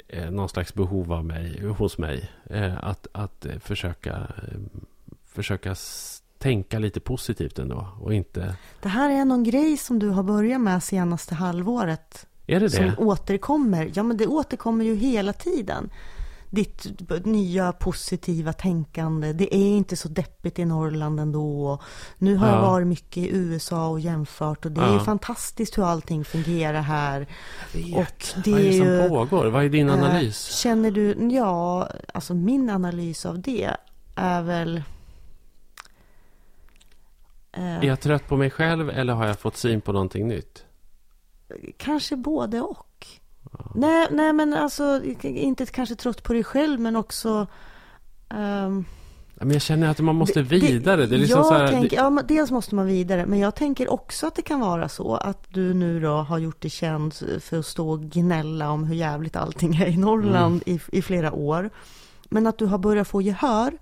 eh, 0.09 0.31
någon 0.31 0.49
slags 0.49 0.75
behov 0.75 1.13
av 1.13 1.25
mig, 1.25 1.67
hos 1.67 1.99
mig. 1.99 2.31
Eh, 2.51 2.85
att, 2.85 3.07
att 3.13 3.47
eh, 3.47 3.59
försöka, 3.59 4.11
eh, 4.13 4.59
försöka 5.27 5.75
tänka 6.39 6.79
lite 6.79 7.01
positivt 7.01 7.59
ändå. 7.59 7.89
Och 8.01 8.15
inte... 8.15 8.57
Det 8.83 8.89
här 8.89 9.11
är 9.11 9.25
någon 9.25 9.45
grej 9.45 9.77
som 9.77 9.99
du 9.99 10.09
har 10.09 10.23
börjat 10.23 10.61
med 10.61 10.83
senaste 10.83 11.35
halvåret. 11.35 12.27
Är 12.47 12.61
det 12.61 12.67
det? 12.67 12.71
Som 12.71 12.93
återkommer. 12.99 13.91
Ja, 13.95 14.03
men 14.03 14.17
det 14.17 14.27
återkommer 14.27 14.85
ju 14.85 14.95
hela 14.95 15.33
tiden 15.33 15.91
ditt 16.57 16.87
nya 17.25 17.73
positiva 17.73 18.53
tänkande. 18.53 19.33
Det 19.33 19.55
är 19.55 19.77
inte 19.77 19.97
så 19.97 20.09
deppigt 20.09 20.59
i 20.59 20.65
Norrland 20.65 21.21
ändå. 21.21 21.79
Nu 22.19 22.37
har 22.37 22.47
ja. 22.47 22.55
jag 22.55 22.63
varit 22.63 22.87
mycket 22.87 23.17
i 23.17 23.29
USA 23.37 23.89
och 23.89 24.01
jämfört 24.01 24.65
och 24.65 24.73
det 24.73 24.81
ja. 24.81 24.95
är 24.95 24.99
fantastiskt 24.99 25.79
hur 25.79 25.85
allting 25.85 26.25
fungerar 26.25 26.81
här. 26.81 27.27
Och 27.95 28.43
det 28.45 28.51
Vad 28.51 28.61
är 28.61 28.65
det 28.65 29.01
som 29.01 29.09
pågår? 29.09 29.47
Vad 29.47 29.65
är 29.65 29.69
din 29.69 29.89
eh, 29.89 29.95
analys? 29.95 30.45
Känner 30.45 30.91
du, 30.91 31.29
ja, 31.31 31.89
alltså 32.15 32.35
min 32.35 32.71
analys 32.71 33.27
av 33.27 33.41
det 33.41 33.71
är 34.15 34.43
väl... 34.43 34.83
Äh, 37.53 37.77
är 37.77 37.85
jag 37.85 38.01
trött 38.01 38.29
på 38.29 38.37
mig 38.37 38.51
själv 38.51 38.91
eller 38.91 39.13
har 39.13 39.27
jag 39.27 39.39
fått 39.39 39.57
syn 39.57 39.81
på 39.81 39.93
någonting 39.93 40.29
nytt? 40.29 40.65
Kanske 41.77 42.17
både 42.17 42.61
och. 42.61 42.87
Nej, 43.75 44.07
nej, 44.11 44.33
men 44.33 44.55
alltså 44.55 45.01
inte 45.23 45.67
kanske 45.67 45.95
trött 45.95 46.23
på 46.23 46.33
dig 46.33 46.45
själv, 46.45 46.81
men 46.81 46.97
också... 46.97 47.47
Um, 48.29 48.85
men 49.41 49.51
jag 49.51 49.63
känner 49.63 49.89
att 49.89 50.01
man 50.01 50.17
måste 50.17 50.43
vidare. 50.43 51.01
Det, 51.01 51.07
det 51.07 51.17
är 51.17 51.19
liksom 51.19 51.39
jag 51.39 51.47
så 51.47 51.55
här, 51.55 51.69
tänker, 51.69 51.97
ja, 51.97 52.23
dels 52.29 52.51
måste 52.51 52.75
man 52.75 52.87
vidare, 52.87 53.27
men 53.27 53.39
jag 53.39 53.55
tänker 53.55 53.93
också 53.93 54.27
att 54.27 54.35
det 54.35 54.43
kan 54.43 54.61
vara 54.61 54.89
så 54.89 55.15
att 55.15 55.47
du 55.49 55.75
nu 55.75 56.01
då 56.01 56.13
har 56.13 56.39
gjort 56.39 56.63
dig 56.63 56.71
känd 56.71 57.15
för 57.41 57.59
att 57.59 57.67
stå 57.67 57.91
och 57.91 58.01
gnälla 58.01 58.71
om 58.71 58.85
hur 58.85 58.95
jävligt 58.95 59.37
allting 59.37 59.77
är 59.77 59.87
i 59.87 59.97
Norrland 59.97 60.63
mm. 60.67 60.81
i, 60.93 60.99
i 60.99 61.03
flera 61.03 61.33
år. 61.33 61.71
Men 62.29 62.47
att 62.47 62.59
du 62.59 62.67
har 62.67 62.79
börjat 62.79 63.09
få 63.09 63.23
gehör 63.23 63.79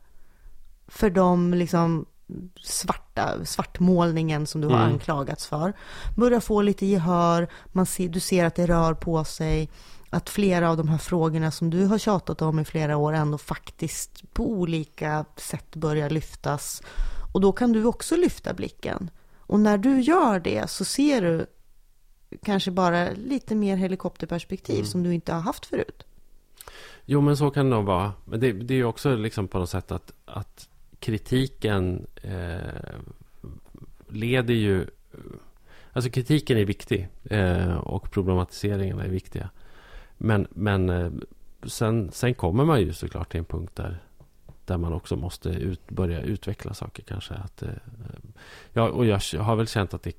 för 0.88 1.10
de 1.10 1.54
liksom 1.54 2.06
svarta, 2.62 3.44
svartmålningen 3.44 4.46
som 4.46 4.60
du 4.60 4.68
har 4.68 4.76
mm. 4.76 4.92
anklagats 4.92 5.46
för. 5.46 5.72
Börjar 6.16 6.40
få 6.40 6.62
lite 6.62 6.86
gehör, 6.86 7.48
man 7.66 7.86
ser, 7.86 8.08
du 8.08 8.20
ser 8.20 8.44
att 8.44 8.54
det 8.54 8.66
rör 8.66 8.94
på 8.94 9.24
sig, 9.24 9.70
att 10.10 10.30
flera 10.30 10.70
av 10.70 10.76
de 10.76 10.88
här 10.88 10.98
frågorna 10.98 11.50
som 11.50 11.70
du 11.70 11.86
har 11.86 11.98
tjatat 11.98 12.42
om 12.42 12.58
i 12.58 12.64
flera 12.64 12.96
år 12.96 13.12
ändå 13.12 13.38
faktiskt 13.38 14.32
på 14.32 14.50
olika 14.50 15.24
sätt 15.36 15.76
börjar 15.76 16.10
lyftas. 16.10 16.82
Och 17.32 17.40
då 17.40 17.52
kan 17.52 17.72
du 17.72 17.84
också 17.84 18.16
lyfta 18.16 18.54
blicken. 18.54 19.10
Och 19.38 19.60
när 19.60 19.78
du 19.78 20.00
gör 20.00 20.40
det 20.40 20.70
så 20.70 20.84
ser 20.84 21.22
du 21.22 21.46
kanske 22.42 22.70
bara 22.70 23.10
lite 23.10 23.54
mer 23.54 23.76
helikopterperspektiv 23.76 24.76
mm. 24.76 24.86
som 24.86 25.02
du 25.02 25.14
inte 25.14 25.32
har 25.32 25.40
haft 25.40 25.66
förut. 25.66 26.04
Jo, 27.04 27.20
men 27.20 27.36
så 27.36 27.50
kan 27.50 27.70
det 27.70 27.76
nog 27.76 27.84
vara. 27.84 28.12
Men 28.24 28.40
det, 28.40 28.52
det 28.52 28.74
är 28.74 28.84
också 28.84 29.16
liksom 29.16 29.48
på 29.48 29.58
något 29.58 29.70
sätt 29.70 29.92
att, 29.92 30.12
att 30.24 30.68
kritiken 31.04 32.06
eh, 32.22 32.98
leder 34.08 34.54
ju... 34.54 34.86
Alltså 35.92 36.10
kritiken 36.10 36.58
är 36.58 36.64
viktig 36.64 37.08
eh, 37.24 37.74
och 37.74 38.10
problematiseringarna 38.10 39.04
är 39.04 39.08
viktiga. 39.08 39.50
Men, 40.16 40.46
men 40.50 40.90
eh, 40.90 41.12
sen, 41.66 42.12
sen 42.12 42.34
kommer 42.34 42.64
man 42.64 42.80
ju 42.80 42.92
såklart 42.92 43.30
till 43.30 43.38
en 43.38 43.44
punkt 43.44 43.76
där, 43.76 43.98
där 44.64 44.78
man 44.78 44.92
också 44.92 45.16
måste 45.16 45.48
ut, 45.48 45.90
börja 45.90 46.20
utveckla 46.20 46.74
saker 46.74 47.02
kanske. 47.02 47.34
Att, 47.34 47.62
eh, 47.62 47.68
ja, 48.72 48.88
och 48.88 49.06
jag 49.06 49.20
har 49.38 49.56
väl 49.56 49.68
känt 49.68 49.94
att 49.94 50.02
det 50.02 50.16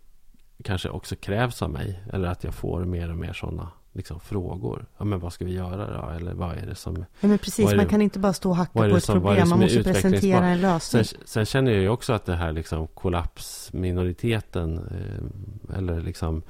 kanske 0.63 0.89
också 0.89 1.15
krävs 1.15 1.61
av 1.61 1.69
mig. 1.69 1.99
Eller 2.13 2.27
att 2.27 2.43
jag 2.43 2.53
får 2.53 2.86
mer 2.86 3.11
och 3.11 3.17
mer 3.17 3.33
sådana 3.33 3.71
liksom, 3.95 4.19
frågor. 4.19 4.85
Ja, 4.97 5.05
men 5.05 5.19
vad 5.19 5.33
ska 5.33 5.45
vi 5.45 5.53
göra 5.53 6.01
då? 6.01 6.09
Eller 6.09 6.33
vad 6.33 6.57
är 6.57 6.65
det 6.65 6.75
som... 6.75 7.05
Ja, 7.19 7.27
men 7.27 7.37
precis, 7.37 7.73
man 7.73 7.87
kan 7.87 8.01
inte 8.01 8.19
bara 8.19 8.33
stå 8.33 8.49
och 8.49 8.55
hacka 8.55 8.71
på 8.73 8.83
ett 8.83 9.03
som, 9.03 9.21
problem. 9.21 9.49
Man 9.49 9.59
måste 9.59 9.83
presentera 9.83 10.45
en 10.45 10.61
lösning. 10.61 11.03
Sen, 11.03 11.19
sen, 11.25 11.45
känner 11.45 11.71
jag 11.71 11.81
ju 11.81 11.89
också 11.89 12.13
att 12.13 12.25
det 12.25 12.35
här 12.35 12.51
liksom 12.51 12.87
kollapsminoriteten 12.87 14.77
eh, 14.77 15.77
eller 15.77 16.01
liksom 16.01 16.43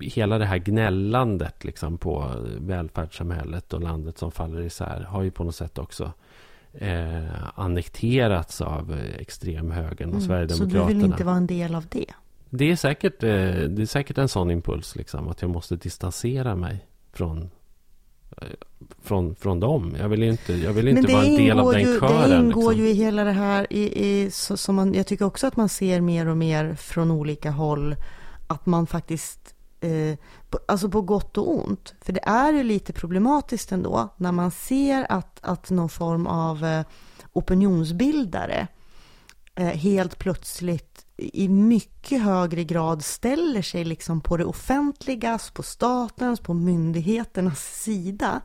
hela 0.00 0.38
det 0.38 0.46
här 0.46 0.58
gnällandet 0.58 1.64
liksom 1.64 1.98
på 1.98 2.30
välfärdssamhället 2.58 3.72
och 3.72 3.80
landet 3.80 4.18
som 4.18 4.32
faller 4.32 4.60
isär 4.60 5.06
har 5.08 5.22
ju 5.22 5.30
på 5.30 5.44
något 5.44 5.54
sätt 5.54 5.78
också 5.78 6.12
eh, 6.72 7.58
annekterats 7.58 8.60
av 8.60 9.00
extremhögern 9.18 10.08
och 10.08 10.14
mm, 10.14 10.20
Sverigedemokraterna. 10.20 10.82
Så 10.82 10.88
du 10.88 10.94
vill 10.94 11.04
inte 11.04 11.24
vara 11.24 11.36
en 11.36 11.46
del 11.46 11.74
av 11.74 11.86
det? 11.90 12.12
Det 12.54 12.70
är 12.70 12.76
säkert, 12.76 13.22
eh, 13.22 13.28
det 13.68 13.82
är 13.82 13.86
säkert 13.86 14.18
en 14.18 14.28
sån 14.28 14.50
impuls, 14.50 14.96
liksom, 14.96 15.28
att 15.28 15.42
jag 15.42 15.50
måste 15.50 15.76
distansera 15.76 16.56
mig 16.56 16.86
från 17.12 17.50
eh, 18.36 18.48
från, 19.02 19.34
från 19.34 19.60
dem. 19.60 19.96
Jag 19.98 20.08
vill 20.08 20.22
inte, 20.22 20.52
jag 20.52 20.72
vill 20.72 20.88
inte 20.88 21.12
vara 21.12 21.24
en 21.24 21.36
del 21.36 21.60
av 21.60 21.72
den 21.72 21.80
ju, 21.80 22.00
kören. 22.00 22.30
Det 22.30 22.36
ingår 22.36 22.72
liksom. 22.72 22.84
ju 22.84 22.90
i 22.90 22.92
hela 22.92 23.24
det 23.24 23.32
här, 23.32 23.66
i, 23.70 24.08
i, 24.08 24.30
så, 24.30 24.56
som 24.56 24.74
man, 24.74 24.94
jag 24.94 25.06
tycker 25.06 25.24
också 25.24 25.46
att 25.46 25.56
man 25.56 25.68
ser 25.68 26.00
mer 26.00 26.28
och 26.28 26.36
mer 26.36 26.74
från 26.74 27.10
olika 27.10 27.50
håll, 27.50 27.96
att 28.46 28.66
man 28.66 28.86
faktiskt, 28.86 29.54
eh, 29.80 30.18
alltså 30.68 30.88
på 30.88 31.02
gott 31.02 31.38
och 31.38 31.54
ont, 31.54 31.94
för 32.00 32.12
det 32.12 32.24
är 32.24 32.52
ju 32.52 32.62
lite 32.62 32.92
problematiskt 32.92 33.72
ändå, 33.72 34.08
när 34.16 34.32
man 34.32 34.50
ser 34.50 35.06
att, 35.08 35.38
att 35.42 35.70
någon 35.70 35.88
form 35.88 36.26
av 36.26 36.84
opinionsbildare 37.32 38.66
eh, 39.54 39.66
helt 39.66 40.18
plötsligt 40.18 41.01
i 41.32 41.48
mycket 41.48 42.22
högre 42.22 42.64
grad 42.64 43.04
ställer 43.04 43.62
sig 43.62 43.84
liksom 43.84 44.20
på 44.20 44.36
det 44.36 44.44
offentligas, 44.44 45.50
på 45.50 45.62
statens, 45.62 46.40
på 46.40 46.54
myndigheternas 46.54 47.82
sida 47.82 48.40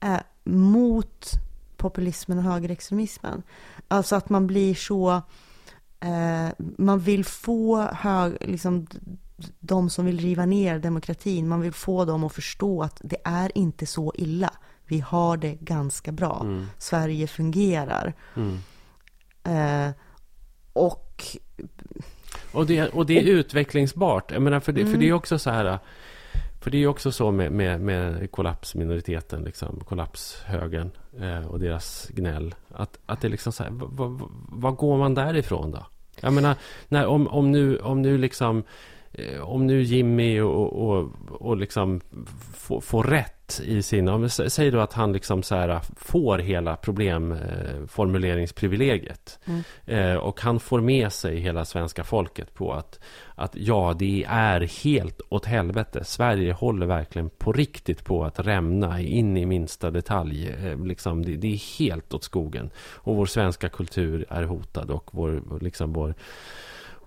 eh, 0.00 0.20
mot 0.44 1.30
populismen 1.76 2.38
och 2.38 2.44
högerextremismen. 2.44 3.42
Alltså 3.88 4.16
att 4.16 4.28
man 4.28 4.46
blir 4.46 4.74
så, 4.74 5.10
eh, 6.00 6.48
man 6.58 6.98
vill 6.98 7.24
få 7.24 7.80
hög, 7.82 8.36
liksom, 8.40 8.86
de 9.60 9.90
som 9.90 10.04
vill 10.04 10.20
riva 10.20 10.46
ner 10.46 10.78
demokratin, 10.78 11.48
man 11.48 11.60
vill 11.60 11.72
få 11.72 12.04
dem 12.04 12.24
att 12.24 12.32
förstå 12.32 12.82
att 12.82 13.00
det 13.04 13.18
är 13.24 13.58
inte 13.58 13.86
så 13.86 14.12
illa. 14.14 14.50
Vi 14.84 15.00
har 15.00 15.36
det 15.36 15.54
ganska 15.54 16.12
bra. 16.12 16.40
Mm. 16.42 16.66
Sverige 16.78 17.26
fungerar. 17.26 18.14
Mm. 18.36 18.58
Eh, 19.44 19.94
och 20.72 21.36
och 22.52 22.66
det, 22.66 22.88
och 22.88 23.06
det 23.06 23.18
är 23.18 23.22
utvecklingsbart. 23.22 24.32
Jag 24.32 24.42
menar, 24.42 24.60
för, 24.60 24.72
det, 24.72 24.80
mm. 24.80 24.92
för 24.92 25.00
det 25.00 25.08
är 25.08 25.12
också 25.12 25.38
så 25.38 25.50
här... 25.50 25.78
För 26.60 26.70
det 26.70 26.82
är 26.82 26.86
också 26.86 27.12
så 27.12 27.30
med, 27.30 27.52
med, 27.52 27.80
med 27.80 28.30
kollapsminoriteten, 28.30 29.42
liksom, 29.42 29.80
kollapshögern 29.84 30.90
eh, 31.20 31.46
och 31.46 31.60
deras 31.60 32.08
gnäll. 32.08 32.54
Att, 32.68 32.98
att 33.06 33.20
det 33.20 33.28
är 33.28 33.30
liksom 33.30 33.52
så 33.52 33.62
här, 33.62 33.72
vad 34.48 34.76
går 34.76 34.98
man 34.98 35.14
därifrån 35.14 35.70
då? 35.70 35.86
Jag 36.20 36.32
menar, 36.32 36.56
när, 36.88 37.06
om, 37.06 37.28
om, 37.28 37.52
nu, 37.52 37.78
om 37.78 38.02
nu 38.02 38.18
liksom 38.18 38.62
om 39.42 39.66
nu 39.66 39.82
Jimmy 39.82 40.40
och, 40.40 40.88
och, 40.88 41.10
och 41.28 41.56
liksom 41.56 42.00
får, 42.54 42.80
får 42.80 43.04
rätt 43.04 43.36
i 43.64 43.82
sin... 43.82 44.08
Om, 44.08 44.28
säg 44.28 44.70
då 44.70 44.80
att 44.80 44.92
han 44.92 45.12
liksom 45.12 45.42
så 45.42 45.54
här 45.54 45.80
får 45.96 46.38
hela 46.38 46.76
problemformuleringsprivilegiet. 46.76 49.38
Mm. 49.44 49.62
Eh, 49.86 50.14
och 50.16 50.40
han 50.40 50.60
får 50.60 50.80
med 50.80 51.12
sig 51.12 51.40
hela 51.40 51.64
svenska 51.64 52.04
folket 52.04 52.54
på 52.54 52.72
att, 52.72 53.00
att 53.34 53.56
ja, 53.56 53.94
det 53.98 54.24
är 54.28 54.60
helt 54.84 55.20
åt 55.28 55.44
helvete. 55.44 56.04
Sverige 56.04 56.52
håller 56.52 56.86
verkligen 56.86 57.30
på 57.30 57.52
riktigt 57.52 58.04
på 58.04 58.24
att 58.24 58.40
rämna 58.40 59.00
in 59.00 59.36
i 59.36 59.46
minsta 59.46 59.90
detalj. 59.90 60.48
Eh, 60.48 60.84
liksom, 60.84 61.24
det, 61.24 61.36
det 61.36 61.52
är 61.52 61.78
helt 61.78 62.14
åt 62.14 62.24
skogen. 62.24 62.70
Och 62.78 63.16
vår 63.16 63.26
svenska 63.26 63.68
kultur 63.68 64.26
är 64.28 64.42
hotad 64.42 64.90
och 64.90 65.10
vår, 65.12 65.42
liksom 65.60 65.92
vår 65.92 66.14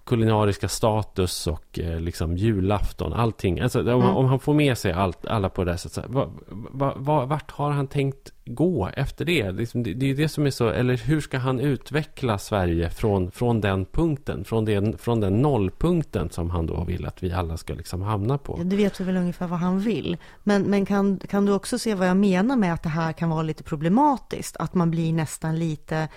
kulinariska 0.10 0.68
status 0.68 1.48
och 1.48 1.80
eh, 1.80 2.00
liksom 2.00 2.38
julafton, 2.38 3.14
allting. 3.14 3.60
Alltså, 3.60 3.80
om, 3.80 3.88
Mm. 3.88 4.16
om 4.16 4.26
han 4.26 4.40
får 4.40 4.54
med 4.54 4.78
sig 4.78 4.92
allt, 4.92 5.26
alla 5.26 5.50
på 5.50 5.64
det 5.64 5.72
där 5.72 5.78
sättet, 5.78 6.10
va, 6.10 6.30
va, 6.72 6.94
va, 6.98 7.26
vart 7.26 7.52
har 7.52 7.72
han 7.72 7.88
tänkt 7.88 8.34
gå 8.46 8.90
efter 8.94 9.26
det? 9.26 9.52
Liksom, 9.52 9.84
det? 9.84 9.94
Det 9.94 10.06
är 10.06 10.08
ju 10.08 10.16
det 10.16 10.30
som 10.30 10.46
är 10.46 10.50
så, 10.50 10.70
eller 10.70 10.98
hur 10.98 11.22
ska 11.22 11.38
han 11.38 11.60
utveckla 11.60 12.38
Sverige 12.38 12.90
från, 12.90 13.32
från 13.32 13.62
den 13.62 13.86
punkten, 13.86 14.44
från 14.46 14.66
den, 14.66 14.98
från 14.98 15.20
den 15.20 15.34
nollpunkten 15.42 16.30
som 16.30 16.50
han 16.50 16.66
då 16.66 16.84
vill 16.84 17.06
att 17.06 17.24
vi 17.24 17.32
alla 17.32 17.58
ska 17.58 17.74
liksom 17.74 18.02
hamna 18.02 18.38
på? 18.38 18.56
Ja, 18.58 18.64
Du 18.64 18.76
vet 18.76 19.00
väl 19.00 19.18
ungefär 19.18 19.48
vad 19.48 19.60
han 19.60 19.80
vill. 19.80 20.18
Men, 20.44 20.62
men 20.62 20.86
kan, 20.86 21.20
kan 21.30 21.46
du 21.46 21.52
också 21.54 21.80
se 21.80 21.96
vad 21.96 22.08
jag 22.08 22.18
menar 22.18 22.56
med 22.56 22.74
att 22.74 22.84
det 22.84 22.90
här 22.90 23.14
kan 23.14 23.30
vara 23.30 23.42
lite 23.42 23.64
problematiskt? 23.64 24.58
Att 24.58 24.74
man 24.74 24.92
blir 24.92 25.14
nästan 25.14 25.60
lite, 25.60 26.08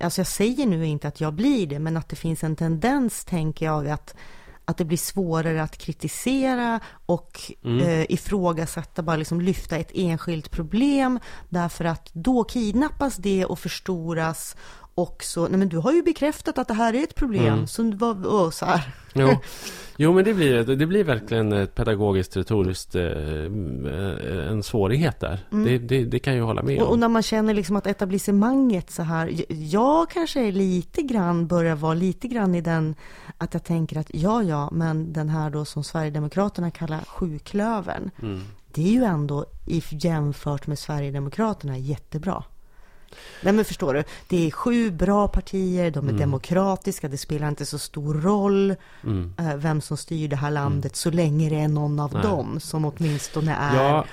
alltså 0.00 0.20
jag 0.20 0.26
säger 0.26 0.66
nu 0.66 0.86
inte 0.86 1.08
att 1.08 1.20
jag 1.20 1.34
blir 1.34 1.66
det, 1.66 1.78
men 1.78 1.96
att 1.96 2.08
det 2.08 2.16
finns 2.16 2.44
en 2.44 2.56
tendens, 2.56 3.24
tänker 3.24 3.66
jag, 3.66 3.88
att 3.88 4.14
att 4.64 4.76
det 4.76 4.84
blir 4.84 4.98
svårare 4.98 5.62
att 5.62 5.78
kritisera 5.78 6.80
och 7.06 7.40
Mm. 7.64 7.80
eh, 7.80 8.06
ifrågasätta, 8.08 9.02
bara 9.02 9.16
liksom 9.16 9.40
lyfta 9.40 9.76
ett 9.76 9.90
enskilt 9.94 10.50
problem. 10.50 11.20
Därför 11.48 11.84
att 11.84 12.10
då 12.12 12.44
kidnappas 12.44 13.16
det 13.16 13.44
och 13.44 13.58
förstoras. 13.58 14.56
Och 14.98 15.24
så, 15.24 15.48
nej 15.48 15.58
men 15.58 15.68
du 15.68 15.76
har 15.78 15.92
ju 15.92 16.02
bekräftat 16.02 16.58
att 16.58 16.68
det 16.68 16.74
här 16.74 16.94
är 16.94 17.02
ett 17.02 17.14
problem. 17.14 17.54
Mm. 17.54 17.66
Så, 17.66 17.92
vad, 17.96 18.26
och 18.26 18.54
så 18.54 18.66
här. 18.66 18.92
Jo. 19.14 19.28
jo, 19.96 20.12
men 20.12 20.24
det 20.24 20.34
blir, 20.34 20.64
det 20.64 20.86
blir 20.86 21.04
verkligen 21.04 21.52
ett 21.52 21.74
pedagogiskt, 21.74 22.36
retoriskt 22.36 22.94
eh, 22.94 23.04
en 24.50 24.62
svårighet 24.62 25.20
där. 25.20 25.38
Det, 25.50 25.78
det, 25.78 26.04
det 26.04 26.18
kan 26.18 26.36
jag 26.36 26.46
hålla 26.46 26.62
med 26.62 26.72
Mm. 26.72 26.82
Och, 26.82 26.88
och 26.88 26.94
om. 26.94 27.00
när 27.00 27.08
man 27.08 27.22
känner 27.22 27.54
liksom 27.54 27.76
att 27.76 27.86
etablissemanget 27.86 28.90
så 28.90 29.02
här, 29.02 29.34
jag 29.48 30.10
kanske 30.10 30.40
är 30.40 30.52
lite 30.52 31.02
grann, 31.02 31.46
börjar 31.46 31.76
vara 31.76 31.94
lite 31.94 32.28
grann 32.28 32.54
i 32.54 32.60
den, 32.60 32.94
att 33.38 33.54
jag 33.54 33.64
tänker 33.64 33.98
att 34.00 34.10
ja, 34.14 34.42
ja, 34.42 34.68
men 34.72 35.12
den 35.12 35.28
här 35.28 35.50
då 35.50 35.64
som 35.64 35.84
Sverigedemokraterna 35.84 36.70
kallar 36.70 37.00
sjuklövern, 37.06 38.10
Mm. 38.22 38.40
det 38.74 38.82
är 38.88 38.92
ju 38.92 39.04
ändå 39.04 39.44
jämfört 39.90 40.66
med 40.66 40.78
Sverigedemokraterna 40.78 41.78
jättebra. 41.78 42.44
Nej 43.42 43.52
men 43.52 43.64
förstår 43.64 43.94
du, 43.94 44.04
det 44.28 44.46
är 44.46 44.50
sju 44.50 44.90
bra 44.90 45.28
partier, 45.28 45.90
de 45.90 46.08
är 46.08 46.12
demokratiska, 46.12 47.08
det 47.08 47.16
spelar 47.18 47.48
inte 47.48 47.66
så 47.66 47.78
stor 47.78 48.14
roll 48.14 48.74
Mm. 49.04 49.32
eh, 49.38 49.56
vem 49.56 49.80
som 49.80 49.96
styr 49.96 50.28
det 50.28 50.36
här 50.36 50.50
landet 50.50 50.96
så 50.96 51.10
länge 51.10 51.48
det 51.50 51.56
är 51.56 51.68
någon 51.68 52.00
av 52.00 52.12
Nej. 52.12 52.22
dem 52.22 52.60
som 52.60 52.84
åtminstone 52.84 53.54
är 53.54 53.76
Ja, 53.76 54.04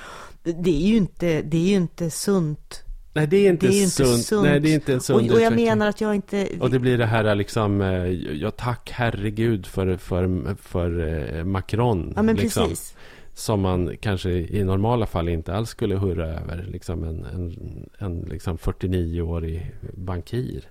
det 0.43 0.69
är 0.83 0.87
ju 0.87 0.95
inte, 0.95 1.41
det 1.41 1.57
är 1.57 1.61
ju 1.69 1.75
inte 1.75 2.09
sunt. 2.09 2.83
nej, 3.13 3.27
det 3.27 3.37
är 3.37 3.49
inte, 3.49 3.67
Det 3.67 3.73
är 3.73 3.77
ju 3.77 3.83
inte 3.83 3.95
sunt. 4.05 4.25
sunt. 4.25 4.43
Nej, 4.43 4.59
det 4.59 4.69
är 4.69 4.73
inte 4.73 4.93
en 4.93 5.01
sund 5.01 5.15
Och, 5.19 5.21
och 5.25 5.31
jag 5.31 5.35
utveckling. 5.47 5.65
menar 5.65 5.87
att 5.87 6.01
jag 6.01 6.15
inte... 6.15 6.47
Och 6.59 6.69
det 6.69 6.79
blir 6.79 6.97
det 6.97 7.05
här 7.05 7.35
liksom, 7.35 7.81
eh, 7.81 8.07
ja 8.41 8.51
tack 8.51 8.89
herregud 8.93 9.65
för, 9.65 9.97
för, 9.97 10.55
för 10.61 11.07
eh, 11.37 11.43
Macron. 11.43 12.13
ja 12.15 12.21
men 12.21 12.35
liksom, 12.35 12.69
precis. 12.69 12.95
Som 13.38 13.61
man 13.61 13.97
kanske 13.99 14.29
i 14.31 14.63
normala 14.63 15.05
fall 15.05 15.29
inte 15.29 15.53
alls 15.55 15.69
skulle 15.69 15.95
hurra 15.95 16.25
över. 16.27 16.63
Liksom 16.63 17.03
en, 17.03 17.25
en, 17.25 17.89
en 17.97 18.19
liksom 18.21 18.57
49-årig 18.57 19.71
bankir. 19.93 20.63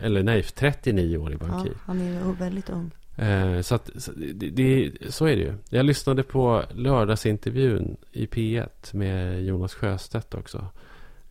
Eller 0.00 0.22
nej, 0.22 0.40
39-årig 0.42 1.38
Ja, 1.42 1.46
bankir. 1.46 1.72
han 1.84 2.00
är 2.00 2.26
ju 2.26 2.32
väldigt 2.32 2.70
ung. 2.70 2.90
Eh, 3.16 3.60
så, 3.60 3.74
att, 3.74 3.90
så, 3.96 4.12
det, 4.16 4.50
det, 4.50 4.92
så 5.08 5.24
är 5.26 5.36
det 5.36 5.42
ju. 5.42 5.54
Jag 5.68 5.86
lyssnade 5.86 6.22
på 6.22 6.62
lördagsintervjun 6.74 7.96
i 8.12 8.26
P1 8.26 8.96
med 8.96 9.44
Jonas 9.44 9.74
Sjöstedt 9.74 10.34
också. 10.34 10.66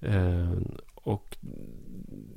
Eh, 0.02 0.52
och 0.96 1.38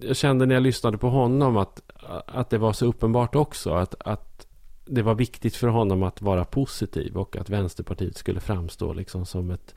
jag 0.01 0.17
kände 0.17 0.47
när 0.47 0.55
jag 0.55 0.63
lyssnade 0.63 0.99
på 0.99 1.09
honom 1.09 1.57
att, 1.57 1.83
att 2.27 2.51
det 2.51 2.59
var 2.59 2.73
så 2.73 2.87
uppenbart 2.87 3.35
också. 3.35 3.75
Att, 3.75 3.95
att 4.05 4.47
det 4.85 5.03
var 5.03 5.15
viktigt 5.15 5.57
för 5.57 5.69
honom 5.69 6.03
att 6.03 6.23
vara 6.23 6.45
positiv 6.45 7.17
och 7.17 7.37
att 7.37 7.51
Vänsterpartiet 7.51 8.17
skulle 8.17 8.41
framstå 8.41 8.93
liksom 8.93 9.27
som 9.27 9.51
ett 9.51 9.75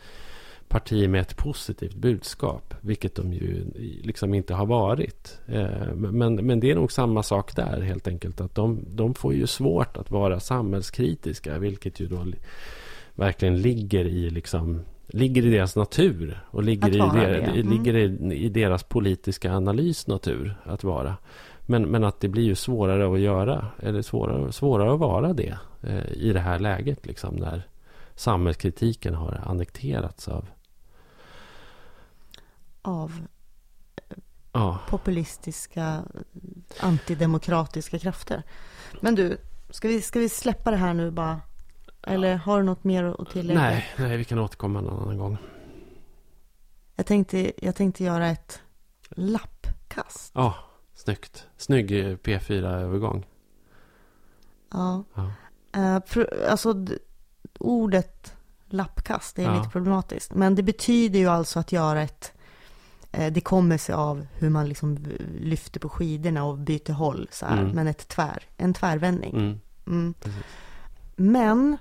parti 0.68 1.10
med 1.10 1.22
ett 1.22 1.38
positivt 1.38 1.96
budskap. 1.96 2.74
Vilket 2.82 3.16
de 3.16 3.34
ju 3.34 3.66
liksom 4.04 4.34
inte 4.34 4.54
har 4.54 4.66
varit. 4.66 5.40
Eh, 5.48 5.94
Men, 5.96 6.36
men 6.36 6.60
det 6.60 6.72
är 6.72 6.76
nog 6.76 6.92
samma 6.92 7.24
sak 7.24 7.56
där 7.56 7.82
helt 7.82 8.08
enkelt. 8.08 8.42
Att 8.42 8.56
de, 8.56 8.86
de 8.90 9.14
får 9.14 9.34
ju 9.34 9.48
svårt 9.48 9.98
att 9.98 10.12
vara 10.12 10.40
samhällskritiska. 10.40 11.60
Vilket 11.60 12.00
ju 12.00 12.08
då 12.08 12.24
li- 12.24 12.40
verkligen 13.16 13.62
ligger 13.62 14.06
i 14.06 14.30
liksom 14.30 14.82
Ligger 15.08 15.46
i 15.46 15.50
deras 15.50 15.76
natur 15.76 16.40
och 16.52 16.64
ligger, 16.64 16.90
i, 16.90 16.98
der, 16.98 17.40
mm. 17.40 17.70
ligger 17.70 17.96
i, 17.96 18.36
i 18.36 18.50
deras 18.50 18.84
politiska 18.84 19.54
analys 19.54 20.08
natur 20.08 20.56
att 20.64 20.84
vara. 20.84 21.16
Men, 21.66 21.84
men 21.84 22.04
att 22.04 22.20
det 22.20 22.28
blir 22.28 22.44
ju 22.44 22.56
svårare 22.56 23.14
att 23.14 23.20
göra, 23.20 23.68
eller 23.80 24.02
svårare, 24.02 24.52
svårare 24.52 24.94
att 24.94 25.00
vara 25.00 25.34
det 25.34 25.58
eh, 25.82 26.12
i 26.12 26.34
det 26.34 26.40
här 26.40 26.60
läget. 26.60 27.06
Liksom, 27.06 27.36
när 27.36 27.68
samhällskritiken 28.16 29.16
har 29.16 29.42
annekterats 29.46 30.28
av 30.28 30.48
Av 32.82 33.28
ja, 34.52 34.80
populistiska, 34.90 36.04
antidemokratiska 36.80 38.00
krafter. 38.00 38.44
Men 39.02 39.16
du, 39.16 39.38
ska 39.70 39.88
vi, 39.88 40.02
ska 40.02 40.20
vi 40.20 40.30
släppa 40.30 40.72
det 40.72 40.78
här 40.78 40.94
nu 40.94 41.12
bara? 41.12 41.42
Eller 42.02 42.36
har 42.36 42.58
du 42.58 42.64
något 42.64 42.84
mer 42.84 43.04
att 43.04 43.30
tillägga? 43.30 43.60
Nej, 43.60 43.86
nej, 43.98 44.18
vi 44.18 44.26
kan 44.26 44.40
återkomma 44.40 44.80
en 44.80 44.90
annan 44.90 45.18
gång. 45.18 45.38
Jag 46.96 47.06
tänkte, 47.06 47.66
jag 47.66 47.76
tänkte 47.76 48.04
göra 48.04 48.28
ett 48.28 48.62
lappkast. 49.10 50.32
Ja, 50.36 50.56
snyggt. 51.06 51.48
Snygg 51.58 51.92
eh, 51.92 52.16
P4-övergång. 52.18 53.26
Ja. 54.72 55.04
Ja. 55.14 55.32
Pro- 56.10 56.48
alltså, 56.50 56.86
ordet 57.60 58.34
lappkast, 58.66 59.36
det 59.36 59.44
är 59.44 59.46
Ja. 59.48 59.58
lite 59.58 59.70
problematiskt. 59.70 60.34
Men 60.34 60.56
det 60.56 60.64
betyder 60.64 61.20
ju 61.20 61.28
alltså 61.28 61.60
att 61.60 61.72
göra 61.72 62.02
ett... 62.02 62.34
eh, 63.12 63.34
Det 63.34 63.42
kommer 63.42 63.78
sig 63.78 63.96
av 63.96 64.28
hur 64.34 64.50
man 64.50 64.70
liksom 64.70 64.98
lyfter 65.40 65.80
på 65.80 65.90
skidorna 65.90 66.44
och 66.44 66.58
byter 66.58 66.92
håll 66.92 67.28
så 67.32 67.46
här. 67.46 67.58
Mm. 67.62 67.72
Men 67.76 67.88
ett 67.88 68.08
tvär, 68.08 68.44
en 68.58 68.74
tvärvändning. 68.74 69.36
Mm, 69.36 69.60
Mm. 69.88 70.14
Men 71.16 71.78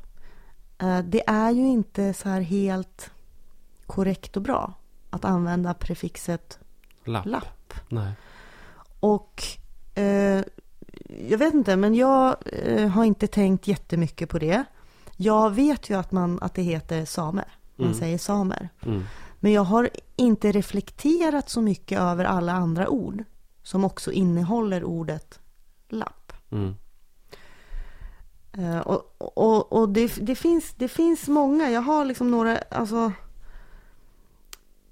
eh, 0.78 0.98
det 0.98 1.28
är 1.28 1.50
ju 1.50 1.66
inte 1.66 2.14
så 2.14 2.28
här 2.28 2.40
helt 2.40 3.10
korrekt 3.86 4.36
och 4.36 4.42
bra 4.42 4.74
att 5.10 5.24
använda 5.24 5.74
prefixet 5.74 6.58
Lapp. 7.04 7.26
lapp. 7.26 7.74
Nej. 7.88 8.12
Och 9.04 9.42
eh, 9.94 10.42
jag 11.28 11.38
vet 11.38 11.54
inte, 11.54 11.76
men 11.76 11.94
jag 11.94 12.36
eh, 12.46 12.88
har 12.88 13.04
inte 13.04 13.26
tänkt 13.26 13.68
jättemycket 13.68 14.28
på 14.28 14.38
det. 14.38 14.64
Jag 15.16 15.50
vet 15.50 15.90
ju 15.90 15.94
att, 15.98 16.12
man, 16.12 16.38
att 16.42 16.54
det 16.54 16.62
heter 16.62 17.04
samer. 17.04 17.44
Man 17.76 17.86
Mm. 17.86 17.98
säger 17.98 18.18
samer. 18.18 18.68
Mm. 18.86 19.02
Men 19.40 19.52
jag 19.52 19.64
har 19.64 19.90
inte 20.16 20.52
reflekterat 20.52 21.50
så 21.50 21.60
mycket 21.60 22.00
över 22.00 22.24
alla 22.24 22.52
andra 22.52 22.88
ord 22.88 23.24
som 23.62 23.84
också 23.84 24.12
innehåller 24.12 24.84
ordet 24.84 25.40
lapp. 25.88 26.32
Mm. 26.50 26.74
Eh, 28.52 28.78
och 28.78 29.14
och, 29.18 29.72
och 29.72 29.88
det, 29.88 30.12
det, 30.20 30.34
finns, 30.34 30.74
det 30.76 30.88
finns 30.88 31.28
många. 31.28 31.70
Jag 31.70 31.80
har 31.80 32.04
liksom 32.04 32.30
några, 32.30 32.58
alltså 32.58 33.12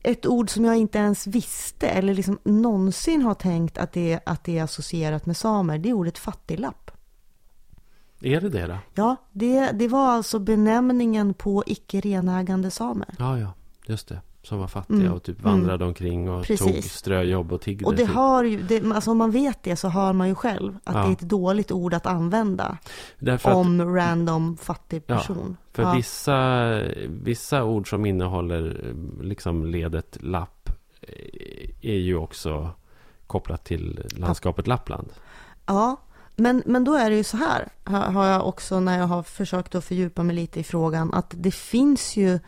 ett 0.03 0.27
ord 0.27 0.51
som 0.51 0.65
jag 0.65 0.77
inte 0.77 0.99
ens 0.99 1.27
visste 1.27 1.89
eller 1.89 2.15
liksom 2.15 2.39
någonsin 2.45 3.23
har 3.23 3.35
tänkt 3.35 3.79
att 3.79 3.93
det, 3.93 4.21
att 4.27 4.45
det 4.45 4.59
är 4.59 4.63
associerat 4.63 5.27
med 5.27 5.37
samer. 5.37 5.79
Det 5.79 5.89
är 5.89 5.93
ordet 5.93 6.19
fattiglapp. 6.19 6.91
Är 8.21 8.41
det 8.41 8.49
det 8.49 8.67
då? 8.67 8.79
Ja, 8.95 9.17
det, 9.33 9.71
det 9.71 9.89
var 9.89 10.09
alltså 10.09 10.39
benämningen 10.39 11.35
på 11.35 11.65
icke 11.67 12.01
renägande 12.01 12.71
samer. 12.71 13.15
Ja, 13.19 13.39
ja. 13.39 13.55
Just 13.87 14.09
det. 14.09 14.21
Som 14.45 14.59
var 14.59 14.67
fattiga 14.67 14.97
Mm, 15.01 15.13
och 15.13 15.23
typ 15.23 15.43
vandrade 15.43 15.85
omkring 15.85 16.31
och 16.31 16.45
Precis. 16.45 16.75
tog 16.75 16.85
ströjobb 16.85 17.53
och 17.53 17.61
tiggde. 17.61 17.85
Och 17.85 17.95
det 17.95 18.07
typ. 18.07 18.15
har 18.15 18.45
ju, 18.45 18.63
det, 18.63 18.93
alltså 18.95 19.11
om 19.11 19.19
man 19.19 19.31
vet 19.31 19.63
det 19.63 19.77
så 19.77 19.89
hör 19.89 20.13
man 20.13 20.29
ju 20.29 20.35
själv 20.35 20.79
att 20.85 20.95
Ja. 20.95 21.01
det 21.03 21.09
är 21.09 21.13
ett 21.13 21.21
dåligt 21.21 21.73
ord 21.73 21.95
att 21.95 22.07
använda 22.07 22.79
Därför 23.19 23.51
att, 23.51 23.57
om 23.57 23.95
random 23.97 24.57
fattig 24.57 25.03
Ja, 25.07 25.17
person. 25.17 25.57
för 25.73 25.83
Ja. 25.83 25.93
vissa, 25.95 26.71
vissa 27.09 27.65
ord 27.65 27.91
som 27.91 28.07
innehåller 28.07 28.87
eh, 28.89 29.25
liksom 29.25 29.67
ledet 29.67 30.17
lapp 30.21 30.69
eh, 31.01 31.71
är 31.91 31.99
ju 31.99 32.17
också 32.17 32.71
kopplat 33.27 33.65
till 33.65 34.07
landskapet 34.17 34.67
Lappland. 34.67 35.09
Ja, 35.67 35.97
Men, 36.37 36.63
men 36.67 36.85
då 36.85 36.95
är 36.95 37.11
det 37.11 37.17
ju 37.17 37.25
så 37.25 37.37
här, 37.37 37.69
har 37.85 38.01
har 38.01 38.27
jag 38.27 38.47
också 38.47 38.81
när 38.81 38.99
jag 38.99 39.07
har 39.07 39.23
försökt 39.23 39.75
att 39.75 39.85
fördjupa 39.85 40.23
mig 40.23 40.37
lite 40.37 40.61
i 40.61 40.65
frågan, 40.65 41.15
att 41.15 41.35
det 41.37 41.51
finns 41.55 42.17
ju 42.17 42.39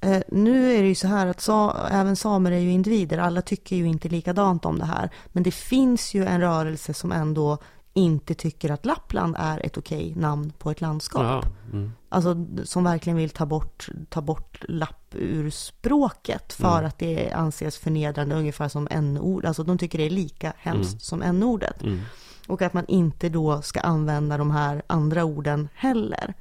Eh, 0.00 0.22
nu 0.28 0.72
är 0.76 0.82
det 0.82 0.88
ju 0.88 0.94
så 0.94 1.08
här 1.08 1.26
att 1.26 1.40
sa, 1.40 1.86
även 1.90 2.16
samer 2.16 2.52
är 2.52 2.58
ju 2.58 2.70
individer, 2.72 3.18
alla 3.18 3.42
tycker 3.42 3.76
ju 3.76 3.86
inte 3.86 4.08
likadant 4.08 4.64
om 4.64 4.78
det 4.78 4.84
här. 4.84 5.10
Men 5.26 5.42
det 5.42 5.50
finns 5.50 6.14
ju 6.14 6.24
en 6.24 6.40
rörelse 6.40 6.94
som 6.94 7.12
ändå 7.12 7.58
inte 7.94 8.34
tycker 8.34 8.70
att 8.70 8.86
Lappland 8.86 9.36
är 9.38 9.66
ett 9.66 9.76
okej 9.78 10.14
namn 10.16 10.52
på 10.58 10.70
ett 10.70 10.80
landskap. 10.80 11.22
Ja, 11.22 11.42
mm. 11.72 11.92
Alltså 12.08 12.46
som 12.64 12.84
verkligen 12.84 13.16
vill 13.16 13.30
ta 13.30 13.46
bort, 13.46 13.88
ta 14.08 14.20
bort 14.20 14.64
lapp 14.68 15.14
ur 15.14 15.50
språket 15.50 16.52
för 16.52 16.78
Mm. 16.78 16.86
att 16.88 16.98
det 16.98 17.30
anses 17.32 17.78
förnedrande, 17.78 18.34
ungefär 18.34 18.68
som 18.68 18.88
n-ord. 18.90 19.44
Alltså 19.44 19.62
de 19.64 19.78
tycker 19.78 19.98
det 19.98 20.06
är 20.06 20.10
lika 20.10 20.52
hemskt 20.58 20.90
Mm. 20.92 21.00
som 21.00 21.22
n-ordet. 21.22 21.82
Mm. 21.82 22.00
Och 22.46 22.62
att 22.62 22.72
man 22.72 22.86
inte 22.88 23.28
då 23.28 23.62
ska 23.62 23.80
använda 23.80 24.36
de 24.38 24.50
här 24.50 24.82
andra 24.86 25.24
orden 25.24 25.68
heller. 25.74 26.34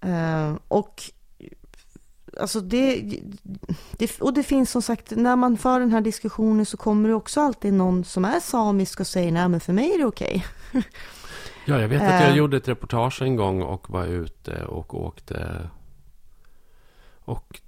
Eh, 0.00 0.54
och 0.68 1.02
alltså 2.38 2.60
det, 2.60 3.02
det, 3.92 4.20
och 4.20 4.34
det 4.34 4.42
finns 4.42 4.70
som 4.70 4.82
sagt, 4.82 5.10
när 5.16 5.36
man 5.36 5.56
för 5.56 5.80
den 5.80 5.92
här 5.92 6.00
diskussionen 6.00 6.66
så 6.66 6.76
kommer 6.76 7.08
det 7.08 7.14
också 7.14 7.40
alltid 7.40 7.72
någon 7.72 8.04
som 8.04 8.24
är 8.24 8.40
samisk 8.40 9.00
och 9.00 9.06
säger 9.06 9.32
nej 9.32 9.48
men 9.48 9.60
för 9.60 9.72
mig 9.72 9.92
är 9.94 9.98
det 9.98 10.04
okej. 10.04 10.44
Ja, 11.66 11.80
jag 11.80 11.88
vet 11.88 12.02
att 12.02 12.20
jag 12.20 12.30
Eh. 12.30 12.36
gjorde 12.36 12.56
ett 12.56 12.68
reportage 12.68 13.22
en 13.22 13.36
gång 13.36 13.62
och 13.62 13.90
var 13.90 14.06
ute 14.06 14.64
och 14.64 14.94
åkte 15.04 15.68
och 17.24 17.60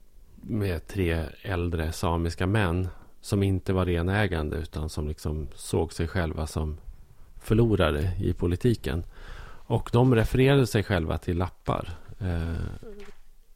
med 0.43 0.87
tre 0.89 1.25
äldre 1.43 1.93
samiska 1.93 2.47
män 2.47 2.89
som 3.21 3.43
inte 3.43 3.73
var 3.73 3.85
renägande 3.87 4.57
utan 4.57 4.89
som 4.89 5.09
liksom 5.09 5.49
såg 5.55 5.93
sig 5.93 6.09
själva 6.09 6.47
som 6.47 6.77
förlorare 7.43 8.11
i 8.21 8.33
politiken. 8.33 9.05
Och 9.67 9.91
de 9.93 10.15
refererade 10.15 10.67
sig 10.67 10.83
själva 10.85 11.19
till 11.19 11.39
lappar. 11.39 11.91
Eh, 12.21 12.55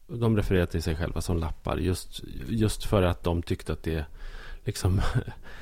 de 0.07 0.37
refererade 0.37 0.67
till 0.67 0.83
sig 0.83 0.97
själva 0.97 1.21
som 1.21 1.39
lappar 1.39 1.77
just, 1.77 2.23
just 2.49 2.85
för 2.85 3.03
att 3.03 3.25
de 3.25 3.43
tyckte 3.43 3.73
att 3.73 3.83
det 3.83 4.07
liksom 4.65 5.01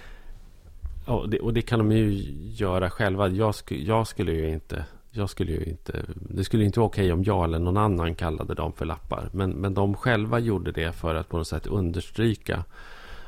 och 1.06 1.28
det, 1.28 1.40
och 1.40 1.54
det 1.54 1.62
kan 1.62 1.78
de 1.78 1.92
ju 1.92 2.10
göra 2.52 2.90
själva. 2.90 3.28
Jag, 3.28 3.54
sku, 3.54 3.82
jag 3.84 4.06
skulle 4.06 4.32
ju 4.32 4.48
inte... 4.48 4.84
Jag 5.14 5.30
skulle 5.30 5.52
ju 5.52 5.64
inte... 5.64 6.04
Det 6.14 6.44
skulle 6.44 6.64
inte 6.64 6.80
vara 6.80 6.86
okej 6.86 7.12
om 7.12 7.24
jag 7.24 7.44
eller 7.44 7.58
någon 7.58 7.76
annan 7.76 8.14
kallade 8.14 8.54
dem 8.54 8.72
för 8.72 8.84
lappar. 8.84 9.30
Men, 9.32 9.50
men 9.50 9.74
de 9.74 9.94
själva 9.94 10.38
gjorde 10.38 10.72
det 10.72 10.92
för 10.92 11.14
att 11.14 11.28
på 11.28 11.38
något 11.38 11.48
sätt 11.48 11.66
understryka 11.66 12.64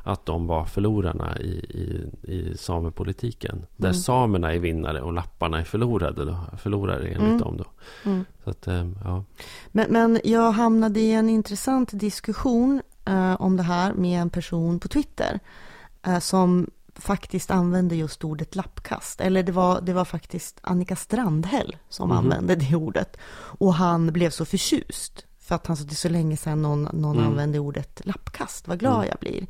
att 0.07 0.27
de 0.27 0.47
var 0.47 0.65
förlorarna 0.65 1.39
i, 1.39 1.49
i, 1.49 2.11
i 2.33 2.57
samepolitiken. 2.59 3.67
Där 3.77 3.89
Mm. 3.89 4.01
samerna 4.01 4.55
är 4.55 4.59
vinnare 4.59 5.01
och 5.01 5.13
lapparna 5.13 5.61
är 5.61 5.65
förlorade 5.65 6.25
då, 6.25 6.37
förlorare 6.59 7.03
enligt 7.05 7.19
Mm. 7.21 7.39
dem. 7.39 7.57
Då. 7.57 7.65
Mm. 8.11 8.25
Så 8.45 8.51
att, 8.51 8.67
eh, 8.67 8.89
ja. 9.05 9.25
Men, 9.69 9.87
men 9.93 10.21
jag 10.25 10.53
hamnade 10.53 11.01
i 11.01 11.13
en 11.13 11.29
intressant 11.31 11.91
diskussion 11.93 12.83
eh, 13.05 13.41
om 13.41 13.57
det 13.57 13.63
här 13.63 13.93
med 13.95 14.21
en 14.21 14.31
person 14.31 14.79
på 14.79 14.89
Twitter 14.89 15.41
eh, 16.03 16.19
som 16.19 16.71
faktiskt 16.97 17.51
använde 17.51 17.97
just 17.97 18.25
ordet 18.25 18.57
lappkast. 18.57 19.21
Eller 19.21 19.43
det 19.43 19.53
var, 19.53 19.81
det 19.81 19.93
var 19.93 20.05
faktiskt 20.05 20.59
Annika 20.63 20.97
Strandhäll 20.97 21.77
som 21.89 22.09
Mhm. 22.09 22.19
använde 22.19 22.55
det 22.55 22.77
ordet. 22.77 23.17
Och 23.59 23.75
han 23.75 24.13
blev 24.13 24.31
så 24.31 24.45
förtjust 24.45 25.25
för 25.41 25.55
att 25.55 25.67
han 25.67 25.77
sa 25.77 25.85
det 25.85 25.93
är 25.93 25.95
så 25.95 26.09
länge 26.09 26.37
sedan 26.37 26.63
någon, 26.63 26.83
någon 26.93 27.17
Mm. 27.19 27.31
använde 27.31 27.59
ordet 27.59 28.01
lappkast. 28.05 28.69
Vad 28.69 28.79
glad 28.81 28.95
Mm. 28.97 29.09
jag 29.09 29.19
blir. 29.21 29.47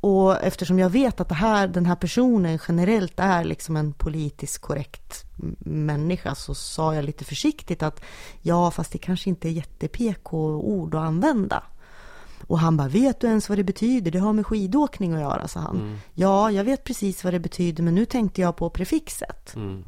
Och 0.00 0.42
eftersom 0.42 0.78
jag 0.78 0.90
vet 0.90 1.20
att 1.20 1.32
här, 1.32 1.68
den 1.68 1.86
här 1.86 1.96
personen 1.96 2.58
generellt 2.68 3.20
är 3.20 3.44
liksom 3.44 3.76
en 3.76 3.92
politiskt 3.92 4.58
korrekt 4.58 5.24
människa 5.58 6.34
så 6.34 6.54
sa 6.54 6.94
jag 6.94 7.04
lite 7.04 7.24
försiktigt 7.24 7.82
att 7.82 8.00
ja, 8.42 8.70
fast 8.70 8.92
det 8.92 8.98
kanske 8.98 9.28
inte 9.28 9.48
är 9.48 9.52
jätte-PK-ord 9.52 10.94
att 10.94 11.00
använda. 11.00 11.62
Och 12.46 12.58
han 12.58 12.76
bara, 12.76 12.88
vet 12.88 13.20
du 13.20 13.26
ens 13.26 13.48
vad 13.48 13.58
det 13.58 13.64
betyder? 13.64 14.10
Det 14.10 14.18
har 14.18 14.32
med 14.32 14.46
skidåkning 14.46 15.12
att 15.12 15.20
göra, 15.20 15.48
sa 15.48 15.60
han. 15.60 15.76
Mm. 15.76 15.98
Ja, 16.14 16.50
jag 16.50 16.64
vet 16.64 16.84
precis 16.84 17.24
vad 17.24 17.32
det 17.32 17.40
betyder, 17.40 17.82
men 17.82 17.94
nu 17.94 18.04
tänkte 18.04 18.40
jag 18.40 18.56
på 18.56 18.70
prefixet. 18.70 19.54
Mm. 19.54 19.84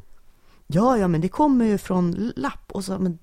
Ja, 0.67 0.97
ja, 0.97 1.07
men 1.07 1.21
det 1.21 1.29
kommer 1.29 1.65
ju 1.65 1.77
från 1.77 2.31
lapp. 2.35 2.71
Och 2.71 2.85
så, 2.85 2.99
men, 2.99 3.19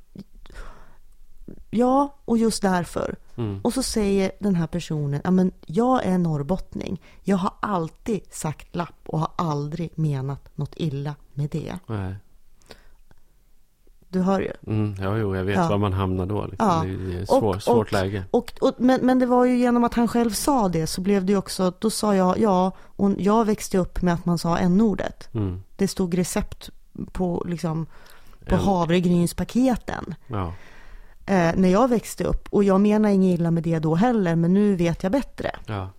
ja, 1.71 2.19
och 2.25 2.39
just 2.39 2.63
därför. 2.63 3.17
Mm. 3.37 3.61
Och 3.65 3.73
så 3.75 3.83
säger 3.83 4.33
den 4.39 4.55
här 4.55 4.67
personen, 4.67 5.21
ja 5.25 5.31
men 5.31 5.53
jag 5.67 6.05
är 6.05 6.19
norrbottning. 6.19 7.03
Jag 7.23 7.37
har 7.37 7.53
alltid 7.61 8.21
sagt 8.31 8.77
lapp 8.77 9.01
och 9.07 9.19
har 9.21 9.31
aldrig 9.37 9.91
menat 9.95 10.57
något 10.59 10.73
illa 10.77 11.15
med 11.35 11.51
det. 11.51 11.75
Nej. 11.87 12.15
Du 14.09 14.21
hör 14.23 14.41
ju. 14.41 14.53
Mm. 14.67 14.95
Ja, 15.01 15.17
jo, 15.17 15.37
jag 15.37 15.45
vet 15.45 15.57
Ja. 15.57 15.69
var 15.69 15.79
man 15.79 15.93
hamnar 15.93 16.27
då. 16.27 16.47
Liksom. 16.47 16.69
Ja. 16.69 16.83
Det 16.85 17.17
är- 17.17 17.23
ett 17.23 17.31
Och- 17.31 17.39
svår, 17.39 17.59
svårt 17.59 17.87
och- 17.87 17.93
läge. 17.93 18.25
Och, 18.31 18.53
och, 18.61 18.73
men, 18.79 19.01
men 19.03 19.19
det 19.19 19.27
var 19.27 19.45
ju 19.45 19.59
genom 19.59 19.85
att 19.85 19.95
han 19.95 20.09
själv 20.09 20.31
sa 20.31 20.69
det 20.69 20.87
så 20.87 21.01
blev 21.01 21.25
det 21.25 21.33
ju 21.33 21.39
också, 21.39 21.73
då 21.79 21.91
sa 21.91 22.15
jag 22.17 22.39
ja, 22.39 22.73
och 22.81 23.11
jag 23.19 23.45
växte 23.45 23.79
upp 23.79 24.03
med 24.03 24.15
att 24.15 24.25
man 24.25 24.39
sa 24.39 24.59
n-ordet. 24.59 25.35
Mm. 25.35 25.63
Det 25.77 25.89
stod 25.89 26.19
recept 26.19 26.71
på, 27.13 27.45
liksom, 27.49 27.87
på 28.49 28.55
En- 28.55 28.61
havregrynspaketen. 28.61 30.15
Ja. 30.27 30.53
Eh, 31.27 31.53
när 31.57 31.69
jag 31.69 31.89
växte 31.89 32.25
upp. 32.25 32.49
Och 32.51 32.65
jag 32.65 32.81
menar 32.81 33.09
inget 33.09 33.39
illa 33.39 33.51
med 33.51 33.63
det 33.63 33.79
då 33.79 33.95
heller, 33.95 34.37
men 34.37 34.55
nu 34.55 34.77
vet 34.77 35.03
jag 35.03 35.13
bättre. 35.13 35.51
Ja. 35.67 35.91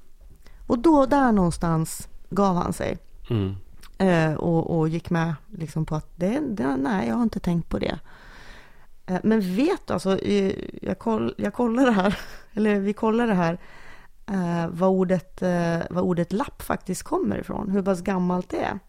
Och 0.68 0.80
då, 0.80 1.06
där 1.06 1.32
någonstans 1.32 2.08
gav 2.30 2.56
han 2.56 2.74
sig. 2.74 2.98
Mm. 3.30 3.56
Eh, 3.98 4.34
och, 4.34 4.78
och 4.78 4.90
gick 4.90 5.10
med 5.10 5.36
liksom 5.48 5.86
på 5.86 5.96
att 5.96 6.12
det, 6.16 6.40
det, 6.50 6.76
nej, 6.76 7.08
jag 7.08 7.16
har 7.16 7.24
inte 7.24 7.40
tänkt 7.40 7.70
på 7.70 7.80
det. 7.80 8.00
Eh, 9.06 9.20
men 9.24 9.56
vet 9.56 9.92
alltså, 9.92 10.20
jag, 10.82 11.00
koll, 11.00 11.34
jag 11.38 11.54
kollar 11.54 11.86
det 11.86 11.92
här, 11.92 12.20
eller 12.54 12.80
vi 12.80 12.94
kollar 12.94 13.28
det 13.28 13.34
här, 13.34 13.58
eh, 14.28 14.68
vad, 14.70 14.90
ordet, 14.90 15.42
eh, 15.42 15.80
vad 15.90 16.04
ordet 16.04 16.34
lapp 16.34 16.62
faktiskt 16.62 17.04
kommer 17.04 17.38
ifrån, 17.38 17.72
hur 17.72 17.82
pass 17.82 18.02
gammalt 18.02 18.50
det 18.50 18.62
är. 18.62 18.80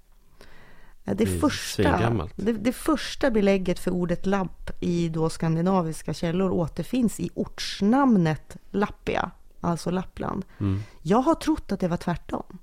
Det, 1.15 1.27
första, 1.27 2.29
det, 2.37 2.53
det 2.53 2.73
första 2.73 3.31
belägget 3.31 3.79
för 3.79 3.91
ordet 3.91 4.27
lapp 4.27 4.71
i 4.81 5.09
då 5.09 5.31
skandinaviska 5.31 6.15
källor 6.15 6.51
återfinns 6.51 7.21
i 7.21 7.31
ortsnamnet 7.35 8.57
Lappia, 8.71 9.31
alltså 9.61 9.91
Lappland. 9.91 10.45
Mm. 10.61 10.83
Jag 11.03 11.19
har 11.19 11.35
trott 11.35 11.73
att 11.73 11.81
det 11.81 11.89
var 11.89 11.97
tvärtom. 11.97 12.59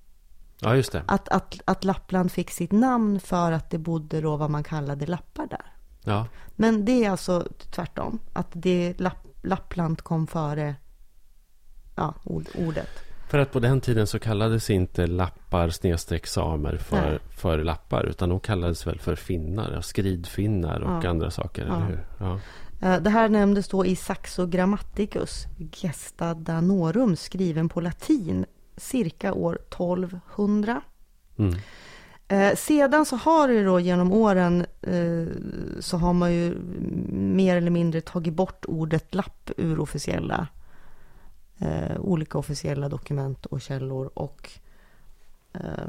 Ja, 0.59 0.75
just 0.75 0.91
det. 0.91 1.03
Att, 1.05 1.29
att, 1.29 1.61
att 1.65 1.83
Lappland 1.83 2.31
fick 2.31 2.51
sitt 2.51 2.71
namn 2.71 3.19
för 3.19 3.51
att 3.51 3.69
det 3.69 3.77
bodde 3.77 4.21
då 4.21 4.37
vad 4.37 4.49
man 4.49 4.63
kallade 4.63 5.05
lappar 5.05 5.47
där. 5.47 5.73
Ja. 6.03 6.27
Men 6.55 6.85
det 6.85 7.05
är 7.05 7.09
alltså 7.09 7.47
tvärtom. 7.71 8.19
Att 8.33 8.47
det 8.51 8.99
Lapp, 8.99 9.27
Lappland 9.41 10.01
kom 10.01 10.27
före 10.27 10.75
ja, 11.95 12.13
ord, 12.23 12.47
ordet. 12.55 12.89
För 13.35 13.39
att 13.39 13.51
på 13.51 13.59
den 13.59 13.81
tiden 13.81 14.07
så 14.07 14.19
kallades 14.19 14.69
inte 14.69 15.07
lappar 15.07 15.69
snedstreck 15.69 16.27
samer 16.27 16.77
för, 16.77 17.09
Nej. 17.09 17.19
för 17.37 17.57
lappar. 17.63 18.03
Utan 18.05 18.29
de 18.29 18.39
kallades 18.39 18.87
väl 18.87 18.99
för 18.99 19.15
finnar, 19.15 19.81
skridfinnar 19.81 20.79
och 20.79 21.03
Ja. 21.05 21.09
andra 21.09 21.31
saker. 21.31 21.65
Ja. 21.67 21.75
Eller 21.75 21.85
hur? 21.85 22.05
Ja. 22.19 22.39
Eh, 22.81 23.01
Det 23.01 23.09
här 23.09 23.29
nämndes 23.29 23.67
då 23.67 23.85
i 23.85 23.95
Saxo 23.95 24.45
Grammaticus 24.45 25.45
Gesta 25.71 26.33
Danorum 26.33 27.15
skriven 27.15 27.69
på 27.69 27.81
latin 27.81 28.45
cirka 28.77 29.33
år 29.33 29.59
1200. 29.69 30.81
Mm. 31.37 31.55
Eh, 32.27 32.55
sedan 32.55 33.05
så 33.05 33.15
har 33.15 33.47
det 33.47 33.63
då 33.63 33.79
genom 33.79 34.11
åren 34.11 34.65
eh, 34.81 35.25
så 35.79 35.97
har 35.97 36.13
man 36.13 36.33
ju 36.33 36.55
mer 37.11 37.55
eller 37.55 37.71
mindre 37.71 38.01
tagit 38.01 38.33
bort 38.33 38.65
ordet 38.67 39.15
lapp 39.15 39.51
ur 39.57 39.79
officiella 39.79 40.47
eh, 41.59 41.99
olika 41.99 42.37
officiella 42.37 42.89
dokument 42.89 43.45
och 43.45 43.61
källor 43.61 44.09
och 44.13 44.49
eh, 45.53 45.87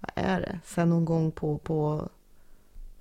vad 0.00 0.10
är 0.14 0.40
det? 0.40 0.60
Sen 0.64 0.88
någon 0.88 1.04
gång 1.04 1.30
på, 1.30 1.58
på 1.58 2.08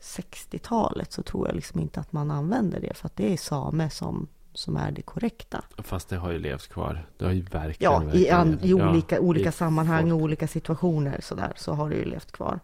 60-talet 0.02 1.12
så 1.12 1.24
tror 1.24 1.48
jag 1.48 1.56
liksom 1.56 1.80
inte 1.80 2.00
att 2.00 2.14
man 2.14 2.32
använder 2.32 2.80
det 2.80 2.94
för 2.94 3.06
att 3.06 3.16
det 3.16 3.34
är 3.34 3.38
same 3.38 3.90
som, 3.90 4.28
som 4.54 4.78
är 4.78 4.92
det 4.92 5.02
korrekta. 5.02 5.64
Fast 5.78 6.10
det 6.10 6.18
har 6.18 6.32
ju 6.32 6.40
levt 6.40 6.68
kvar. 6.68 7.06
Det 7.18 7.26
har 7.26 7.32
ju 7.32 7.42
verkligen, 7.42 7.94
Ja, 7.94 8.14
i, 8.14 8.30
an, 8.30 8.60
i 8.62 8.74
olika, 8.74 9.16
Ja, 9.16 9.22
olika 9.22 9.50
i 9.50 9.52
sammanhang 9.52 10.12
och 10.12 10.18
olika 10.18 10.48
situationer 10.48 11.20
sådär 11.22 11.54
så 11.56 11.74
har 11.74 11.90
det 11.90 11.96
ju 11.96 12.06
levt 12.06 12.32
kvar. 12.32 12.60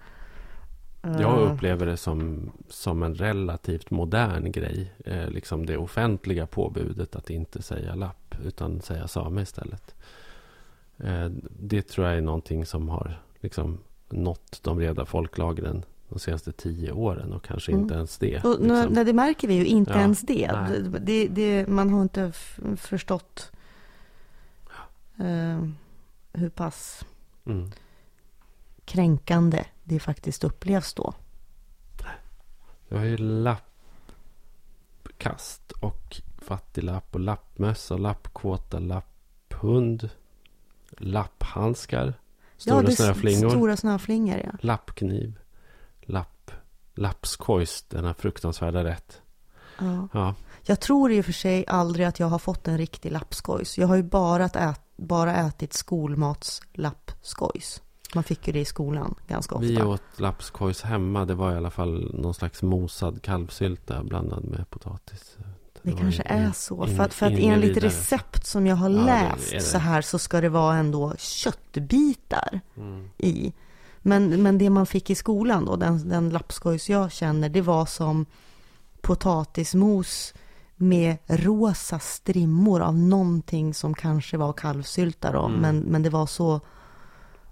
Jag 1.01 1.21
Eh, 1.21 1.51
upplever 1.53 1.85
det 1.85 1.97
som, 1.97 2.51
som 2.69 3.03
en 3.03 3.15
relativt 3.15 3.91
modern 3.91 4.51
grej. 4.51 4.93
Eh, 5.05 5.29
liksom 5.29 5.65
det 5.65 5.77
offentliga 5.77 6.47
påbudet 6.47 7.15
att 7.15 7.29
inte 7.29 7.61
säga 7.61 7.95
lapp 7.95 8.18
utan 8.45 8.81
säga 8.81 9.07
same 9.07 9.41
istället. 9.41 9.95
Eh, 10.97 11.29
det 11.59 11.81
tror 11.81 12.07
jag 12.07 12.17
är 12.17 12.21
någonting 12.21 12.65
som 12.65 12.89
har 12.89 13.21
liksom 13.39 13.77
nått 14.09 14.59
de 14.63 14.77
breda 14.77 15.05
folklagren 15.05 15.85
de 16.09 16.19
senaste 16.19 16.51
tio 16.51 16.91
åren 16.91 17.33
och 17.33 17.43
kanske 17.43 17.71
Mm. 17.71 17.81
inte 17.83 17.95
ens 17.95 18.17
det. 18.17 18.43
Och, 18.43 18.59
liksom. 18.59 18.87
nej, 18.93 19.05
det 19.05 19.13
märker 19.13 19.47
vi 19.47 19.53
ju 19.53 19.65
inte 19.65 19.91
Ja, 19.91 19.99
ens 19.99 20.21
det. 20.21 20.47
Det, 20.69 20.99
det, 20.99 21.27
det. 21.27 21.67
Man 21.67 21.89
har 21.89 22.01
inte 22.01 22.31
förstått 22.77 23.51
eh, 25.19 25.63
hur 26.33 26.49
pass 26.49 27.05
mm. 27.45 27.71
kränkande 28.85 29.65
det 29.83 29.99
faktiskt 29.99 30.43
upplevs 30.43 30.93
då. 30.93 31.13
Du 32.89 32.95
har 32.97 33.05
ju 33.05 33.17
lappkast 35.03 35.71
och 35.71 36.21
fattiglapp 36.49 37.15
och 37.15 37.19
lappmössa, 37.19 37.97
lappkåta, 37.97 38.79
lapphund, 38.79 40.09
lapphandskar, 40.97 42.13
stora 42.57 42.83
ja, 42.83 42.91
snöflingor, 42.91 43.49
stora 43.49 43.77
snöflingor, 43.77 44.41
ja. 44.45 44.51
lappkniv, 44.61 45.39
lapp, 46.01 46.51
lappskojs, 46.93 47.85
denna 47.89 48.13
fruktansvärda 48.13 48.83
rätt. 48.83 49.21
ja. 49.79 50.07
Ja, 50.13 50.35
Jag 50.65 50.79
tror 50.79 51.11
i 51.11 51.21
och 51.21 51.25
för 51.25 51.31
sig 51.31 51.65
aldrig 51.67 52.05
att 52.05 52.19
jag 52.19 52.27
har 52.27 52.39
fått 52.39 52.67
en 52.67 52.77
riktig 52.77 53.11
lappskojs. 53.11 53.77
Jag 53.77 53.87
har 53.87 53.95
ju 53.95 54.03
bara, 54.03 54.45
ät, 54.45 54.81
bara 54.95 55.35
ätit 55.35 55.73
skolmats 55.73 56.61
lappskojs. 56.73 57.81
Man 58.15 58.23
fick 58.23 58.47
ju 58.47 58.53
det 58.53 58.59
i 58.59 58.65
skolan 58.65 59.15
ganska 59.27 59.55
ofta. 59.55 59.67
vi 59.67 59.81
åt 59.81 60.19
lappskojs 60.19 60.81
hemma. 60.81 61.25
Det 61.25 61.33
var 61.35 61.53
i 61.53 61.57
alla 61.57 61.69
fall 61.69 62.11
någon 62.13 62.33
slags 62.33 62.61
mosad 62.61 63.21
kalvsylta 63.21 64.03
blandad 64.03 64.43
med 64.43 64.69
potatis. 64.69 65.37
Det 65.83 65.91
kanske 65.91 66.23
är 66.25 66.51
så. 66.51 66.87
in- 66.87 66.95
För 66.97 67.03
att, 67.03 67.13
för 67.13 67.25
att 67.25 67.31
enligt 67.39 67.69
vidare. 67.69 67.85
recept 67.87 68.45
som 68.45 68.67
jag 68.67 68.75
har 68.75 68.89
Ja, 68.89 68.97
det 68.97 69.05
läst 69.05 69.51
är 69.51 69.55
det. 69.55 69.61
så 69.61 69.77
här 69.77 70.01
så 70.01 70.19
ska 70.19 70.41
det 70.41 70.49
vara 70.49 70.75
ändå 70.77 71.13
köttbitar 71.17 72.61
Mm. 72.77 73.09
i. 73.17 73.53
Men, 74.01 74.43
men 74.43 74.57
det 74.57 74.69
man 74.69 74.85
fick 74.85 75.09
i 75.09 75.15
skolan 75.15 75.65
då, 75.65 75.75
den, 75.75 76.09
den 76.09 76.29
lappskojs 76.29 76.89
jag 76.89 77.11
känner, 77.11 77.49
det 77.49 77.61
var 77.61 77.85
som 77.85 78.25
potatismos 79.01 80.33
med 80.75 81.17
rosa 81.27 81.99
strimmor 81.99 82.81
av 82.81 82.97
någonting 82.97 83.73
som 83.73 83.93
kanske 83.93 84.37
var 84.37 84.53
kalvsylta 84.53 85.31
då. 85.31 85.45
Mm. 85.45 85.59
Men, 85.61 85.79
men 85.79 86.03
det 86.03 86.09
var 86.09 86.25
så 86.25 86.61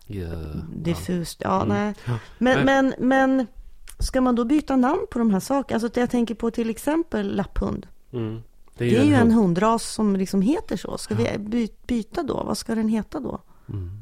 Ja, 0.09 0.27
diffust. 0.75 1.41
Ja, 1.43 1.63
Mm. 1.63 1.67
nej. 1.77 1.93
Men, 2.37 2.65
men, 2.65 2.93
men 2.99 3.47
ska 3.99 4.21
man 4.21 4.35
då 4.35 4.45
byta 4.45 4.75
namn 4.75 5.05
på 5.11 5.19
de 5.19 5.31
här 5.31 5.39
sakerna? 5.39 5.79
Alltså 5.83 5.99
jag 5.99 6.09
tänker 6.09 6.35
på 6.35 6.51
till 6.51 6.69
exempel 6.69 7.35
lapphund. 7.35 7.87
Mm. 8.11 8.41
Det 8.77 8.85
är 8.85 9.03
ju 9.03 9.13
en 9.13 9.19
hund. 9.19 9.33
hundras 9.33 9.83
som 9.83 10.15
liksom 10.15 10.41
heter 10.41 10.77
så. 10.77 10.97
Ska 10.97 11.15
vi 11.15 11.37
by, 11.37 11.69
byta 11.87 12.23
då? 12.23 12.43
Vad 12.43 12.57
ska 12.57 12.75
den 12.75 12.89
heta 12.89 13.19
då? 13.19 13.41
Mm. 13.69 14.01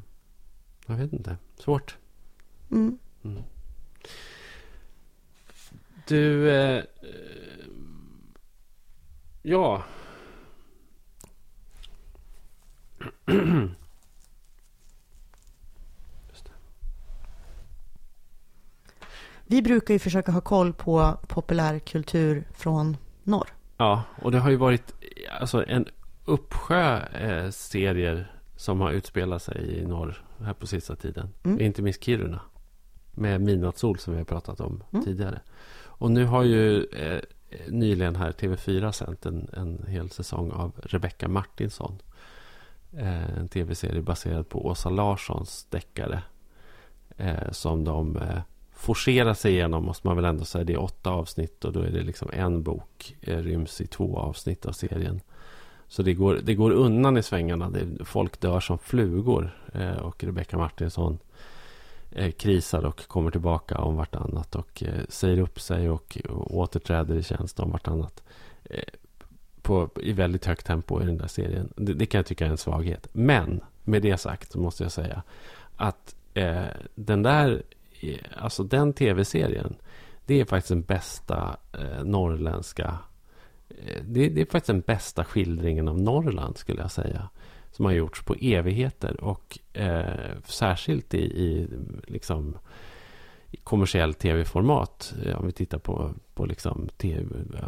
Jag 0.85 0.95
vet 0.95 1.13
inte. 1.13 1.37
Svårt. 1.57 1.97
Mm. 2.71 2.97
Du... 6.07 6.51
Eh, 6.51 6.83
ja. 9.41 9.83
Det. 13.25 13.33
Vi 19.45 19.61
brukar 19.61 19.93
ju 19.93 19.99
försöka 19.99 20.31
ha 20.31 20.41
koll 20.41 20.73
på 20.73 21.17
populärkultur 21.27 22.47
från 22.53 22.97
norr. 23.23 23.54
Ja, 23.77 24.03
och 24.21 24.31
det 24.31 24.39
har 24.39 24.49
ju 24.49 24.55
varit 24.55 24.93
alltså, 25.39 25.65
en 25.67 25.85
uppsjö 26.25 26.99
eh, 27.07 27.49
serier 27.49 28.31
som 28.55 28.81
har 28.81 28.91
utspelat 28.91 29.41
sig 29.41 29.77
i 29.79 29.85
norr 29.85 30.23
här 30.43 30.53
på 30.53 30.67
sista 30.67 30.95
tiden. 30.95 31.29
Mm. 31.43 31.61
Inte 31.61 31.81
minst 31.81 32.03
Kiruna. 32.03 32.41
Med 33.11 33.41
Midnattssol 33.41 33.99
som 33.99 34.13
vi 34.13 34.19
har 34.19 34.25
pratat 34.25 34.59
om 34.59 34.83
Mm. 34.91 35.05
tidigare. 35.05 35.39
Och 35.83 36.11
nu 36.11 36.25
har 36.25 36.43
ju 36.43 36.83
eh, 36.83 37.21
nyligen 37.67 38.15
här 38.15 38.31
TV4 38.31 38.91
sänt 38.91 39.25
en, 39.25 39.49
en 39.53 39.85
hel 39.87 40.09
säsong 40.09 40.51
av 40.51 40.71
Rebecca 40.83 41.27
Martinsson. 41.27 42.01
Eh, 42.93 43.37
en 43.37 43.47
tv-serie 43.47 44.01
baserad 44.01 44.49
på 44.49 44.65
Åsa 44.65 44.89
Larssons 44.89 45.65
deckare. 45.69 46.21
Eh, 47.17 47.51
som 47.51 47.83
de 47.83 48.17
forcera 48.85 49.35
sig 49.35 49.51
igenom 49.51 49.85
måste 49.85 50.07
man 50.07 50.15
väl 50.15 50.25
ändå 50.25 50.45
säga. 50.45 50.63
Det 50.63 50.73
är 50.73 50.81
åtta 50.81 51.09
avsnitt 51.09 51.65
och 51.65 51.73
då 51.73 51.79
är 51.79 51.91
det 51.91 52.01
liksom 52.01 52.29
en 52.33 52.63
bok 52.63 53.15
eh, 53.21 53.37
ryms 53.37 53.81
i 53.81 53.87
två 53.87 54.17
avsnitt 54.17 54.65
av 54.65 54.71
serien. 54.71 55.21
Så 55.87 56.03
det 56.03 56.13
går, 56.13 56.39
det 56.43 56.55
går 56.55 56.71
undan 56.71 57.17
i 57.17 57.23
svängarna. 57.23 57.69
Det, 57.69 58.05
folk 58.05 58.39
dör 58.39 58.59
som 58.59 58.77
flugor. 58.77 59.57
Eh, 59.73 59.97
och 59.97 60.23
Rebecca 60.23 60.57
Martinsson 60.57 61.17
eh, 62.11 62.31
krisar 62.31 62.85
och 62.85 63.07
kommer 63.07 63.31
tillbaka 63.31 63.77
om 63.77 63.95
vartannat. 63.95 64.55
Och 64.55 64.83
eh, 64.83 65.01
säger 65.09 65.39
upp 65.39 65.59
sig 65.59 65.89
och, 65.89 66.17
och 66.29 66.57
återträder 66.57 67.15
i 67.15 67.23
tjänst 67.23 67.59
om 67.59 67.71
vartannat. 67.71 68.23
Eh, 68.63 68.83
på, 69.61 69.89
I 70.01 70.11
väldigt 70.11 70.45
högt 70.45 70.65
tempo 70.65 71.01
i 71.01 71.05
den 71.05 71.17
där 71.17 71.27
serien. 71.27 71.73
Det, 71.75 71.93
det 71.93 72.05
kan 72.05 72.19
jag 72.19 72.25
tycka 72.25 72.45
är 72.45 72.49
en 72.49 72.57
svaghet. 72.57 73.07
Men 73.11 73.61
med 73.83 74.01
det 74.01 74.17
sagt 74.17 74.51
så 74.51 74.59
måste 74.59 74.83
jag 74.83 74.91
säga 74.91 75.23
att 75.75 76.15
eh, 76.33 76.65
den 76.95 77.23
där, 77.23 77.63
alltså 78.37 78.63
den 78.63 78.93
tv-serien, 78.93 79.75
det 80.25 80.41
är 80.41 80.45
faktiskt 80.45 80.69
den 80.69 80.81
bästa 80.81 81.57
eh, 81.73 82.03
norrländska, 82.03 82.97
eh, 83.69 84.01
det, 84.03 84.29
det 84.29 84.41
är 84.41 84.45
faktiskt 84.45 84.67
den 84.67 84.81
bästa 84.81 85.23
skildringen 85.23 85.87
av 85.87 86.01
Norrland 86.01 86.57
skulle 86.57 86.81
jag 86.81 86.91
säga. 86.91 87.29
Som 87.71 87.85
har 87.85 87.91
gjorts 87.91 88.23
på 88.23 88.35
evigheter 88.41 89.23
och 89.23 89.59
eh, 89.73 90.31
särskilt 90.45 91.13
i, 91.13 91.23
i 91.23 91.67
liksom 92.07 92.57
kommersiell 93.63 94.13
tv-format. 94.13 95.13
Eh, 95.25 95.39
om 95.39 95.45
vi 95.45 95.51
tittar 95.51 95.77
på, 95.77 96.13
på 96.33 96.45
liksom 96.45 96.89
TV, 96.97 97.35
eh, 97.53 97.67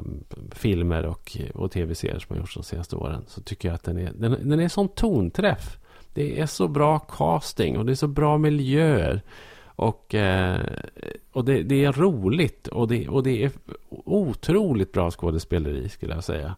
filmer 0.52 1.06
och, 1.06 1.38
och 1.54 1.72
tv-serier 1.72 2.20
som 2.20 2.36
har 2.36 2.42
gjorts 2.42 2.54
de 2.54 2.64
senaste 2.64 2.96
åren. 2.96 3.24
Så 3.28 3.42
tycker 3.42 3.68
jag 3.70 3.76
att 3.76 3.84
den 3.84 3.98
är, 3.98 4.12
den, 4.16 4.50
den 4.50 4.60
är 4.60 4.68
sån 4.68 4.90
tonträff. 4.90 5.78
Det 6.14 6.40
är 6.40 6.46
så 6.46 6.68
bra 6.68 7.00
casting 7.00 7.78
och 7.78 7.86
det 7.86 7.92
är 7.92 7.96
så 7.96 8.08
bra 8.08 8.38
miljöer. 8.38 9.22
Och, 9.78 10.16
eh, 10.16 10.60
och 11.32 11.46
det, 11.46 11.64
det 11.64 11.86
är 11.86 11.92
roligt 11.92 12.68
och 12.68 12.88
det, 12.88 13.08
och 13.08 13.24
det 13.24 13.44
är 13.44 13.52
otroligt 13.90 14.92
bra 14.92 15.12
skådespeleri 15.12 15.90
skulle 15.90 16.14
jag 16.14 16.24
säga. 16.24 16.56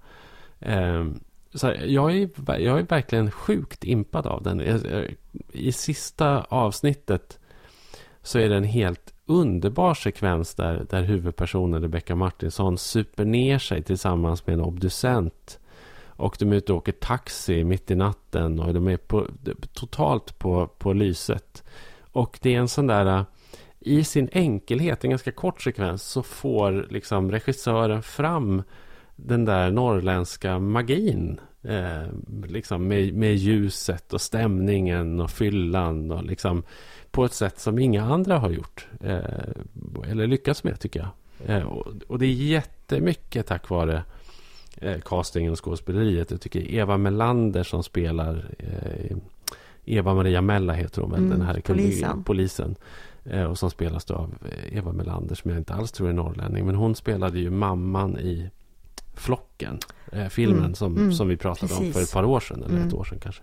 Ehm, 0.59 1.19
så 1.53 1.73
jag, 1.85 2.17
är, 2.17 2.29
jag 2.59 2.79
är 2.79 2.83
verkligen 2.83 3.31
sjukt 3.31 3.83
impad 3.83 4.27
av 4.27 4.43
den. 4.43 4.61
I 5.51 5.71
sista 5.71 6.41
avsnittet 6.41 7.39
så 8.21 8.39
är 8.39 8.49
det 8.49 8.55
en 8.55 8.63
helt 8.63 9.13
underbar 9.25 9.93
sekvens 9.93 10.55
där, 10.55 10.85
där 10.89 11.01
huvudpersonen 11.01 11.81
Rebecca 11.81 12.15
Martinsson 12.15 12.77
super 12.77 13.25
ner 13.25 13.59
sig 13.59 13.83
tillsammans 13.83 14.47
med 14.47 14.53
en 14.53 14.61
obducent. 14.61 15.59
Och 16.05 16.35
de 16.39 16.51
är 16.51 16.55
ute 16.55 16.71
och 16.71 16.77
åker 16.77 16.91
taxi 16.91 17.63
mitt 17.63 17.91
i 17.91 17.95
natten 17.95 18.59
och 18.59 18.73
de 18.73 18.87
är 18.87 18.97
på, 18.97 19.27
totalt 19.73 20.39
på, 20.39 20.67
på 20.67 20.93
lyset. 20.93 21.63
Och 22.11 22.39
det 22.41 22.55
är 22.55 22.59
en 22.59 22.67
sån 22.67 22.87
där, 22.87 23.17
äh, 23.17 23.23
i 23.79 24.03
sin 24.03 24.29
enkelhet, 24.31 25.03
en 25.03 25.09
ganska 25.09 25.31
kort 25.31 25.61
sekvens, 25.61 26.03
så 26.03 26.23
får 26.23 26.87
liksom 26.89 27.31
regissören 27.31 28.03
fram 28.03 28.63
den 29.15 29.45
där 29.45 29.71
norrländska 29.71 30.59
magin. 30.59 31.39
Eh, 31.61 32.03
liksom 32.47 32.87
med, 32.87 33.13
med 33.13 33.35
ljuset 33.35 34.13
och 34.13 34.21
stämningen 34.21 35.19
och 35.19 35.31
fyllan 35.31 36.11
och 36.11 36.23
liksom 36.23 36.63
på 37.11 37.25
ett 37.25 37.33
sätt 37.33 37.59
som 37.59 37.79
inga 37.79 38.03
andra 38.03 38.37
har 38.37 38.49
gjort. 38.49 38.87
Eh, 39.01 40.09
eller 40.09 40.27
lyckats 40.27 40.63
med 40.63 40.79
tycker 40.79 40.99
jag. 40.99 41.09
Eh, 41.55 41.67
och, 41.67 41.87
och 42.07 42.19
det 42.19 42.25
är 42.25 42.33
jättemycket 42.33 43.47
tack 43.47 43.69
vare 43.69 44.03
eh, 44.77 44.99
castingen 44.99 45.51
och 45.51 45.65
skådespeleriet. 45.65 46.31
Jag 46.31 46.41
tycker 46.41 46.73
Eva 46.73 46.97
Melander 46.97 47.63
som 47.63 47.83
spelar 47.83 48.55
eh, 48.59 49.17
eh, 49.89 49.97
Eva 49.97 50.13
Maria 50.13 50.41
Mella 50.41 50.73
heter 50.73 51.01
hon 51.01 51.11
väl, 51.11 51.19
Mm, 51.19 51.29
den 51.31 51.41
här 51.47 51.61
polisen. 51.65 52.23
polisen. 52.23 52.75
Eh, 53.25 53.43
och 53.43 53.57
som 53.59 53.69
spelas 53.71 54.11
av 54.11 54.33
eh, 54.51 54.77
Eva 54.77 54.91
Melander 54.91 55.35
som 55.35 55.51
jag 55.51 55.59
inte 55.59 55.73
alls 55.73 55.91
tror 55.91 56.09
är 56.09 56.13
norrlänning. 56.13 56.65
Men 56.65 56.75
hon 56.75 56.95
spelade 56.95 57.39
ju 57.39 57.49
mamman 57.49 58.17
i 58.19 58.49
Flocken. 59.13 59.79
Eh, 60.11 60.27
filmen 60.27 60.59
Mm, 60.59 60.75
som, 60.75 60.97
mm, 60.97 61.11
som 61.13 61.27
vi 61.27 61.37
pratade 61.37 61.73
om 61.73 61.79
precis. 61.79 61.95
för 61.95 62.01
ett 62.03 62.13
par 62.13 62.23
år 62.23 62.39
sedan. 62.39 62.63
Eller 62.63 62.75
ett 62.77 62.81
Mm. 62.83 62.95
år 62.95 63.03
sedan 63.03 63.19
kanske. 63.19 63.41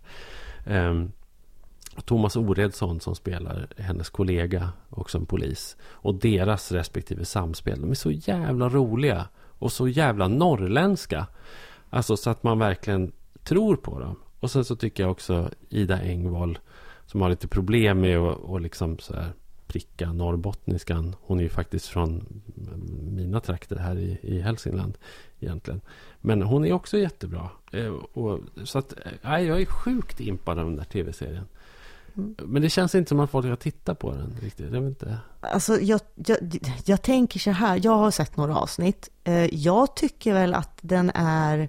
Och 1.97 2.05
Thomas 2.07 2.37
Oredsson 2.37 3.01
som 3.01 3.15
spelar 3.15 3.67
hennes 3.77 4.11
kollega 4.11 4.69
och 4.91 5.11
som 5.11 5.27
polis. 5.27 5.77
Och 5.85 6.15
deras 6.15 6.73
respektive 6.73 7.25
samspel. 7.25 7.81
De 7.81 7.91
är 7.91 7.95
så 7.95 8.11
jävla 8.11 8.69
roliga. 8.69 9.29
Och 9.59 9.73
så 9.73 9.89
jävla 9.89 10.29
norrländska. 10.29 11.27
Alltså 11.91 12.17
så 12.17 12.31
att 12.31 12.43
man 12.43 12.59
verkligen 12.59 13.13
tror 13.45 13.77
på 13.77 14.01
dem. 14.01 14.17
Och 14.47 14.51
sen 14.51 14.65
så 14.65 14.77
tycker 14.77 15.03
jag 15.03 15.11
också 15.11 15.51
Ida 15.69 16.01
Engvall. 16.01 16.59
Som 17.07 17.21
har 17.21 17.29
lite 17.31 17.49
problem 17.49 18.01
med 18.01 18.19
att 18.19 18.39
och 18.39 18.61
liksom 18.61 18.99
så 18.99 19.15
här 19.15 19.33
pricka 19.67 20.13
norrbottniskan. 20.13 21.17
Hon 21.21 21.39
är 21.39 21.43
ju 21.43 21.49
faktiskt 21.49 21.87
från 21.87 22.43
mina 23.17 23.41
trakter 23.41 23.77
här 23.77 23.99
i, 23.99 24.19
i 24.23 24.41
Hälsingland. 24.41 24.99
Egentligen. 25.41 25.81
Men 26.21 26.43
hon 26.43 26.65
är 26.65 26.73
också 26.73 26.99
jättebra. 26.99 27.51
Eh, 27.73 27.89
och, 27.89 28.41
så 28.65 28.79
att, 28.79 28.95
eh, 29.23 29.41
jag 29.41 29.61
är 29.61 29.65
sjukt 29.67 30.21
impad 30.21 30.59
av 30.59 30.65
den 30.65 30.77
där 30.77 30.85
tv-serien. 30.85 31.45
Mm. 32.17 32.35
Men 32.45 32.63
det 32.63 32.71
känns 32.71 32.95
inte 32.95 33.09
som 33.09 33.21
att 33.21 33.31
folk 33.31 33.47
har 33.47 33.57
tittat 33.57 33.99
på 33.99 34.13
den 34.13 34.37
riktigt. 34.43 34.73
Jag 34.73 34.87
inte. 34.87 35.19
Alltså, 35.41 35.81
jag, 35.81 36.01
jag, 36.15 36.39
jag 36.85 37.03
tänker 37.03 37.41
så 37.41 37.51
här, 37.51 37.81
jag 37.83 37.97
har 37.97 38.11
sett 38.11 38.37
några 38.37 38.57
avsnitt. 38.57 39.11
Eh, 39.25 39.55
Jag 39.55 39.97
tycker 39.97 40.33
väl 40.33 40.55
att 40.55 40.79
den 40.81 41.11
är 41.15 41.69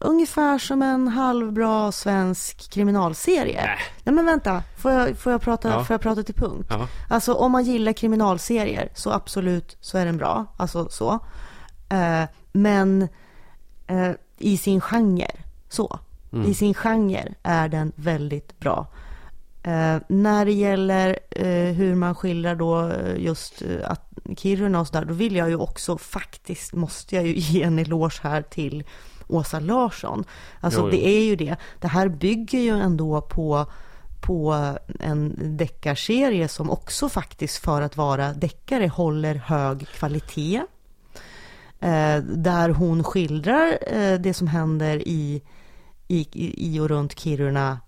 ungefär 0.00 0.58
som 0.58 0.82
en 0.82 1.08
halvbra 1.08 1.92
svensk 1.92 2.70
kriminalserie. 2.70 3.62
Nej, 3.64 3.78
Nej 4.04 4.14
men 4.14 4.26
vänta, 4.26 4.62
får 4.76 4.92
jag, 4.92 5.18
får, 5.18 5.32
jag 5.32 5.42
prata, 5.42 5.68
ja. 5.68 5.84
får 5.84 5.94
jag 5.94 6.00
prata 6.00 6.22
till 6.22 6.34
punkt? 6.34 6.66
Ja. 6.70 6.88
Alltså 7.08 7.34
om 7.34 7.52
man 7.52 7.64
gillar 7.64 7.92
kriminalserier 7.92 8.88
så 8.94 9.10
absolut 9.10 9.76
så 9.80 9.98
är 9.98 10.06
den 10.06 10.16
bra. 10.16 10.46
Alltså 10.56 10.88
så. 10.88 11.18
Eh, 11.88 12.24
men 12.52 13.08
eh, 13.86 14.10
i 14.38 14.56
sin 14.56 14.80
genre, 14.80 15.30
så. 15.68 15.98
Mm. 16.32 16.50
I 16.50 16.54
sin 16.54 16.74
genre 16.74 17.34
är 17.42 17.68
den 17.68 17.92
väldigt 17.96 18.58
bra. 18.58 18.86
Eh, 19.62 19.96
när 20.08 20.44
det 20.44 20.52
gäller 20.52 21.18
eh, 21.30 21.74
hur 21.74 21.94
man 21.94 22.14
skildrar 22.14 22.54
då 22.54 22.88
eh, 22.88 23.22
just 23.22 23.62
eh, 23.62 23.90
att 23.90 24.10
Kiruna 24.36 24.80
och 24.80 24.86
sådär, 24.86 25.04
då 25.04 25.14
vill 25.14 25.36
jag 25.36 25.48
ju 25.48 25.56
också 25.56 25.98
faktiskt, 25.98 26.72
måste 26.72 27.16
jag 27.16 27.26
ju 27.26 27.34
ge 27.36 27.62
en 27.62 27.78
eloge 27.78 28.20
här 28.22 28.42
till 28.42 28.84
Åsa 29.30 29.60
Larsson. 29.60 30.24
Alltså 30.60 30.80
jo, 30.80 30.86
jo. 30.86 30.90
det 30.90 31.06
är 31.06 31.24
ju 31.24 31.36
det. 31.36 31.56
Det 31.80 31.88
här 31.88 32.08
bygger 32.08 32.58
ju 32.58 32.80
ändå 32.80 33.20
på 33.20 33.66
på 34.20 34.74
en 35.00 35.36
deckarserie 35.56 36.48
som 36.48 36.70
också 36.70 37.08
faktiskt 37.08 37.56
för 37.56 37.82
att 37.82 37.96
vara 37.96 38.32
deckare 38.32 38.86
håller 38.86 39.34
hög 39.34 39.88
kvalitet. 39.88 40.62
Eh, 41.80 42.18
där 42.22 42.68
hon 42.68 43.04
skildrar 43.04 43.78
eh, 43.86 44.20
det 44.20 44.34
som 44.34 44.46
händer 44.46 45.08
i, 45.08 45.42
i, 46.08 46.26
i 46.72 46.80
och 46.80 46.88
runt 46.88 47.18
Kiruna 47.18 47.78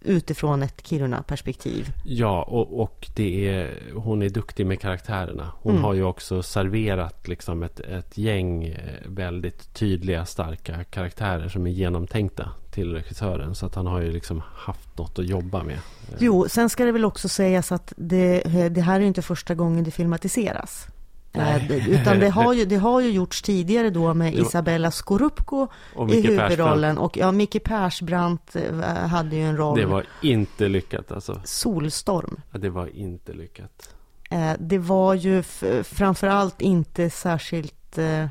utifrån 0.00 0.62
ett 0.62 0.86
Kiruna-perspektiv. 0.86 1.92
Ja, 2.04 2.42
och, 2.42 2.80
och 2.80 3.08
det 3.14 3.48
är, 3.48 3.70
hon 3.94 4.22
är 4.22 4.28
duktig 4.28 4.66
med 4.66 4.80
karaktärerna. 4.80 5.52
Hon 5.62 5.72
mm. 5.72 5.84
har 5.84 5.94
ju 5.94 6.04
också 6.04 6.42
serverat 6.42 7.28
liksom 7.28 7.62
ett, 7.62 7.80
ett 7.80 8.18
gäng 8.18 8.64
eh, 8.64 8.78
väldigt 9.06 9.74
tydliga, 9.74 10.26
starka 10.26 10.84
karaktärer 10.84 11.48
som 11.48 11.66
är 11.66 11.70
genomtänkta 11.70 12.50
till 12.70 12.92
regissören. 12.92 13.54
Så 13.54 13.66
att 13.66 13.74
han 13.74 13.86
har 13.86 14.00
ju 14.00 14.12
liksom 14.12 14.42
haft 14.54 14.98
något 14.98 15.18
att 15.18 15.26
jobba 15.26 15.62
med. 15.62 15.78
Jo, 16.18 16.46
sen 16.48 16.70
ska 16.70 16.84
det 16.84 16.92
väl 16.92 17.04
också 17.04 17.28
sägas 17.28 17.72
att 17.72 17.92
det, 17.96 18.42
det 18.68 18.80
här 18.80 19.00
är 19.00 19.04
inte 19.04 19.22
första 19.22 19.54
gången 19.54 19.84
det 19.84 19.90
filmatiseras. 19.90 20.86
Nej. 21.32 21.84
Utan 21.88 22.18
det 22.18 22.28
har, 22.28 22.52
ju, 22.52 22.64
det 22.64 22.76
har 22.76 23.00
ju 23.00 23.10
gjorts 23.10 23.42
tidigare 23.42 23.90
då 23.90 24.14
med 24.14 24.34
Isabella 24.34 24.90
Scorupco 24.90 25.68
i 26.10 26.20
huvudrollen. 26.20 26.98
Och 26.98 27.16
ja, 27.16 27.32
Micke 27.32 27.64
Persbrandt 27.64 28.56
eh, 28.56 28.80
hade 29.06 29.36
ju 29.36 29.42
en 29.42 29.56
roll. 29.56 29.78
Det 29.78 29.86
var 29.86 30.06
inte 30.22 30.68
lyckat 30.68 31.12
alltså. 31.12 31.40
Solstorm. 31.44 32.40
Ja, 32.50 32.58
det 32.58 32.70
var 32.70 32.96
inte 32.96 33.32
lyckat. 33.32 33.94
Eh, 34.30 34.52
det 34.58 34.78
var 34.78 35.14
ju 35.14 35.42
framförallt 35.82 36.60
inte 36.60 37.10
särskilt... 37.10 37.98
Eh, 37.98 38.26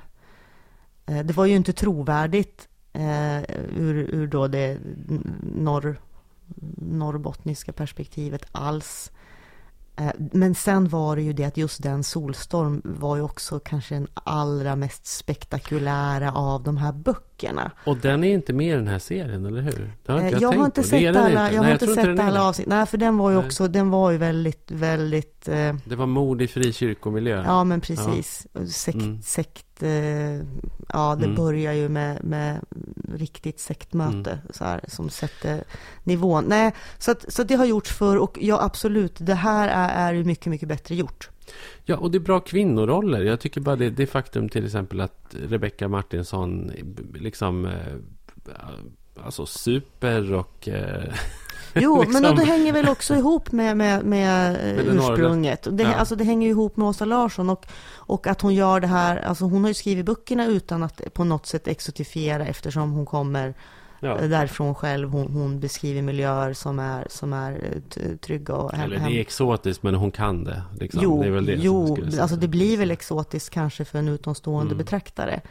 det 1.05 1.33
var 1.33 1.45
ju 1.45 1.55
inte 1.55 1.73
trovärdigt 1.73 2.67
ur, 3.75 3.95
ur 3.95 4.27
då 4.27 4.47
det 4.47 4.77
norr, 5.41 5.99
norrbottniska 6.77 7.71
perspektivet 7.71 8.45
alls. 8.51 9.11
Eh, 9.99 10.11
men 10.17 10.55
sen 10.55 10.87
var 10.87 11.15
det 11.15 11.21
ju 11.21 11.33
det 11.33 11.43
att 11.43 11.57
just 11.57 11.83
den 11.83 12.03
Solstorm 12.03 12.81
var 12.85 13.15
ju 13.15 13.21
också 13.21 13.59
kanske 13.59 13.95
den 13.95 14.07
allra 14.13 14.75
mest 14.75 15.05
spektakulära 15.05 16.31
av 16.31 16.63
de 16.63 16.77
här 16.77 16.91
böckerna. 16.91 17.71
Och 17.85 17.97
den 17.97 18.23
är 18.23 18.33
inte 18.33 18.53
med 18.53 18.67
i 18.67 18.75
den 18.75 18.87
här 18.87 18.99
serien, 18.99 19.45
eller 19.45 19.61
hur? 19.61 19.93
Det 20.05 20.11
har 20.11 20.19
inte 20.21 20.31
jag, 20.31 20.53
jag 20.53 20.59
har 20.59 20.65
inte 20.65 20.83
sett 20.83 21.15
alla, 21.15 21.45
inte. 21.45 21.55
jag 21.55 21.63
har 21.63 21.71
inte 21.71 21.87
sett 21.87 22.19
alla 22.19 22.43
avsnitt. 22.43 22.67
Nej, 22.67 22.85
för 22.85 22.97
den 22.97 23.17
var 23.17 23.29
ju 23.29 23.37
Nej. 23.37 23.45
också, 23.45 23.67
den 23.67 23.89
var 23.89 24.11
ju 24.11 24.17
väldigt, 24.17 24.71
väldigt... 24.71 25.47
Eh... 25.47 25.75
Det 25.85 25.95
var 25.95 26.05
mord 26.05 26.41
i 26.41 26.47
frikyrkomiljö. 26.47 27.43
Ja, 27.45 27.63
men 27.63 27.81
precis. 27.81 28.47
Ja. 28.53 28.65
Sekt, 28.67 28.95
mm. 28.95 29.21
sekt 29.21 29.68
eh... 29.83 30.41
ja 30.93 31.15
det 31.15 31.25
mm. 31.25 31.35
börjar 31.35 31.73
ju 31.73 31.89
med, 31.89 32.23
med 32.23 32.59
riktigt 33.13 33.59
sektmöte, 33.59 34.31
mm. 34.31 34.45
så 34.49 34.63
här, 34.63 34.81
som 34.87 35.09
sätter 35.09 35.63
nivån. 36.03 36.45
Nej, 36.47 36.73
så, 36.97 37.11
att, 37.11 37.33
så 37.33 37.43
det 37.43 37.55
har 37.55 37.65
gjorts 37.65 37.91
för 37.91 38.17
och 38.17 38.37
ja, 38.41 38.61
absolut, 38.61 39.15
det 39.17 39.35
här 39.35 39.67
är, 39.67 40.13
är 40.13 40.23
mycket, 40.23 40.45
mycket 40.45 40.67
bättre 40.67 40.95
gjort. 40.95 41.29
Ja, 41.85 41.97
och 41.97 42.11
det 42.11 42.17
är 42.17 42.19
bra 42.19 42.39
kvinnoroller. 42.39 43.21
Jag 43.21 43.39
tycker 43.39 43.61
bara 43.61 43.75
det, 43.75 43.89
det 43.89 44.07
faktum 44.07 44.49
till 44.49 44.65
exempel 44.65 45.01
att 45.01 45.35
Rebecca 45.47 45.87
Martinsson 45.87 46.71
liksom 47.13 47.65
eh, 47.65 47.73
alltså 49.23 49.45
super 49.45 50.33
och 50.33 50.67
eh, 50.67 51.13
Jo, 51.81 52.01
liksom. 52.01 52.21
men 52.21 52.35
det 52.35 52.45
hänger 52.45 52.73
väl 52.73 52.89
också 52.89 53.15
ihop 53.15 53.51
med, 53.51 53.77
med, 53.77 54.05
med, 54.05 54.53
med 54.53 54.87
ursprunget. 54.87 55.67
Det, 55.71 55.83
ja. 55.83 55.95
alltså, 55.95 56.15
det 56.15 56.23
hänger 56.23 56.49
ihop 56.49 56.77
med 56.77 56.87
Åsa 56.87 57.05
Larsson 57.05 57.49
och, 57.49 57.65
och 57.95 58.27
att 58.27 58.41
hon 58.41 58.55
gör 58.55 58.79
det 58.79 58.87
här, 58.87 59.17
alltså 59.17 59.45
hon 59.45 59.61
har 59.61 59.67
ju 59.67 59.73
skrivit 59.73 60.05
böckerna 60.05 60.45
utan 60.45 60.83
att 60.83 61.13
på 61.13 61.23
något 61.23 61.45
sätt 61.45 61.67
exotifiera 61.67 62.45
eftersom 62.45 62.91
hon 62.91 63.05
kommer 63.05 63.53
ja. 63.99 64.27
därifrån 64.27 64.75
själv. 64.75 65.09
Hon, 65.09 65.33
hon, 65.33 65.59
beskriver 65.59 66.01
miljöer 66.01 66.53
som 66.53 66.79
är, 66.79 67.07
som 67.09 67.33
är 67.33 67.81
eh, 67.95 68.15
trygga 68.17 68.55
och 68.55 68.71
hem, 68.71 68.81
Eller 68.81 69.09
det 69.09 69.17
är 69.17 69.21
exotiskt 69.21 69.83
men 69.83 69.95
hon 69.95 70.11
kan 70.11 70.43
det. 70.43 70.63
Liksom. 70.79 70.99
Jo, 71.03 71.21
det 71.21 71.27
är 71.27 71.31
väl 71.31 71.45
det 71.45 71.55
jo 71.59 71.97
alltså 72.21 72.35
det 72.35 72.47
blir 72.47 72.77
väl 72.77 72.91
exotiskt 72.91 73.49
kanske 73.49 73.85
för 73.85 73.99
en 73.99 74.07
utomstående 74.07 74.73
mm. 74.73 74.77
betraktare. 74.77 75.41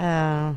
Uh, 0.00 0.54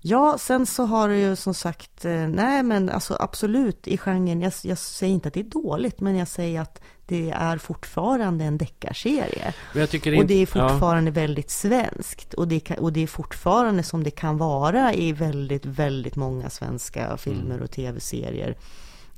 Ja, 0.00 0.38
sen 0.38 0.66
så 0.66 0.84
har 0.84 1.08
det 1.08 1.18
ju 1.18 1.36
som 1.36 1.54
sagt, 1.54 2.04
eh, 2.04 2.28
nej 2.28 2.62
men 2.62 2.90
alltså 2.90 3.16
absolut 3.20 3.88
i 3.88 3.98
genren, 3.98 4.40
jag, 4.40 4.52
jag 4.62 4.78
säger 4.78 5.14
inte 5.14 5.28
att 5.28 5.34
det 5.34 5.40
är 5.40 5.44
dåligt, 5.44 6.00
men 6.00 6.16
jag 6.16 6.28
säger 6.28 6.60
att 6.60 6.80
det 7.06 7.30
är 7.30 7.58
fortfarande 7.58 8.44
en 8.44 8.58
deckarserie. 8.58 9.54
Och 10.20 10.26
det 10.26 10.42
är 10.42 10.46
fortfarande 10.46 11.10
ja. 11.10 11.14
väldigt 11.14 11.50
svenskt. 11.50 12.34
Och 12.34 12.48
det, 12.48 12.70
och 12.70 12.92
det 12.92 13.02
är 13.02 13.06
fortfarande 13.06 13.82
som 13.82 14.04
det 14.04 14.10
kan 14.10 14.38
vara 14.38 14.94
i 14.94 15.12
väldigt, 15.12 15.66
väldigt 15.66 16.16
många 16.16 16.50
svenska 16.50 17.16
filmer 17.16 17.54
mm. 17.54 17.62
och 17.62 17.70
tv-serier. 17.70 18.56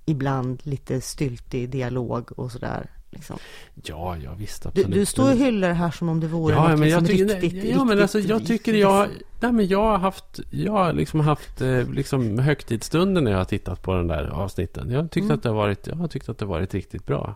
Ibland 0.05 0.61
lite 0.63 1.01
styltig 1.01 1.71
dialog 1.71 2.39
och 2.39 2.53
sådär. 2.53 2.91
Liksom. 3.11 3.39
Ja, 3.85 4.17
ja 4.17 4.35
visst. 4.39 4.67
Absolut. 4.67 4.91
Du, 4.91 4.99
du 4.99 5.07
står 5.07 5.33
och 5.33 5.37
hyllar 5.37 5.69
det 5.69 5.75
här 5.75 5.91
som 5.91 6.09
om 6.09 6.21
det 6.21 6.27
vore 6.27 6.55
ja, 6.55 6.69
något 6.69 6.79
men 6.79 6.89
jag 6.89 7.03
liksom 7.03 7.29
tycker, 7.29 7.41
riktigt, 7.41 7.75
Ja, 7.75 7.85
men 7.85 8.03
alltså 8.03 8.19
jag 8.19 8.47
tycker 8.47 8.75
jag... 8.75 9.09
Nej, 9.41 9.53
men 9.53 9.67
jag 9.67 9.83
har 9.83 9.99
haft... 9.99 10.41
Jag 10.51 10.73
har 10.73 10.93
liksom 10.93 11.21
haft 11.21 11.61
eh, 11.61 11.91
liksom 11.91 12.39
högtidsstunder 12.39 13.21
när 13.21 13.31
jag 13.31 13.39
har 13.39 13.45
tittat 13.45 13.83
på 13.83 13.95
den 13.95 14.07
där 14.07 14.25
avsnitten. 14.25 14.91
Jag 14.91 15.03
har 15.03 15.09
tyckt, 15.09 15.25
mm. 15.25 15.37
att, 15.37 15.43
det 15.43 15.49
har 15.49 15.57
varit, 15.57 15.87
jag 15.87 15.95
har 15.95 16.09
tyckt 16.09 16.29
att 16.29 16.39
det 16.39 16.45
har 16.45 16.51
varit 16.51 16.75
riktigt 16.75 17.07
bra. 17.07 17.35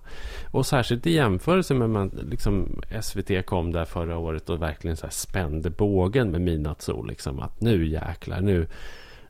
Och 0.51 0.67
särskilt 0.67 1.07
i 1.07 1.13
jämförelse 1.13 1.75
med 1.75 1.91
man, 1.91 2.21
liksom 2.31 2.83
SVT 3.03 3.47
kom 3.47 3.73
där 3.73 3.85
förra 3.85 4.19
året 4.19 4.51
och 4.51 4.63
verkligen 4.63 4.97
så 4.97 5.07
spände 5.11 5.71
bågen 5.71 6.31
med 6.31 6.41
midnattssol. 6.41 7.09
Liksom, 7.09 7.41
att 7.41 7.61
nu 7.61 7.89
jäklar, 7.89 8.41
nu 8.41 8.67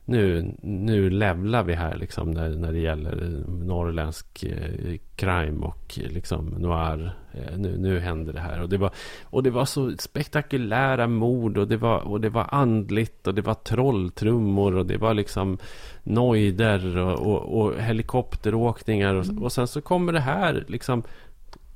nu, 0.05 0.55
nu 0.61 1.09
levlar 1.09 1.63
vi 1.63 1.73
här 1.73 1.97
liksom 1.97 2.31
när, 2.31 2.49
när 2.49 2.71
det 2.71 2.79
gäller 2.79 3.43
norrländsk 3.47 4.43
eh, 4.43 4.97
crime 5.15 5.65
och 5.65 5.93
liksom 5.95 6.45
noir. 6.45 7.11
Eh, 7.33 7.57
nu, 7.57 7.77
nu 7.77 7.99
händer 7.99 8.33
det 8.33 8.39
här. 8.39 8.61
Och 8.61 8.69
det, 8.69 8.77
var, 8.77 8.91
och 9.23 9.43
det 9.43 9.49
var 9.49 9.65
så 9.65 9.91
spektakulära 9.97 11.07
mord 11.07 11.57
och 11.57 11.67
det, 11.67 11.77
var, 11.77 11.99
och 11.99 12.21
det 12.21 12.29
var 12.29 12.47
andligt 12.51 13.27
och 13.27 13.35
det 13.35 13.41
var 13.41 13.53
trolltrummor 13.53 14.75
och 14.75 14.85
det 14.85 14.97
var 14.97 15.13
liksom 15.13 15.57
nojder 16.03 16.97
och, 16.97 17.19
och, 17.19 17.61
och 17.61 17.81
helikopteråkningar. 17.81 19.15
Och, 19.15 19.25
och 19.43 19.51
sen 19.51 19.67
så 19.67 19.81
kommer 19.81 20.13
det 20.13 20.19
här 20.19 20.65
liksom 20.67 21.03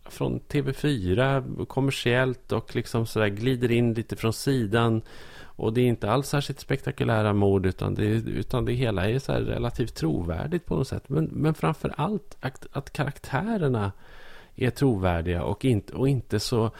från 0.09 0.39
TV4 0.39 1.65
kommersiellt 1.65 2.51
och 2.51 2.75
liksom 2.75 3.05
sådär 3.05 3.27
glider 3.27 3.71
in 3.71 3.93
lite 3.93 4.15
från 4.15 4.33
sidan. 4.33 5.01
Och 5.57 5.73
det 5.73 5.81
är 5.81 5.85
inte 5.85 6.11
alls 6.11 6.27
särskilt 6.27 6.59
spektakulära 6.59 7.33
mord 7.33 7.65
utan 7.65 7.95
det, 7.95 8.05
utan 8.05 8.65
det 8.65 8.73
hela 8.73 9.09
är 9.09 9.19
så 9.19 9.33
relativt 9.33 9.95
trovärdigt 9.95 10.65
på 10.65 10.75
något 10.75 10.87
sätt. 10.87 11.09
Men, 11.09 11.25
men 11.25 11.53
framför 11.53 11.93
allt 11.97 12.37
att, 12.39 12.67
att 12.71 12.93
karaktärerna 12.93 13.91
är 14.55 14.69
trovärdiga 14.69 15.43
och 15.43 15.65
inte, 15.65 15.93
och 15.93 16.09
inte 16.09 16.39
så 16.39 16.71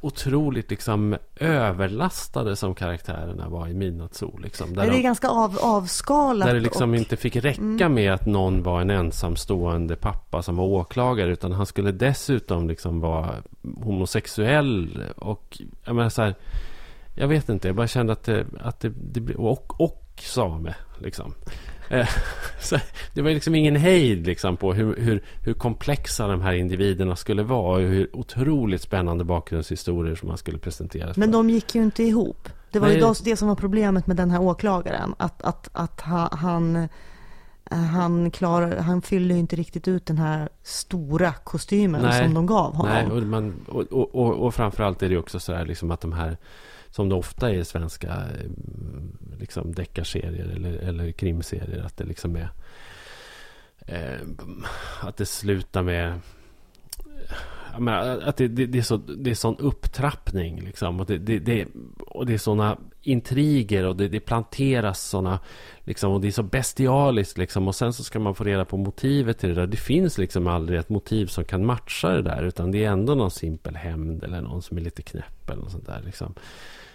otroligt 0.00 0.70
liksom 0.70 1.16
överlastade 1.36 2.56
som 2.56 2.74
karaktärerna 2.74 3.48
var 3.48 3.68
i 3.68 3.74
Midnattssol. 3.74 4.42
Liksom, 4.42 4.74
där 4.74 4.82
det 4.82 4.88
är 4.88 4.92
de, 4.92 5.02
ganska 5.02 5.28
av, 5.28 5.58
avskalat. 5.62 6.48
Där 6.48 6.54
det 6.54 6.60
liksom 6.60 6.90
och... 6.90 6.96
inte 6.96 7.16
fick 7.16 7.36
räcka 7.36 7.60
mm. 7.60 7.94
med 7.94 8.12
att 8.12 8.26
någon 8.26 8.62
var 8.62 8.80
en 8.80 8.90
ensamstående 8.90 9.96
pappa 9.96 10.42
som 10.42 10.56
var 10.56 10.64
åklagare. 10.64 11.32
Utan 11.32 11.52
han 11.52 11.66
skulle 11.66 11.92
dessutom 11.92 12.68
liksom 12.68 13.00
vara 13.00 13.34
homosexuell. 13.82 15.02
Och 15.16 15.58
jag 15.84 15.96
menar 15.96 16.08
så 16.08 16.22
här, 16.22 16.34
jag 17.14 17.28
vet 17.28 17.48
inte, 17.48 17.68
jag 17.68 17.76
bara 17.76 17.86
kände 17.86 18.12
att 18.12 18.24
det, 18.24 18.46
att 18.60 18.80
det, 18.80 18.92
det 18.96 19.34
och, 19.34 19.80
och 19.80 20.22
same 20.22 20.74
liksom. 20.98 21.34
Eh, 21.90 22.08
så 22.60 22.76
det 23.14 23.22
var 23.22 23.30
liksom 23.30 23.54
ingen 23.54 23.76
hejd 23.76 24.26
liksom 24.26 24.56
på 24.56 24.74
hur, 24.74 24.96
hur, 24.96 25.24
hur 25.42 25.54
komplexa 25.54 26.26
de 26.26 26.40
här 26.40 26.52
individerna 26.52 27.16
skulle 27.16 27.42
vara 27.42 27.76
och 27.76 27.80
hur 27.80 28.16
otroligt 28.16 28.82
spännande 28.82 29.24
bakgrundshistorier 29.24 30.14
som 30.14 30.28
man 30.28 30.38
skulle 30.38 30.58
presentera. 30.58 31.12
Men 31.16 31.30
de 31.30 31.50
gick 31.50 31.74
ju 31.74 31.82
inte 31.82 32.02
ihop. 32.02 32.48
Det 32.70 32.78
var 32.78 32.88
Nej. 32.88 32.98
ju 32.98 33.14
det 33.24 33.36
som 33.36 33.48
var 33.48 33.54
problemet 33.54 34.06
med 34.06 34.16
den 34.16 34.30
här 34.30 34.42
åklagaren. 34.42 35.14
Att, 35.16 35.42
att, 35.42 35.68
att 35.72 36.00
han, 36.00 36.88
han, 37.70 38.30
klar, 38.30 38.76
han 38.76 39.02
fyllde 39.02 39.34
inte 39.34 39.56
riktigt 39.56 39.88
ut 39.88 40.06
den 40.06 40.18
här 40.18 40.48
stora 40.62 41.32
kostymen 41.32 42.02
Nej. 42.02 42.24
som 42.24 42.34
de 42.34 42.46
gav 42.46 42.74
honom. 42.74 42.92
Nej, 42.92 43.06
och, 43.06 43.22
man, 43.22 43.54
och, 43.68 44.14
och, 44.14 44.34
och 44.34 44.54
framförallt 44.54 45.02
är 45.02 45.08
det 45.08 45.18
också 45.18 45.40
så 45.40 45.52
här 45.52 45.66
liksom 45.66 45.90
att 45.90 46.00
de 46.00 46.12
här 46.12 46.36
som 46.94 47.08
det 47.08 47.14
ofta 47.14 47.50
är 47.50 47.54
i 47.54 47.64
svenska 47.64 48.08
eh, 48.08 48.50
liksom 49.38 49.74
deckarserier 49.74 50.46
eller, 50.56 50.72
eller 50.72 51.12
krimserier. 51.12 51.82
Att 51.82 51.96
det 51.96 52.04
liksom 52.04 52.36
är 52.36 52.48
eh, 53.86 54.20
att 55.00 55.16
det 55.16 55.26
slutar 55.26 55.82
med 55.82 56.20
Menar, 57.78 58.20
att 58.20 58.36
det, 58.36 58.48
det, 58.48 58.66
det, 58.66 58.78
är 58.78 58.82
så, 58.82 58.96
det 58.96 59.30
är 59.30 59.34
sån 59.34 59.56
upptrappning. 59.58 60.60
Liksom. 60.60 61.00
Och, 61.00 61.06
det, 61.06 61.18
det, 61.18 61.38
det, 61.38 61.66
och 61.98 62.26
det 62.26 62.34
är 62.34 62.38
såna 62.38 62.78
intriger 63.02 63.84
och 63.84 63.96
det, 63.96 64.08
det 64.08 64.20
planteras 64.20 65.08
såna... 65.08 65.40
Liksom, 65.84 66.12
och 66.12 66.20
det 66.20 66.26
är 66.26 66.32
så 66.32 66.42
bestialiskt. 66.42 67.38
Liksom, 67.38 67.68
och 67.68 67.74
sen 67.74 67.92
så 67.92 68.04
ska 68.04 68.18
man 68.18 68.34
få 68.34 68.44
reda 68.44 68.64
på 68.64 68.76
motivet 68.76 69.38
till 69.38 69.48
det 69.48 69.54
där. 69.54 69.66
Det 69.66 69.76
finns 69.76 70.18
liksom 70.18 70.46
aldrig 70.46 70.78
ett 70.78 70.88
motiv 70.88 71.26
som 71.26 71.44
kan 71.44 71.66
matcha 71.66 72.08
det 72.08 72.22
där. 72.22 72.42
Utan 72.42 72.70
det 72.70 72.84
är 72.84 72.90
ändå 72.90 73.14
någon 73.14 73.30
simpel 73.30 73.76
hämnd 73.76 74.24
eller 74.24 74.40
någon 74.40 74.62
som 74.62 74.76
är 74.76 74.82
lite 74.82 75.02
knäpp 75.02 75.50
eller 75.50 75.62
något 75.62 75.72
sånt 75.72 75.86
där. 75.86 76.02
Liksom. 76.04 76.34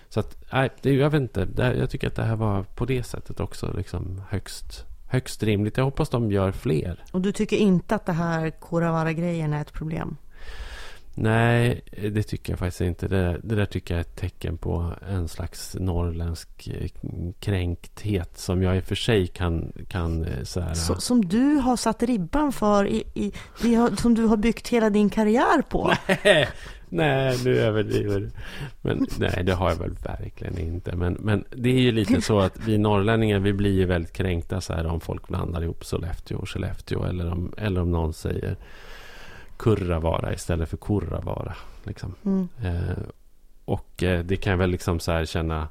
Så 0.10 0.20
att, 0.20 0.38
nej, 0.54 0.70
det, 0.82 0.94
jag 0.94 1.10
vet 1.10 1.22
inte. 1.22 1.46
Det, 1.46 1.74
jag 1.74 1.90
tycker 1.90 2.08
att 2.08 2.16
det 2.16 2.24
här 2.24 2.36
var 2.36 2.64
på 2.64 2.86
det 2.86 3.04
sättet 3.04 3.40
också 3.40 3.74
liksom 3.78 4.22
högst 4.30 4.86
högst 5.10 5.44
rimligt. 5.44 5.78
Jag 5.78 5.84
hoppas 5.84 6.10
de 6.10 6.32
gör 6.32 6.52
fler. 6.52 7.04
Och 7.12 7.22
du 7.22 7.32
tycker 7.32 7.58
inte 7.58 7.96
att 7.96 8.06
det 8.06 8.14
här 8.14 8.50
Koravara-grejen 8.50 9.54
är 9.54 9.62
ett 9.62 9.74
problem? 9.74 10.18
Nej, 11.14 11.82
det 12.14 12.24
tycker 12.24 12.54
jag 12.54 12.60
faktiskt 12.60 12.82
inte. 12.82 13.08
Det, 13.08 13.40
det 13.44 13.56
där 13.56 13.66
tycker 13.66 13.94
jag 13.94 14.00
är 14.00 14.02
ett 14.02 14.16
tecken 14.16 14.58
på 14.58 14.94
en 15.10 15.28
slags 15.28 15.76
norrländsk 15.80 16.68
eh, 16.68 16.90
kränkthet 17.40 18.38
som 18.38 18.64
jag 18.64 18.78
i 18.78 18.80
och 18.80 18.84
för 18.84 18.96
sig 18.96 19.28
kan... 19.28 19.72
kan 19.88 20.26
eh, 20.26 20.44
så 20.44 20.60
här, 20.60 20.74
så, 20.74 20.96
som 20.96 21.26
du 21.26 21.56
har 21.56 21.78
satt 21.78 22.04
ribban 22.04 22.52
för, 22.52 22.88
i, 22.88 23.04
i, 23.14 23.32
som 23.98 24.16
du 24.16 24.26
har 24.26 24.38
byggt 24.38 24.68
hela 24.68 24.90
din 24.90 25.10
karriär 25.10 25.62
på. 25.62 25.94
Nej, 26.24 26.48
nej 26.90 27.38
nu 27.46 27.60
överdriver 27.60 28.20
du. 28.20 28.30
Men 28.82 29.08
nej, 29.18 29.44
det 29.44 29.54
har 29.54 29.70
jag 29.70 29.78
väl 29.78 29.94
verkligen 30.04 30.58
inte. 30.58 30.96
Men, 30.96 31.14
men 31.14 31.44
det 31.50 31.70
är 31.70 31.80
ju 31.80 31.92
lite 31.92 32.22
så 32.22 32.40
att 32.40 32.68
vi 32.68 32.78
norrlänningar, 32.78 33.40
vi 33.40 33.54
blir 33.54 33.74
ju 33.74 33.86
väldigt 33.86 34.14
kränkta 34.14 34.62
så 34.62 34.74
här 34.74 34.86
om 34.86 35.00
folk 35.00 35.28
blandar 35.28 35.64
ihop 35.64 35.86
Sollefteå 35.86 36.38
och 36.38 36.50
Skellefteå. 36.50 37.04
Eller 37.04 37.32
om, 37.32 37.54
eller 37.58 37.82
om 37.82 37.92
någon 37.92 38.14
säger 38.14 38.56
Kurravara 39.58 40.34
istället 40.34 40.70
för 40.70 40.78
Kurravara. 40.78 41.56
Liksom. 41.84 42.16
Mm. 42.26 42.48
Eh, 42.64 42.98
och 43.66 44.04
eh, 44.04 44.24
det 44.24 44.38
kan 44.38 44.52
jag 44.52 44.58
väl 44.58 44.70
liksom 44.70 45.00
så 45.00 45.12
här 45.12 45.26
känna 45.26 45.68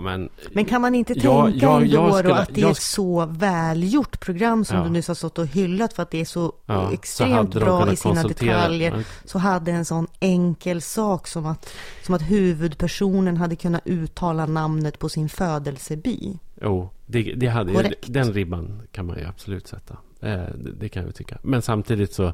men, 0.00 0.28
men, 0.52 0.64
kan 0.64 0.80
man 0.80 0.94
inte 0.94 1.14
tänka 1.14 1.28
jag, 1.28 1.52
ändå 1.52 1.84
jag 1.86 2.14
skulle, 2.14 2.34
att 2.34 2.54
det 2.54 2.62
är 2.62 2.70
ett 2.70 2.76
så 2.76 3.26
välgjort 3.26 4.20
program 4.20 4.64
som 4.64 4.76
ja. 4.76 4.84
du 4.84 4.90
nyss 4.90 5.08
har 5.08 5.14
stått 5.14 5.38
och 5.38 5.46
hyllat 5.46 5.92
för 5.92 6.02
att 6.02 6.10
det 6.10 6.20
är 6.20 6.24
så 6.24 6.52
ja, 6.66 6.92
extremt 6.92 7.52
så 7.52 7.60
bra 7.60 7.92
i 7.92 7.96
sina 7.96 8.22
detaljer. 8.22 9.04
Så 9.24 9.38
hade 9.38 9.72
en 9.72 9.84
sån 9.84 10.06
enkel 10.20 10.82
sak 10.82 11.26
som 11.26 11.46
att, 11.46 11.72
som 12.02 12.14
att 12.14 12.22
huvudpersonen 12.22 13.36
hade 13.36 13.56
kunnat 13.56 13.82
uttala 13.84 14.46
namnet 14.46 14.98
på 14.98 15.08
sin 15.08 15.28
födelseby. 15.28 16.38
Jo, 16.60 16.90
det, 17.06 17.22
det 17.22 17.46
hade, 17.46 17.94
den 18.06 18.32
ribban 18.32 18.82
kan 18.92 19.06
man 19.06 19.18
ju 19.18 19.24
absolut 19.24 19.66
sätta. 19.66 19.96
Eh, 20.20 20.30
det, 20.54 20.72
det 20.80 20.88
kan 20.88 21.04
jag 21.04 21.14
tycka. 21.14 21.38
Men 21.42 21.62
samtidigt 21.62 22.12
så 22.12 22.32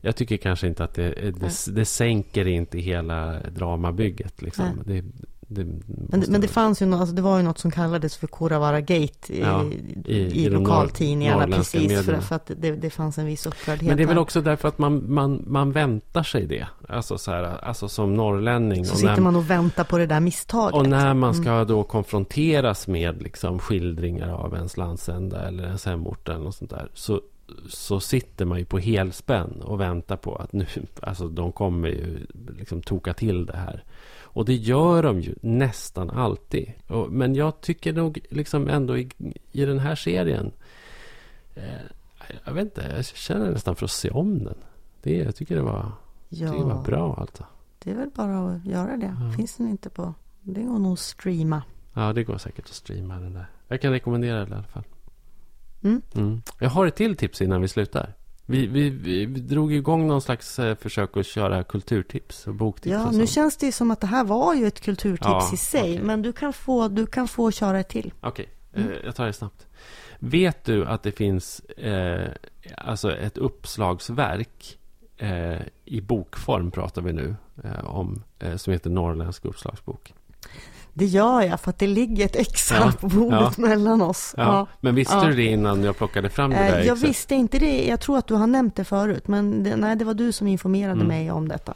jag 0.00 0.16
tycker 0.16 0.36
kanske 0.36 0.66
inte 0.66 0.84
att 0.84 0.94
det, 0.94 1.12
det, 1.40 1.74
det 1.74 1.84
sänker 1.84 2.46
inte 2.46 2.78
hela 2.78 3.40
dramabygget. 3.40 4.42
Liksom. 4.42 4.82
Det, 4.84 5.04
det 5.48 5.64
men, 6.08 6.24
men 6.28 6.40
det 6.40 6.48
fanns 6.48 6.82
ju 6.82 6.86
något, 6.86 7.00
alltså 7.00 7.14
det 7.14 7.22
var 7.22 7.36
ju 7.36 7.42
något 7.42 7.58
som 7.58 7.70
kallades 7.70 8.16
för 8.16 8.26
Koravara 8.26 8.80
Gate 8.80 9.32
i, 9.32 9.40
ja, 9.40 9.64
i, 10.04 10.14
i, 10.14 10.44
i 10.44 10.48
lokaltidningarna. 10.48 11.56
Precis, 11.56 12.04
för, 12.04 12.20
för, 12.20 12.36
att 12.36 12.50
det, 12.56 12.72
det 12.72 12.90
fanns 12.90 13.18
en 13.18 13.26
viss 13.26 13.46
upprördhet. 13.46 13.88
Men 13.88 13.96
det 13.96 14.02
är 14.02 14.06
väl 14.06 14.18
också 14.18 14.40
därför 14.40 14.68
att 14.68 14.78
man, 14.78 15.12
man, 15.14 15.44
man 15.46 15.72
väntar 15.72 16.22
sig 16.22 16.46
det. 16.46 16.66
Alltså, 16.88 17.18
så 17.18 17.30
här, 17.30 17.64
alltså 17.64 17.88
som 17.88 18.14
norrlänning. 18.14 18.84
Så 18.84 18.96
sitter 18.96 19.14
när, 19.14 19.20
man 19.20 19.36
och 19.36 19.50
väntar 19.50 19.84
på 19.84 19.98
det 19.98 20.06
där 20.06 20.20
misstaget. 20.20 20.74
Och 20.74 20.88
när 20.88 21.14
man 21.14 21.34
ska 21.34 21.50
mm. 21.50 21.66
då 21.66 21.82
konfronteras 21.82 22.88
med 22.88 23.22
liksom, 23.22 23.58
skildringar 23.58 24.32
av 24.32 24.54
ens 24.54 24.76
landsända 24.76 25.48
eller 25.48 25.64
ens 25.64 25.86
hemort 25.86 26.28
eller 26.28 26.38
något 26.38 26.54
sånt 26.54 26.70
där. 26.70 26.90
Så, 26.94 27.20
så 27.68 28.00
sitter 28.00 28.44
man 28.44 28.58
ju 28.58 28.64
på 28.64 28.78
helspänn 28.78 29.62
och 29.62 29.80
väntar 29.80 30.16
på 30.16 30.36
att 30.36 30.52
nu, 30.52 30.66
alltså 31.02 31.28
de 31.28 31.52
kommer 31.52 31.88
ju 31.88 32.26
liksom 32.58 32.82
toka 32.82 33.14
till 33.14 33.46
det 33.46 33.56
här. 33.56 33.84
Och 34.20 34.44
det 34.44 34.54
gör 34.54 35.02
de 35.02 35.20
ju 35.20 35.34
nästan 35.42 36.10
alltid. 36.10 36.72
Och, 36.88 37.12
men 37.12 37.34
jag 37.34 37.60
tycker 37.60 37.92
nog 37.92 38.18
liksom 38.30 38.68
ändå 38.68 38.98
i, 38.98 39.10
i 39.52 39.64
den 39.64 39.78
här 39.78 39.94
serien. 39.94 40.52
Eh, 41.54 41.64
jag 42.44 42.52
vet 42.52 42.64
inte, 42.64 42.92
jag 42.96 43.04
känner 43.04 43.50
nästan 43.50 43.76
för 43.76 43.84
att 43.84 43.90
se 43.90 44.10
om 44.10 44.44
den. 44.44 44.58
Det, 45.02 45.16
jag 45.16 45.36
tycker 45.36 45.56
det 45.56 45.62
var, 45.62 45.92
ja, 46.28 46.48
tycker 46.48 46.58
det 46.58 46.74
var 46.74 46.82
bra 46.82 47.14
alltså. 47.14 47.44
Det 47.78 47.90
är 47.90 47.94
väl 47.94 48.10
bara 48.14 48.38
att 48.38 48.64
göra 48.64 48.96
det. 48.96 49.16
Ja. 49.20 49.32
Finns 49.36 49.56
den 49.56 49.68
inte 49.68 49.90
på... 49.90 50.14
Det 50.42 50.62
går 50.62 50.78
nog 50.78 50.92
att 50.92 50.98
streama. 50.98 51.62
Ja, 51.94 52.12
det 52.12 52.24
går 52.24 52.38
säkert 52.38 52.64
att 52.64 52.74
streama 52.74 53.14
den 53.14 53.32
där. 53.32 53.46
Jag 53.68 53.80
kan 53.80 53.92
rekommendera 53.92 54.44
det 54.44 54.50
i 54.50 54.54
alla 54.54 54.62
fall. 54.62 54.84
Mm. 55.86 56.02
Mm. 56.14 56.42
Jag 56.60 56.70
har 56.70 56.86
ett 56.86 56.96
till 56.96 57.16
tips 57.16 57.42
innan 57.42 57.62
vi 57.62 57.68
slutar. 57.68 58.14
Vi, 58.48 58.66
vi, 58.66 58.90
vi, 58.90 59.26
drog 59.26 59.72
igång 59.72 60.06
någon 60.06 60.22
slags 60.22 60.58
eh, 60.58 60.76
försök 60.76 61.16
att 61.16 61.26
köra 61.26 61.64
kulturtips 61.64 62.46
och 62.46 62.54
boktips. 62.54 62.92
Ja, 62.92 63.06
och 63.06 63.14
nu 63.14 63.26
känns 63.26 63.56
det 63.56 63.72
som 63.72 63.90
att 63.90 64.00
det 64.00 64.06
här 64.06 64.24
var 64.24 64.54
ju 64.54 64.66
ett 64.66 64.80
kulturtips 64.80 65.26
ja, 65.28 65.50
i 65.54 65.56
sig. 65.56 65.92
Okay. 65.92 66.04
Men 66.04 66.22
du 66.22 66.32
kan, 66.32 66.52
få, 66.52 66.88
du 66.88 67.06
kan 67.06 67.28
få 67.28 67.50
köra 67.50 67.80
ett 67.80 67.88
till. 67.88 68.12
Okej, 68.20 68.48
okay. 68.72 68.82
mm. 68.82 68.92
eh, 68.92 68.98
jag 69.04 69.14
tar 69.14 69.26
det 69.26 69.32
snabbt. 69.32 69.66
Vet 70.18 70.64
du 70.64 70.86
att 70.86 71.02
det 71.02 71.12
finns 71.12 71.60
eh, 71.60 72.28
alltså 72.76 73.16
ett 73.16 73.38
uppslagsverk 73.38 74.78
eh, 75.16 75.60
i 75.84 76.00
bokform 76.00 76.70
pratar 76.70 77.02
vi 77.02 77.12
nu 77.12 77.36
eh, 77.64 77.84
om, 77.84 78.22
eh, 78.38 78.56
som 78.56 78.72
heter 78.72 78.90
Norrländsk 78.90 79.44
uppslagsbok? 79.44 80.14
Det 80.98 81.04
gör 81.04 81.42
jag 81.42 81.60
för 81.60 81.70
att 81.70 81.78
det 81.78 81.86
ligger 81.86 82.24
ett 82.24 82.36
exempel 82.36 82.92
ja, 83.02 83.08
på 83.08 83.08
bordet 83.08 83.54
ja. 83.56 83.62
mellan 83.68 84.02
oss. 84.02 84.34
Ja. 84.36 84.66
Men 84.80 84.94
visste 84.94 85.26
du 85.26 85.34
det 85.34 85.44
innan 85.44 85.84
jag 85.84 85.96
plockade 85.96 86.30
fram 86.30 86.50
det 86.50 86.56
där 86.56 86.82
Jag 86.82 86.96
visste 86.96 87.34
inte 87.34 87.58
det. 87.58 87.86
Jag 87.86 88.00
tror 88.00 88.18
att 88.18 88.26
du 88.26 88.34
har 88.34 88.46
nämnt 88.46 88.76
det 88.76 88.84
förut. 88.84 89.28
Men 89.28 89.62
det, 89.62 89.76
nej, 89.76 89.96
det 89.96 90.04
var 90.04 90.14
du 90.14 90.32
som 90.32 90.46
informerade 90.46 90.92
mm. 90.92 91.06
mig 91.06 91.30
om 91.30 91.48
detta. 91.48 91.74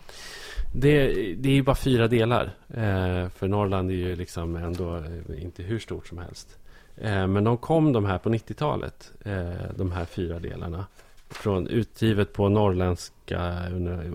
Det, 0.74 1.06
det 1.38 1.48
är 1.48 1.52
ju 1.52 1.62
bara 1.62 1.76
fyra 1.76 2.08
delar. 2.08 2.44
Eh, 2.68 3.28
för 3.28 3.48
Norrland 3.48 3.90
är 3.90 3.94
ju 3.94 4.16
liksom 4.16 4.56
ändå 4.56 4.96
eh, 4.96 5.42
inte 5.42 5.62
hur 5.62 5.78
stort 5.78 6.06
som 6.06 6.18
helst. 6.18 6.58
Eh, 6.96 7.26
men 7.26 7.44
de 7.44 7.56
kom 7.56 7.92
de 7.92 8.04
här 8.04 8.18
på 8.18 8.28
90-talet. 8.28 9.12
Eh, 9.24 9.74
de 9.76 9.92
här 9.92 10.04
fyra 10.04 10.38
delarna. 10.38 10.86
Från 11.30 11.66
utgivet 11.66 12.32
på 12.32 12.48
Norrländska, 12.48 13.68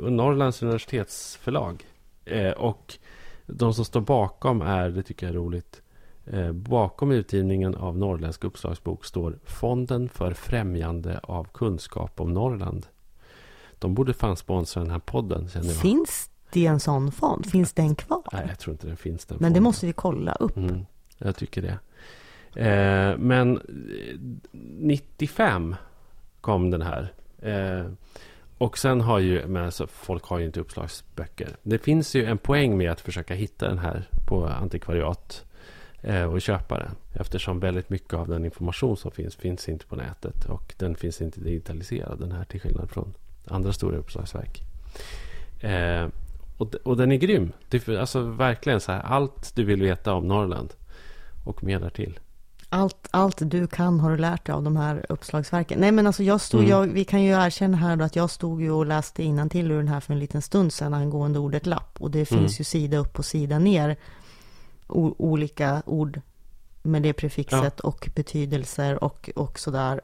Norrlands 0.09 0.61
universitetsförlag. 0.61 1.85
Eh, 2.25 2.51
och 2.51 2.97
de 3.45 3.73
som 3.73 3.85
står 3.85 4.01
bakom 4.01 4.61
är, 4.61 4.89
det 4.89 5.03
tycker 5.03 5.25
jag 5.25 5.35
är 5.35 5.39
roligt, 5.39 5.81
eh, 6.25 6.51
bakom 6.51 7.11
utgivningen 7.11 7.75
av 7.75 7.97
Norrländsk 7.97 8.43
uppslagsbok 8.43 9.05
står 9.05 9.39
Fonden 9.45 10.09
för 10.09 10.33
främjande 10.33 11.19
av 11.23 11.47
kunskap 11.53 12.19
om 12.19 12.33
Norrland. 12.33 12.85
De 13.79 13.95
borde 13.95 14.13
fan 14.13 14.37
sponsra 14.37 14.81
den 14.81 14.91
här 14.91 14.99
podden. 14.99 15.49
Känner 15.49 15.67
jag. 15.67 15.75
Finns 15.75 16.29
det 16.51 16.65
en 16.65 16.79
sån 16.79 17.11
fond? 17.11 17.45
Finns 17.45 17.73
den 17.73 17.95
kvar? 17.95 18.23
Nej, 18.33 18.45
jag 18.49 18.59
tror 18.59 18.73
inte 18.73 18.87
den 18.87 18.97
finns. 18.97 19.25
Den 19.25 19.37
men 19.41 19.53
det 19.53 19.59
måste 19.59 19.85
vi 19.85 19.93
kolla 19.93 20.33
upp. 20.33 20.57
Mm, 20.57 20.85
jag 21.17 21.35
tycker 21.35 21.61
det. 21.61 21.79
Eh, 22.55 23.17
men 23.17 23.61
95 24.51 25.75
kom 26.41 26.71
den 26.71 26.81
här. 26.81 27.13
Eh, 27.39 27.91
och 28.57 28.77
sen 28.77 29.01
har 29.01 29.19
ju, 29.19 29.47
men 29.47 29.65
alltså, 29.65 29.87
folk 29.87 30.23
har 30.23 30.39
ju 30.39 30.45
inte 30.45 30.59
uppslagsböcker. 30.59 31.55
Det 31.63 31.77
finns 31.77 32.15
ju 32.15 32.25
en 32.25 32.37
poäng 32.37 32.77
med 32.77 32.91
att 32.91 33.01
försöka 33.01 33.33
hitta 33.33 33.67
den 33.67 33.77
här 33.77 34.03
på 34.27 34.47
antikvariat 34.47 35.45
eh, 36.01 36.23
och 36.23 36.41
köpa 36.41 36.79
den. 36.79 36.95
Eftersom 37.13 37.59
väldigt 37.59 37.89
mycket 37.89 38.13
av 38.13 38.27
den 38.27 38.45
information 38.45 38.97
som 38.97 39.11
finns, 39.11 39.35
finns 39.35 39.69
inte 39.69 39.85
på 39.85 39.95
nätet. 39.95 40.45
Och 40.45 40.73
den 40.77 40.95
finns 40.95 41.21
inte 41.21 41.39
digitaliserad, 41.39 42.19
den 42.19 42.31
här 42.31 42.43
till 42.43 42.61
skillnad 42.61 42.89
från 42.89 43.13
andra 43.47 43.73
stora 43.73 43.97
uppslagsverk. 43.97 44.61
Eh, 45.59 46.07
och, 46.57 46.75
och 46.75 46.97
den 46.97 47.11
är 47.11 47.15
grym. 47.15 47.51
Alltså 47.99 48.21
verkligen 48.21 48.81
så 48.81 48.91
här, 48.91 49.01
allt 49.01 49.55
du 49.55 49.63
vill 49.63 49.81
veta 49.81 50.13
om 50.13 50.27
Norrland 50.27 50.73
och 51.45 51.63
mer 51.63 51.79
därtill. 51.79 52.19
Allt, 52.69 53.07
allt 53.11 53.37
du 53.51 53.67
kan 53.67 53.99
har 53.99 54.11
du 54.11 54.17
lärt 54.17 54.45
dig 54.45 54.55
av 54.55 54.63
de 54.63 54.75
här 54.75 55.05
uppslagsverken. 55.09 55.79
Nej 55.79 55.91
men 55.91 56.07
alltså 56.07 56.23
jag 56.23 56.41
stod, 56.41 56.59
mm. 56.59 56.71
jag, 56.71 56.87
vi 56.87 57.05
kan 57.05 57.23
ju 57.23 57.31
erkänna 57.31 57.77
här 57.77 57.95
då 57.95 58.05
att 58.05 58.15
jag 58.15 58.29
stod 58.29 58.61
ju 58.61 58.71
och 58.71 58.85
läste 58.85 59.49
till 59.49 59.71
ur 59.71 59.77
den 59.77 59.87
här 59.87 59.99
för 59.99 60.13
en 60.13 60.19
liten 60.19 60.41
stund 60.41 60.73
sedan 60.73 60.93
angående 60.93 61.39
ordet 61.39 61.65
lapp. 61.65 61.97
Och 61.99 62.11
det 62.11 62.25
finns 62.25 62.39
mm. 62.39 62.55
ju 62.57 62.63
sida 62.63 62.97
upp 62.97 63.19
och 63.19 63.25
sida 63.25 63.59
ner 63.59 63.97
o, 64.87 65.15
olika 65.17 65.81
ord 65.85 66.21
med 66.81 67.01
det 67.01 67.13
prefixet 67.13 67.79
ja. 67.83 67.89
och 67.89 68.09
betydelser 68.15 69.03
och, 69.03 69.29
och 69.35 69.59
sådär. 69.59 70.01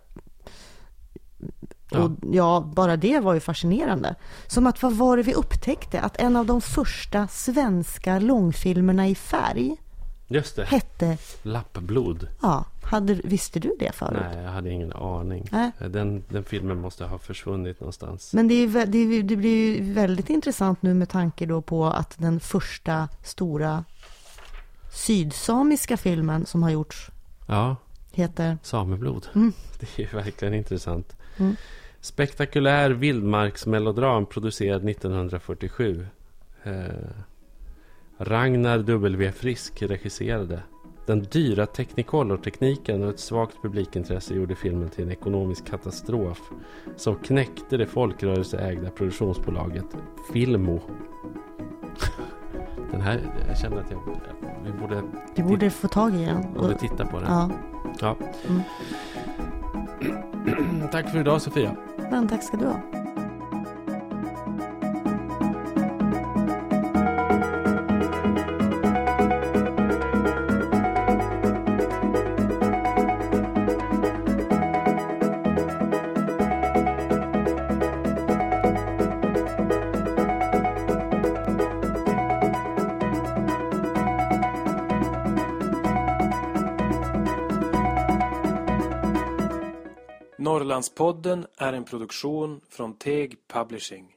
Ja. 1.90 2.00
Och 2.00 2.12
ja, 2.32 2.72
bara 2.76 2.98
det 2.98 3.20
var 3.20 3.34
ju 3.34 3.40
fascinerande. 3.40 4.16
Som 4.48 4.68
att 4.68 4.84
vad 4.84 4.94
var 4.94 5.18
det 5.18 5.24
vi 5.24 5.34
upptäckte? 5.34 6.02
Att 6.02 6.22
en 6.22 6.36
av 6.36 6.46
de 6.46 6.62
första 6.62 7.28
svenska 7.28 8.20
långfilmerna 8.20 9.08
i 9.08 9.16
färg 9.16 9.78
Just 10.32 10.56
det. 10.56 10.66
Hette... 10.66 11.18
Lappblod. 11.44 12.28
Ja. 12.42 12.66
Hade, 12.84 13.14
visste 13.14 13.60
du 13.60 13.76
det 13.80 13.92
förut? 13.96 14.22
Nej, 14.34 14.44
jag 14.44 14.52
hade 14.52 14.70
ingen 14.70 14.94
aning. 14.94 15.48
Nej. 15.52 15.72
Den, 15.90 16.24
den 16.30 16.44
filmen 16.44 16.82
måste 16.82 17.06
ha 17.06 17.18
försvunnit 17.18 17.80
någonstans. 17.80 18.34
Men 18.34 18.48
det, 18.48 18.54
är, 18.54 18.86
det, 18.86 19.22
det 19.22 19.36
blir 19.36 19.94
väldigt 19.94 20.30
intressant 20.30 20.82
nu 20.82 20.94
med 20.94 21.10
tanke 21.10 21.46
då 21.46 21.62
på 21.62 21.86
att 21.86 22.16
den 22.18 22.40
första 22.40 23.10
stora 23.24 23.84
sydsamiska 24.94 25.98
filmen 25.98 26.46
som 26.46 26.64
har 26.64 26.70
gjorts 26.70 27.12
Ja, 27.48 27.76
heter... 28.12 28.58
sameblod. 28.64 29.28
Mm. 29.36 29.54
Det 29.80 30.04
är 30.04 30.16
verkligen 30.16 30.54
intressant. 30.54 31.16
Mm. 31.38 31.56
Spektakulär 32.02 32.90
vildmarksmelodram 32.90 34.26
producerad 34.26 34.90
1947. 34.90 36.06
Eh, 36.64 36.74
Ragnar 38.24 38.78
W. 38.80 39.32
Frisk 39.32 39.82
regisserade. 39.82 40.60
Den 41.06 41.24
dyra 41.24 41.66
Technicolor-tekniken 41.66 43.04
och 43.04 43.10
ett 43.10 43.20
svagt 43.20 43.62
publikintresse 43.62 44.34
gjorde 44.34 44.56
filmen 44.56 44.90
till 44.90 45.04
en 45.04 45.12
ekonomisk 45.12 45.66
katastrof 45.66 46.42
som 46.96 47.16
knäckte 47.16 47.78
det 47.78 47.86
folkrörelseägda 47.86 48.90
produktionsbolaget 48.90 49.86
Filmo. 50.34 50.80
Den 52.92 53.02
här, 53.02 53.20
jag 53.48 53.58
känner 53.58 53.78
att 53.78 53.92
jag, 53.92 54.02
vi 54.66 54.72
borde, 54.72 55.02
Du 55.36 55.44
borde 55.44 55.70
få 55.70 55.88
tag 55.88 56.16
i 56.16 56.26
den. 56.26 56.54
borde 56.54 56.76
titta 56.76 57.06
på 57.06 57.20
den. 57.20 57.28
Ja, 57.32 57.50
Ja. 58.00 58.16
Mm. 58.50 58.62
Tack 60.92 61.12
för 61.12 61.20
idag 61.20 61.42
Sofia. 61.42 61.76
men 62.12 62.28
tack 62.28 62.44
ska 62.44 62.58
du 62.58 62.66
ha. 62.66 62.82
Norrlandspodden 90.72 91.46
är 91.58 91.74
en 91.74 91.84
produktion 91.84 92.62
från 92.70 92.94
Teg 92.94 93.48
Publishing. 93.48 94.16